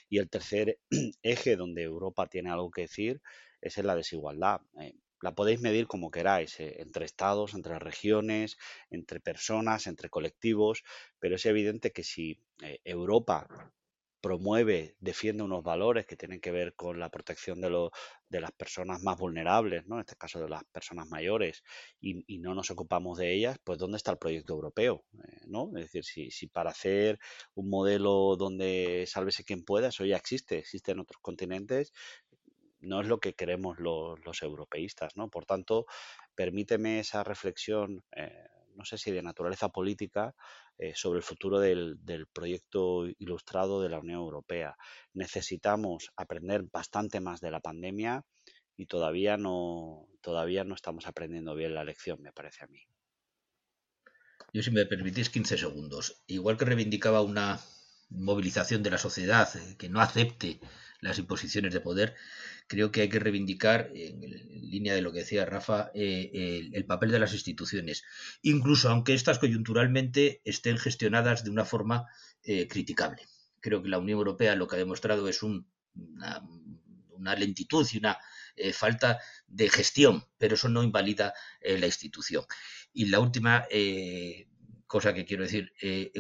Y 0.10 0.18
el 0.18 0.30
tercer 0.30 0.78
eje 1.24 1.56
donde 1.56 1.84
Europa 1.84 2.28
tiene 2.28 2.52
algo 2.52 2.70
que 2.70 2.82
decir 2.82 3.22
es 3.62 3.78
en 3.78 3.88
la 3.88 3.96
desigualdad 3.96 4.60
la 5.22 5.36
podéis 5.36 5.60
medir 5.60 5.88
como 5.88 6.12
queráis, 6.12 6.60
eh, 6.60 6.76
entre 6.80 7.06
estados, 7.06 7.54
entre 7.54 7.78
regiones, 7.80 8.58
entre 8.90 9.20
personas, 9.20 9.88
entre 9.88 10.10
colectivos, 10.10 10.84
pero 11.20 11.36
es 11.36 11.46
evidente 11.46 11.92
que 11.92 12.04
si 12.04 12.40
eh, 12.62 12.80
Europa 12.86 13.48
promueve, 14.22 14.96
defiende 15.00 15.44
unos 15.44 15.64
valores 15.64 16.06
que 16.06 16.16
tienen 16.16 16.42
que 16.42 16.52
ver 16.52 16.76
con 16.76 17.00
la 17.00 17.10
protección 17.10 17.62
de, 17.62 17.90
de 18.30 18.42
las 18.42 18.52
personas 18.52 19.02
más 19.02 19.18
vulnerables, 19.18 19.86
¿no? 19.88 19.96
en 19.96 20.02
este 20.02 20.16
caso 20.16 20.40
de 20.40 20.50
las 20.50 20.64
personas 20.66 21.08
mayores, 21.08 21.64
y, 22.02 22.40
no 22.40 22.54
nos 22.56 22.72
ocupamos 22.72 23.18
de 23.18 23.34
ellas, 23.34 23.58
pues 23.64 23.78
¿dónde 23.78 23.98
está 23.98 24.12
el 24.12 24.18
proyecto 24.18 24.54
europeo? 24.54 25.04
Eh, 25.14 25.42
¿no? 25.48 25.70
Es 25.76 25.92
decir, 25.92 26.06
si, 26.06 26.32
si, 26.32 26.48
para 26.48 26.72
hacer 26.72 27.20
un 27.54 27.70
modelo 27.70 28.36
donde 28.38 29.06
sálvese 29.08 29.44
quien 29.44 29.64
pueda, 29.64 29.90
eso 29.90 30.06
ya 30.06 30.16
existe, 30.16 30.58
existe 30.58 30.92
en 30.94 31.00
otros 31.00 31.22
continentes, 31.22 31.92
no 32.82 33.02
es 33.02 33.08
lo 33.08 33.20
que 33.20 33.34
queremos 33.34 33.78
los, 33.80 34.42
europeístas, 34.42 35.16
¿no? 35.18 35.30
Por 35.30 35.46
tanto, 35.46 35.86
permíteme 36.36 37.00
esa 37.00 37.24
reflexión, 37.24 38.04
eh, 38.16 38.48
no 38.76 38.86
sé 38.86 38.98
si 38.98 39.12
de 39.12 39.22
naturaleza 39.22 39.70
política, 39.70 40.36
eh, 40.82 40.94
sobre 40.96 41.18
el 41.18 41.24
futuro 41.24 41.60
del, 41.60 42.00
proyecto 42.32 43.06
ilustrado 43.20 43.82
de 43.82 43.90
la 43.90 44.00
Unión 44.00 44.20
Europea. 44.20 44.78
Necesitamos 45.14 46.10
aprender 46.16 46.64
bastante 46.72 47.20
más 47.20 47.42
de 47.42 47.52
la 47.52 47.60
pandemia 47.60 48.24
y 48.78 48.86
todavía 48.86 49.36
no, 49.36 50.08
todavía 50.22 50.64
no 50.64 50.76
estamos 50.76 51.06
aprendiendo 51.06 51.54
bien 51.54 51.74
la 51.74 51.84
lección, 51.84 52.22
me 52.22 52.32
parece 52.32 52.64
a 52.64 52.68
mí. 52.68 52.88
Yo, 54.54 54.64
si 54.64 54.72
me 54.72 54.86
permitís 54.86 55.30
15 55.30 55.58
segundos, 55.58 56.24
igual 56.28 56.58
que 56.58 56.64
reivindicaba 56.64 57.22
una 57.24 57.60
movilización 58.10 58.82
de 58.82 58.92
la 58.92 58.98
sociedad 58.98 59.54
eh, 59.58 59.76
que 59.78 59.90
no 59.90 60.00
acepte 60.00 60.62
las 61.02 61.20
imposiciones 61.20 61.74
de 61.74 61.82
poder, 61.82 62.16
creo 62.70 62.92
que 62.92 63.02
hay 63.02 63.10
que 63.10 63.20
reivindicar, 63.20 63.92
en, 63.94 64.22
línea 64.70 64.94
de 64.94 65.02
lo 65.02 65.12
que 65.12 65.20
decía 65.20 65.46
Rafa, 65.46 65.90
eh, 65.96 66.70
el, 66.72 66.86
papel 66.86 67.10
de 67.10 67.18
las 67.18 67.34
instituciones, 67.34 68.04
incluso 68.44 68.90
aunque 68.90 69.16
estas 69.16 69.40
coyunturalmente 69.40 70.42
estén 70.46 70.78
gestionadas 70.78 71.44
de 71.44 71.50
una 71.50 71.66
forma 71.66 72.06
eh, 72.44 72.68
criticable. 72.68 73.24
Creo 73.60 73.82
que 73.82 73.90
la 73.90 73.98
Unión 73.98 74.20
Europea 74.20 74.56
lo 74.56 74.68
que 74.68 74.76
ha 74.76 74.80
demostrado 74.80 75.28
es 75.28 75.42
una, 75.42 75.66
lentitud 77.36 77.88
y 77.92 77.98
una 77.98 78.20
eh, 78.56 78.72
falta 78.72 79.20
de 79.48 79.70
gestión, 79.70 80.24
pero 80.38 80.54
eso 80.54 80.70
no 80.70 80.84
invalida 80.84 81.34
la 81.62 81.88
institución. 81.88 82.46
Y 82.94 83.08
la 83.08 83.20
última 83.20 83.66
cosa 84.86 85.14
que 85.16 85.26
quiero 85.26 85.44
decir, 85.44 85.74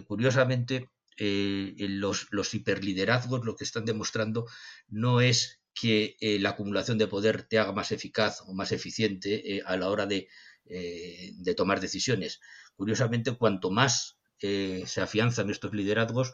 curiosamente, 0.07 0.89
los, 1.17 2.27
los 2.31 2.53
hiperliderazgos 2.53 3.45
lo 3.45 3.55
que 3.55 3.63
están 3.63 3.85
demostrando 3.85 4.47
no 4.89 5.21
es 5.21 5.58
que 5.73 6.17
eh, 6.19 6.39
la 6.39 6.51
acumulación 6.51 6.97
de 6.97 7.07
poder 7.07 7.43
te 7.43 7.59
haga 7.59 7.71
más 7.71 7.91
eficaz 7.91 8.41
o 8.47 8.53
más 8.53 8.71
eficiente 8.71 9.55
eh, 9.55 9.61
a 9.65 9.77
la 9.77 9.89
hora 9.89 10.05
de, 10.05 10.27
eh, 10.65 11.31
de, 11.35 11.55
tomar 11.55 11.79
decisiones. 11.79 12.39
Curiosamente, 12.75 13.35
cuanto 13.37 13.71
más 13.71 14.17
se 14.41 15.01
afianzan 15.01 15.49
estos 15.49 15.73
liderazgos, 15.73 16.31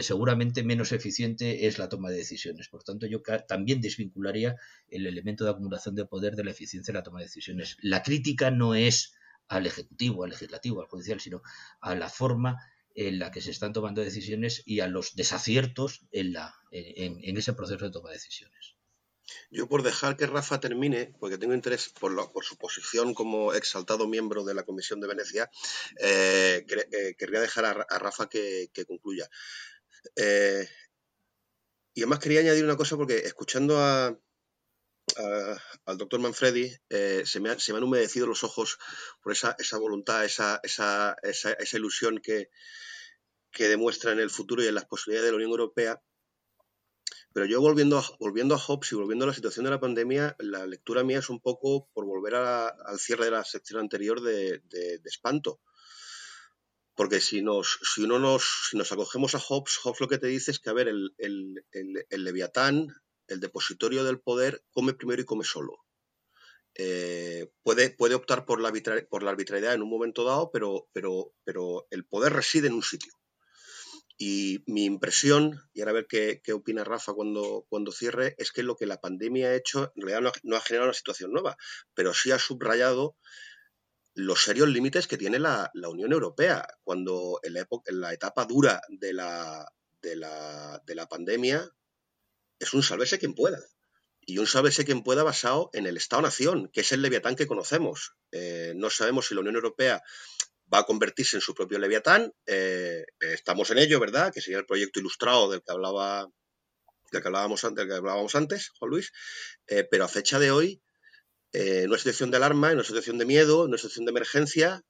seguramente 0.00 0.62
menos 0.62 0.92
eficiente 0.92 1.66
es 1.66 1.76
la 1.76 1.88
toma 1.88 2.08
de 2.08 2.18
decisiones. 2.18 2.68
Por 2.68 2.84
tanto, 2.84 3.06
yo 3.06 3.20
también 3.48 3.80
desvincularía 3.80 4.54
el 4.86 5.08
elemento 5.08 5.42
de 5.42 5.50
acumulación 5.50 5.96
de 5.96 6.04
poder 6.04 6.36
de 6.36 6.44
la 6.44 6.52
eficiencia 6.52 6.92
de 6.92 7.00
la 7.00 7.02
toma 7.02 7.18
de 7.18 7.24
decisiones. 7.24 7.78
La 7.80 8.04
crítica 8.04 8.52
no 8.52 8.76
es 8.76 9.14
al 9.48 9.66
Ejecutivo, 9.66 10.22
al 10.22 10.30
Legislativo, 10.30 10.80
al 10.80 10.86
Judicial, 10.86 11.18
sino 11.18 11.42
a 11.80 11.96
la 11.96 12.08
forma 12.08 12.58
en 12.96 13.18
la 13.18 13.30
que 13.30 13.42
se 13.42 13.50
están 13.50 13.74
tomando 13.74 14.02
decisiones 14.02 14.62
y 14.64 14.80
a 14.80 14.88
los 14.88 15.14
desaciertos 15.14 16.06
en, 16.12 16.32
la, 16.32 16.54
en, 16.70 17.36
ese 17.36 17.52
proceso 17.52 17.84
de 17.84 17.90
toma 17.90 18.08
de 18.08 18.16
decisiones. 18.16 18.74
Yo 19.50 19.68
por 19.68 19.82
dejar 19.82 20.16
que 20.16 20.26
Rafa 20.26 20.60
termine, 20.60 21.14
porque 21.20 21.36
tengo 21.36 21.52
interés 21.52 21.90
por, 21.90 22.12
su 22.44 22.56
posición 22.56 23.12
como 23.12 23.52
exaltado 23.52 24.08
miembro 24.08 24.44
de 24.44 24.54
la 24.54 24.62
Comisión 24.62 25.00
de 25.00 25.08
Venecia, 25.08 25.50
eh, 26.00 26.64
eh, 26.68 27.14
querría 27.18 27.40
dejar 27.40 27.64
a, 27.66 27.98
Rafa 27.98 28.28
que, 28.28 28.70
concluya. 28.86 29.28
Eh, 30.16 30.66
y 31.92 32.00
además 32.00 32.20
quería 32.20 32.40
añadir 32.40 32.64
una 32.64 32.76
cosa 32.76 32.96
porque 32.96 33.18
escuchando 33.18 33.78
a, 33.78 34.18
al 35.84 35.98
doctor 35.98 36.20
Manfredi 36.20 36.70
se, 36.88 37.40
me 37.40 37.58
se, 37.58 37.72
me 37.72 37.78
han 37.78 37.84
humedecido 37.84 38.26
los 38.26 38.44
ojos 38.44 38.78
por 39.22 39.32
esa, 39.32 39.54
esa 39.58 39.78
voluntad, 39.78 40.24
esa, 40.24 40.60
esa, 40.62 41.16
esa 41.22 41.76
ilusión 41.76 42.18
que, 42.18 42.50
que 43.56 43.68
demuestra 43.68 44.12
en 44.12 44.20
el 44.20 44.30
futuro 44.30 44.62
y 44.62 44.66
en 44.66 44.74
las 44.74 44.84
posibilidades 44.84 45.28
de 45.28 45.32
la 45.32 45.36
Unión 45.36 45.50
Europea. 45.50 46.02
Pero 47.32 47.46
yo 47.46 47.60
volviendo 47.60 47.98
a, 47.98 48.04
volviendo 48.20 48.54
a 48.54 48.58
Hobbes 48.58 48.92
y 48.92 48.96
volviendo 48.96 49.24
a 49.24 49.28
la 49.28 49.34
situación 49.34 49.64
de 49.64 49.70
la 49.70 49.80
pandemia, 49.80 50.36
la 50.38 50.66
lectura 50.66 51.04
mía 51.04 51.18
es 51.18 51.30
un 51.30 51.40
poco 51.40 51.88
por 51.92 52.04
volver 52.04 52.34
al 52.34 52.98
cierre 52.98 53.26
de 53.26 53.30
la 53.30 53.44
sección 53.44 53.80
anterior 53.80 54.20
de, 54.20 54.62
espanto. 55.04 55.60
Porque 56.94 57.20
si, 57.20 57.42
nos, 57.42 57.78
si 57.94 58.04
uno 58.04 58.18
nos, 58.18 58.68
si 58.70 58.76
nos 58.78 58.90
acogemos 58.92 59.34
a 59.34 59.38
Hobbes, 59.38 59.76
Hobbes 59.76 60.00
lo 60.00 60.08
que 60.08 60.18
te 60.18 60.28
dice 60.28 60.50
es 60.50 60.60
que, 60.60 60.70
a 60.70 60.74
ver, 60.74 60.88
el, 60.88 61.14
el, 61.18 61.62
el, 61.72 62.24
leviatán, 62.24 62.88
el 63.28 63.40
depositorio 63.40 64.04
del 64.04 64.20
poder, 64.20 64.62
come 64.70 64.94
primero 64.94 65.22
y 65.22 65.24
come 65.24 65.44
solo. 65.44 65.78
Eh, 66.74 67.50
puede, 67.62 67.90
puede, 67.90 68.14
optar 68.14 68.44
por 68.44 68.60
la, 68.60 68.70
la 68.70 69.30
arbitrariedad 69.30 69.74
en 69.74 69.82
un 69.82 69.88
momento 69.88 70.24
dado, 70.24 70.50
pero, 70.50 70.88
pero, 70.92 71.32
pero 71.44 71.86
el 71.90 72.04
poder 72.04 72.34
reside 72.34 72.66
en 72.66 72.74
un 72.74 72.82
sitio. 72.82 73.12
Y 74.18 74.62
mi 74.66 74.84
impresión, 74.84 75.60
y 75.74 75.80
ahora 75.80 75.90
a 75.90 75.94
ver 75.94 76.06
qué, 76.06 76.52
opina 76.52 76.84
Rafa 76.84 77.12
cuando, 77.12 77.66
cuando 77.68 77.92
cierre, 77.92 78.34
es 78.38 78.50
que 78.50 78.62
lo 78.62 78.76
que 78.76 78.86
la 78.86 79.00
pandemia 79.00 79.48
ha 79.48 79.54
hecho, 79.54 79.92
en 79.94 80.02
realidad 80.02 80.32
no 80.42 80.56
ha, 80.56 80.60
generado 80.60 80.88
una 80.88 80.94
situación 80.94 81.32
nueva, 81.32 81.56
pero 81.94 82.14
sí 82.14 82.30
ha 82.30 82.38
subrayado 82.38 83.16
los 84.14 84.42
serios 84.42 84.68
límites 84.68 85.06
que 85.06 85.18
tiene 85.18 85.38
la, 85.38 85.70
Unión 85.90 86.12
Europea. 86.12 86.66
Cuando 86.82 87.40
en 87.42 87.54
la, 87.54 87.60
época, 87.60 87.90
en 87.90 88.00
la 88.00 88.14
etapa 88.14 88.46
dura 88.46 88.80
de 88.88 89.12
la, 89.12 89.70
de 90.00 90.16
la, 90.16 90.82
de 90.86 90.94
la 90.94 91.06
pandemia, 91.06 91.70
es 92.58 92.72
un 92.74 92.82
sálvese 92.82 93.18
quien 93.18 93.34
pueda. 93.34 93.58
Y 94.20 94.38
un 94.38 94.46
sálvese 94.46 94.84
quien 94.84 95.02
pueda 95.02 95.22
basado 95.22 95.70
en 95.72 95.86
el 95.86 95.96
Estado-Nación, 95.96 96.68
que 96.72 96.80
es 96.80 96.90
el 96.92 97.02
leviatán 97.02 97.36
que 97.36 97.46
conocemos. 97.46 98.16
Eh, 98.32 98.72
no 98.74 98.90
sabemos 98.90 99.26
si 99.26 99.34
la 99.34 99.40
Unión 99.40 99.54
Europea 99.54 100.02
va 100.72 100.80
a 100.80 100.84
convertirse 100.84 101.36
en 101.36 101.40
su 101.40 101.54
propio 101.54 101.78
Leviatán. 101.78 102.32
Eh, 102.46 103.04
estamos 103.20 103.70
en 103.70 103.78
ello, 103.78 104.00
¿verdad? 104.00 104.32
Que 104.32 104.40
sería 104.40 104.58
el 104.58 104.66
proyecto 104.66 104.98
ilustrado 104.98 105.48
del 105.48 105.62
que 105.62 105.70
hablaba 105.70 106.28
del 107.12 107.22
que 107.22 107.28
hablábamos 107.28 107.62
antes, 107.62 107.76
del 107.76 107.88
que 107.88 107.98
hablábamos 107.98 108.34
antes 108.34 108.70
Juan 108.70 108.90
Luis, 108.90 109.12
eh, 109.68 109.86
pero 109.88 110.04
a 110.04 110.08
fecha 110.08 110.40
de 110.40 110.50
hoy, 110.50 110.82
en 111.52 111.88
una 111.88 111.98
situación 111.98 112.32
de 112.32 112.38
alarma, 112.38 112.72
en 112.72 112.78
una 112.78 112.84
situación 112.84 113.16
de 113.16 113.26
miedo, 113.26 113.62
en 113.62 113.68
una 113.68 113.78
situación 113.78 114.06
de 114.06 114.10
emergencia, 114.10 114.82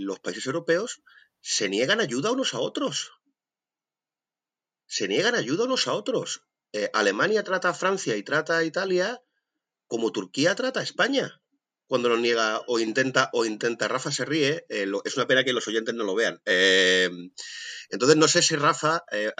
los 0.00 0.20
países 0.20 0.46
europeos 0.46 1.02
se 1.40 1.68
niegan 1.68 2.00
ayuda 2.00 2.30
unos 2.32 2.54
a 2.54 2.60
otros. 2.60 3.12
Se 4.86 5.08
niegan 5.08 5.34
ayuda 5.34 5.64
unos 5.64 5.86
a 5.86 5.92
otros. 5.92 6.42
Alemania 6.92 7.42
trata 7.42 7.70
a 7.70 7.74
Francia 7.74 8.16
y 8.16 8.22
trata 8.22 8.58
a 8.58 8.64
Italia 8.64 9.20
como 9.86 10.12
Turquía 10.12 10.54
trata 10.54 10.80
a 10.80 10.82
España 10.82 11.40
cuando 11.88 12.10
lo 12.10 12.18
niega 12.18 12.62
o 12.66 12.78
intenta, 12.78 13.30
o 13.32 13.46
intenta, 13.46 13.88
Rafa 13.88 14.12
se 14.12 14.26
ríe, 14.26 14.66
eh, 14.68 14.86
es 15.04 15.16
una 15.16 15.26
pena 15.26 15.42
que 15.42 15.54
los 15.54 15.66
oyentes 15.66 15.94
no 15.94 16.04
lo 16.04 16.14
vean. 16.14 16.40
Eh, 16.44 17.08
entonces 17.88 18.16
no 18.16 18.28
sé 18.28 18.42
si 18.42 18.56
Rafa, 18.56 19.02
eh, 19.10 19.32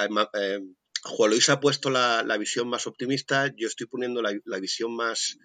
Juan 1.04 1.30
Luis 1.30 1.48
ha 1.50 1.60
puesto 1.60 1.90
la, 1.90 2.36
visión 2.38 2.68
más 2.68 2.86
optimista, 2.86 3.52
yo 3.54 3.68
estoy 3.68 3.86
poniendo 3.86 4.22
la, 4.22 4.58
visión 4.58 4.96
más, 4.96 5.36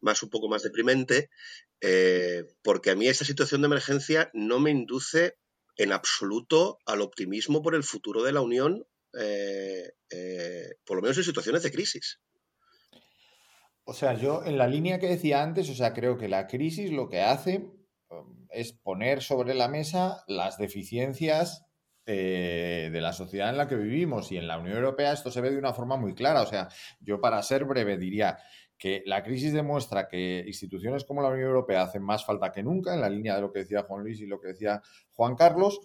más 0.00 0.22
un 0.22 0.28
poco 0.28 0.48
más 0.48 0.62
deprimente, 0.62 1.30
eh, 1.80 2.44
porque 2.62 2.90
a 2.90 2.96
mí 2.96 3.08
esta 3.08 3.24
situación 3.24 3.62
de 3.62 3.66
emergencia 3.66 4.30
no 4.34 4.60
me 4.60 4.70
induce 4.70 5.38
en 5.76 5.90
absoluto 5.90 6.78
al 6.84 7.00
optimismo 7.00 7.62
por 7.62 7.74
el 7.74 7.82
futuro 7.82 8.22
de 8.22 8.32
la 8.32 8.42
Unión, 8.42 8.86
eh, 9.18 9.92
eh, 10.10 10.74
por 10.84 10.96
lo 10.96 11.02
menos 11.02 11.18
en 11.18 11.24
situaciones 11.24 11.62
de 11.62 11.70
crisis. 11.70 12.20
O 13.84 13.94
sea, 13.94 14.14
yo 14.14 14.44
en 14.44 14.58
la 14.58 14.68
línea 14.68 14.98
que 14.98 15.08
decía 15.08 15.42
antes, 15.42 15.68
o 15.68 15.74
sea, 15.74 15.92
creo 15.92 16.16
que 16.16 16.28
la 16.28 16.46
crisis 16.46 16.92
lo 16.92 17.08
que 17.08 17.20
hace 17.20 17.70
um, 18.08 18.46
es 18.50 18.72
poner 18.72 19.22
sobre 19.22 19.54
la 19.54 19.68
mesa 19.68 20.22
las 20.28 20.56
deficiencias 20.56 21.66
eh, 22.06 22.90
de 22.92 23.00
la 23.00 23.12
sociedad 23.12 23.50
en 23.50 23.56
la 23.56 23.68
que 23.68 23.76
vivimos 23.76 24.32
y 24.32 24.36
en 24.36 24.48
la 24.48 24.58
Unión 24.58 24.76
Europea 24.76 25.12
esto 25.12 25.30
se 25.30 25.40
ve 25.40 25.50
de 25.50 25.58
una 25.58 25.72
forma 25.72 25.96
muy 25.96 26.14
clara. 26.14 26.42
O 26.42 26.46
sea, 26.46 26.68
yo 27.00 27.20
para 27.20 27.42
ser 27.42 27.64
breve 27.64 27.96
diría 27.96 28.38
que 28.78 29.02
la 29.06 29.22
crisis 29.22 29.52
demuestra 29.52 30.08
que 30.08 30.42
instituciones 30.46 31.04
como 31.04 31.22
la 31.22 31.28
Unión 31.28 31.48
Europea 31.48 31.82
hacen 31.82 32.02
más 32.02 32.24
falta 32.24 32.50
que 32.50 32.62
nunca, 32.62 32.94
en 32.94 33.00
la 33.00 33.10
línea 33.10 33.36
de 33.36 33.42
lo 33.42 33.52
que 33.52 33.60
decía 33.60 33.84
Juan 33.84 34.02
Luis 34.02 34.20
y 34.20 34.26
lo 34.26 34.40
que 34.40 34.48
decía 34.48 34.82
Juan 35.12 35.36
Carlos, 35.36 35.80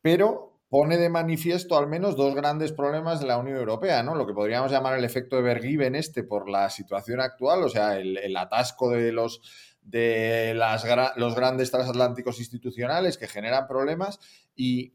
pero 0.00 0.51
pone 0.72 0.96
de 0.96 1.10
manifiesto 1.10 1.76
al 1.76 1.86
menos 1.86 2.16
dos 2.16 2.34
grandes 2.34 2.72
problemas 2.72 3.20
de 3.20 3.26
la 3.26 3.36
Unión 3.36 3.58
Europea, 3.58 4.02
¿no? 4.02 4.14
Lo 4.14 4.26
que 4.26 4.32
podríamos 4.32 4.72
llamar 4.72 4.98
el 4.98 5.04
efecto 5.04 5.36
de 5.36 5.42
Bergiven 5.42 5.94
este 5.94 6.22
por 6.22 6.48
la 6.48 6.70
situación 6.70 7.20
actual, 7.20 7.62
o 7.62 7.68
sea, 7.68 7.98
el, 7.98 8.34
atasco 8.34 8.88
de 8.88 9.12
los 9.12 9.42
de 9.82 10.54
las, 10.56 10.82
los 11.16 11.34
grandes 11.34 11.70
transatlánticos 11.70 12.38
institucionales 12.38 13.18
que 13.18 13.28
generan 13.28 13.66
problemas 13.66 14.18
y, 14.56 14.94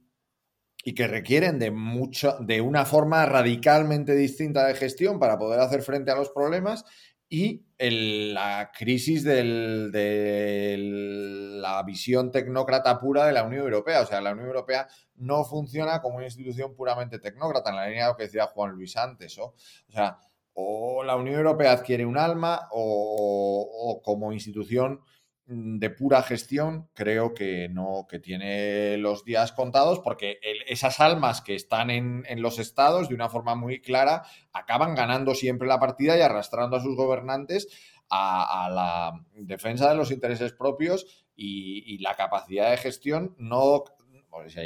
y 0.83 0.95
que 0.95 1.05
requieren 1.05 1.59
de 1.59 1.69
mucho, 1.69 2.37
de 2.39 2.59
una 2.59 2.83
forma 2.83 3.23
radicalmente 3.27 4.15
distinta 4.15 4.65
de 4.65 4.73
gestión 4.73 5.19
para 5.19 5.37
poder 5.37 5.59
hacer 5.59 5.83
frente 5.83 6.09
a 6.09 6.15
los 6.15 6.31
problemas 6.31 6.85
y 7.29 7.65
la 7.79 8.71
crisis 8.77 9.23
de 9.23 9.43
la 11.61 11.83
visión 11.83 12.31
tecnócrata 12.31 12.97
pura 12.97 13.25
de 13.25 13.33
la 13.33 13.43
Unión 13.43 13.63
Europea. 13.63 14.01
O 14.01 14.05
sea, 14.05 14.21
la 14.21 14.31
Unión 14.31 14.47
Europea 14.47 14.87
no 15.15 15.43
funciona 15.43 16.01
como 16.01 16.17
una 16.17 16.25
institución 16.25 16.73
puramente 16.75 17.19
tecnócrata, 17.19 17.69
en 17.69 17.75
la 17.75 17.87
línea 17.87 18.05
de 18.05 18.11
lo 18.11 18.17
que 18.17 18.23
decía 18.23 18.47
Juan 18.47 18.71
Luis 18.71 18.95
antes. 18.97 19.37
O 19.37 19.53
sea, 19.89 20.17
o 20.53 21.03
la 21.03 21.15
Unión 21.15 21.35
Europea 21.35 21.73
adquiere 21.73 22.05
un 22.05 22.17
alma 22.17 22.67
o 22.71 24.01
como 24.03 24.31
institución 24.31 25.01
de 25.47 25.89
pura 25.89 26.23
gestión, 26.23 26.89
creo 26.93 27.33
que 27.33 27.69
no, 27.69 28.05
que 28.09 28.19
tiene 28.19 28.97
los 28.97 29.23
días 29.23 29.53
contados, 29.53 29.99
porque 29.99 30.39
esas 30.67 30.99
almas 30.99 31.41
que 31.41 31.55
están 31.55 31.89
en, 31.89 32.41
los 32.41 32.59
estados, 32.59 33.07
de 33.07 33.15
una 33.15 33.29
forma 33.29 33.55
muy 33.55 33.79
clara, 33.79 34.23
acaban 34.51 34.93
ganando 34.93 35.35
siempre 35.35 35.67
la 35.67 35.79
partida 35.79 36.17
y 36.17 36.21
arrastrando 36.21 36.75
a 36.75 36.81
sus 36.81 36.97
gobernantes 36.97 37.67
a, 38.09 38.69
la 38.69 39.25
defensa 39.35 39.89
de 39.89 39.95
los 39.95 40.11
intereses 40.11 40.51
propios 40.51 41.25
y, 41.35 41.97
la 41.99 42.15
capacidad 42.15 42.69
de 42.71 42.77
gestión 42.77 43.33
no. 43.37 43.85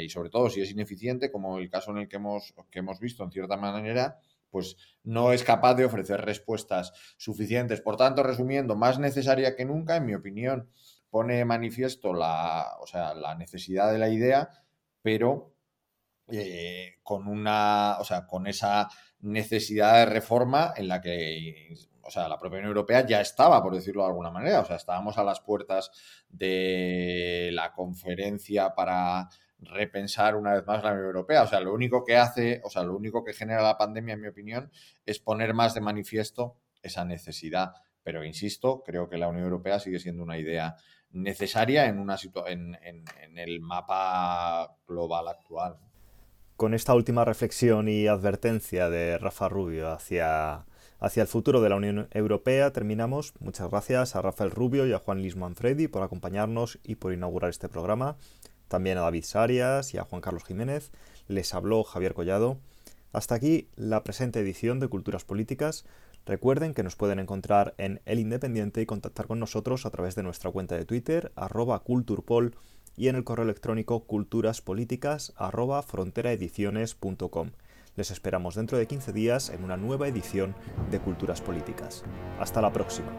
Y 0.00 0.08
sobre 0.08 0.30
todo 0.30 0.50
si 0.50 0.60
es 0.60 0.70
ineficiente, 0.72 1.30
como 1.30 1.58
el 1.58 1.70
caso 1.70 1.92
en 1.92 1.98
el 1.98 2.08
que 2.08 2.16
hemos, 2.16 2.54
que 2.70 2.80
hemos 2.80 2.98
visto 2.98 3.22
en 3.22 3.30
cierta 3.30 3.56
manera, 3.56 4.18
pues 4.52 4.76
no 5.02 5.32
es 5.32 5.42
capaz 5.42 5.74
de 5.74 5.84
ofrecer 5.84 6.20
respuestas 6.20 6.92
suficientes. 7.16 7.80
Por 7.80 7.96
tanto, 7.96 8.22
resumiendo, 8.22 8.76
más 8.76 9.00
necesaria 9.00 9.56
que 9.56 9.64
nunca, 9.64 9.96
en 9.96 10.06
mi 10.06 10.14
opinión, 10.14 10.70
pone 11.10 11.44
manifiesto 11.44 12.14
la, 12.14 12.76
o 12.80 12.86
sea, 12.86 13.14
la 13.14 13.34
necesidad 13.34 13.90
de 13.90 13.98
la 13.98 14.08
idea, 14.10 14.50
pero 15.02 15.54
eh, 16.28 16.98
con 17.02 17.26
una, 17.26 17.96
o 17.98 18.04
sea, 18.04 18.26
con 18.26 18.46
esa 18.46 18.88
necesidad 19.20 19.96
de 19.96 20.06
reforma 20.06 20.72
en 20.76 20.88
la 20.88 21.00
que 21.00 21.74
o 22.04 22.10
sea, 22.10 22.28
la 22.28 22.38
propia 22.38 22.58
Unión 22.58 22.70
Europea 22.70 23.06
ya 23.06 23.20
estaba, 23.20 23.62
por 23.62 23.74
decirlo 23.74 24.02
de 24.02 24.08
alguna 24.08 24.30
manera. 24.30 24.60
O 24.60 24.64
sea, 24.64 24.76
estábamos 24.76 25.18
a 25.18 25.24
las 25.24 25.40
puertas 25.40 25.90
de 26.28 27.50
la 27.52 27.72
conferencia 27.72 28.74
para 28.74 29.28
repensar 29.62 30.36
una 30.36 30.54
vez 30.54 30.66
más 30.66 30.82
la 30.82 30.92
Unión 30.92 31.06
Europea. 31.06 31.42
O 31.42 31.46
sea, 31.46 31.60
lo 31.60 31.72
único 31.72 32.04
que 32.04 32.16
hace, 32.16 32.60
o 32.64 32.70
sea, 32.70 32.82
lo 32.82 32.96
único 32.96 33.24
que 33.24 33.32
genera 33.32 33.62
la 33.62 33.78
pandemia, 33.78 34.14
en 34.14 34.20
mi 34.20 34.28
opinión, 34.28 34.70
es 35.06 35.18
poner 35.18 35.54
más 35.54 35.74
de 35.74 35.80
manifiesto 35.80 36.56
esa 36.82 37.04
necesidad. 37.04 37.74
Pero 38.02 38.24
insisto, 38.24 38.82
creo 38.84 39.08
que 39.08 39.18
la 39.18 39.28
Unión 39.28 39.44
Europea 39.44 39.78
sigue 39.78 40.00
siendo 40.00 40.22
una 40.22 40.38
idea 40.38 40.76
necesaria 41.12 41.86
en, 41.86 41.98
una 41.98 42.16
en, 42.46 42.78
en, 42.82 43.38
el 43.38 43.60
mapa 43.60 44.76
global 44.86 45.28
actual. 45.28 45.76
Con 46.56 46.74
esta 46.74 46.94
última 46.94 47.24
reflexión 47.24 47.88
y 47.88 48.06
advertencia 48.06 48.88
de 48.88 49.18
Rafa 49.18 49.48
Rubio 49.48 49.90
hacia, 49.90 50.64
hacia 51.00 51.22
el 51.22 51.28
futuro 51.28 51.60
de 51.60 51.68
la 51.68 51.76
Unión 51.76 52.08
Europea 52.12 52.72
terminamos. 52.72 53.34
Muchas 53.40 53.70
gracias 53.70 54.16
a 54.16 54.22
Rafael 54.22 54.50
Rubio 54.50 54.86
y 54.86 54.92
a 54.92 54.98
Juan 54.98 55.18
Luis 55.18 55.36
Manfredi 55.36 55.86
por 55.88 56.02
acompañarnos 56.02 56.78
y 56.82 56.96
por 56.96 57.12
inaugurar 57.12 57.50
este 57.50 57.68
programa 57.68 58.16
también 58.72 58.96
a 58.96 59.02
David 59.02 59.24
Sarias 59.24 59.92
y 59.92 59.98
a 59.98 60.04
Juan 60.04 60.22
Carlos 60.22 60.44
Jiménez. 60.44 60.92
Les 61.28 61.52
habló 61.52 61.84
Javier 61.84 62.14
Collado. 62.14 62.56
Hasta 63.12 63.34
aquí 63.34 63.68
la 63.76 64.02
presente 64.02 64.40
edición 64.40 64.80
de 64.80 64.88
Culturas 64.88 65.24
Políticas. 65.24 65.84
Recuerden 66.24 66.72
que 66.72 66.82
nos 66.82 66.96
pueden 66.96 67.18
encontrar 67.18 67.74
en 67.76 68.00
El 68.06 68.18
Independiente 68.18 68.80
y 68.80 68.86
contactar 68.86 69.26
con 69.26 69.38
nosotros 69.38 69.84
a 69.84 69.90
través 69.90 70.14
de 70.14 70.22
nuestra 70.22 70.50
cuenta 70.50 70.74
de 70.74 70.86
Twitter, 70.86 71.32
arroba 71.36 71.80
culturpol, 71.80 72.56
y 72.96 73.08
en 73.08 73.16
el 73.16 73.24
correo 73.24 73.44
electrónico 73.44 74.04
culturaspolíticas 74.04 75.34
arroba 75.36 75.82
fronteraediciones.com. 75.82 77.50
Les 77.94 78.10
esperamos 78.10 78.54
dentro 78.54 78.78
de 78.78 78.86
15 78.86 79.12
días 79.12 79.50
en 79.50 79.64
una 79.64 79.76
nueva 79.76 80.08
edición 80.08 80.54
de 80.90 80.98
Culturas 80.98 81.42
Políticas. 81.42 82.04
Hasta 82.40 82.62
la 82.62 82.72
próxima. 82.72 83.12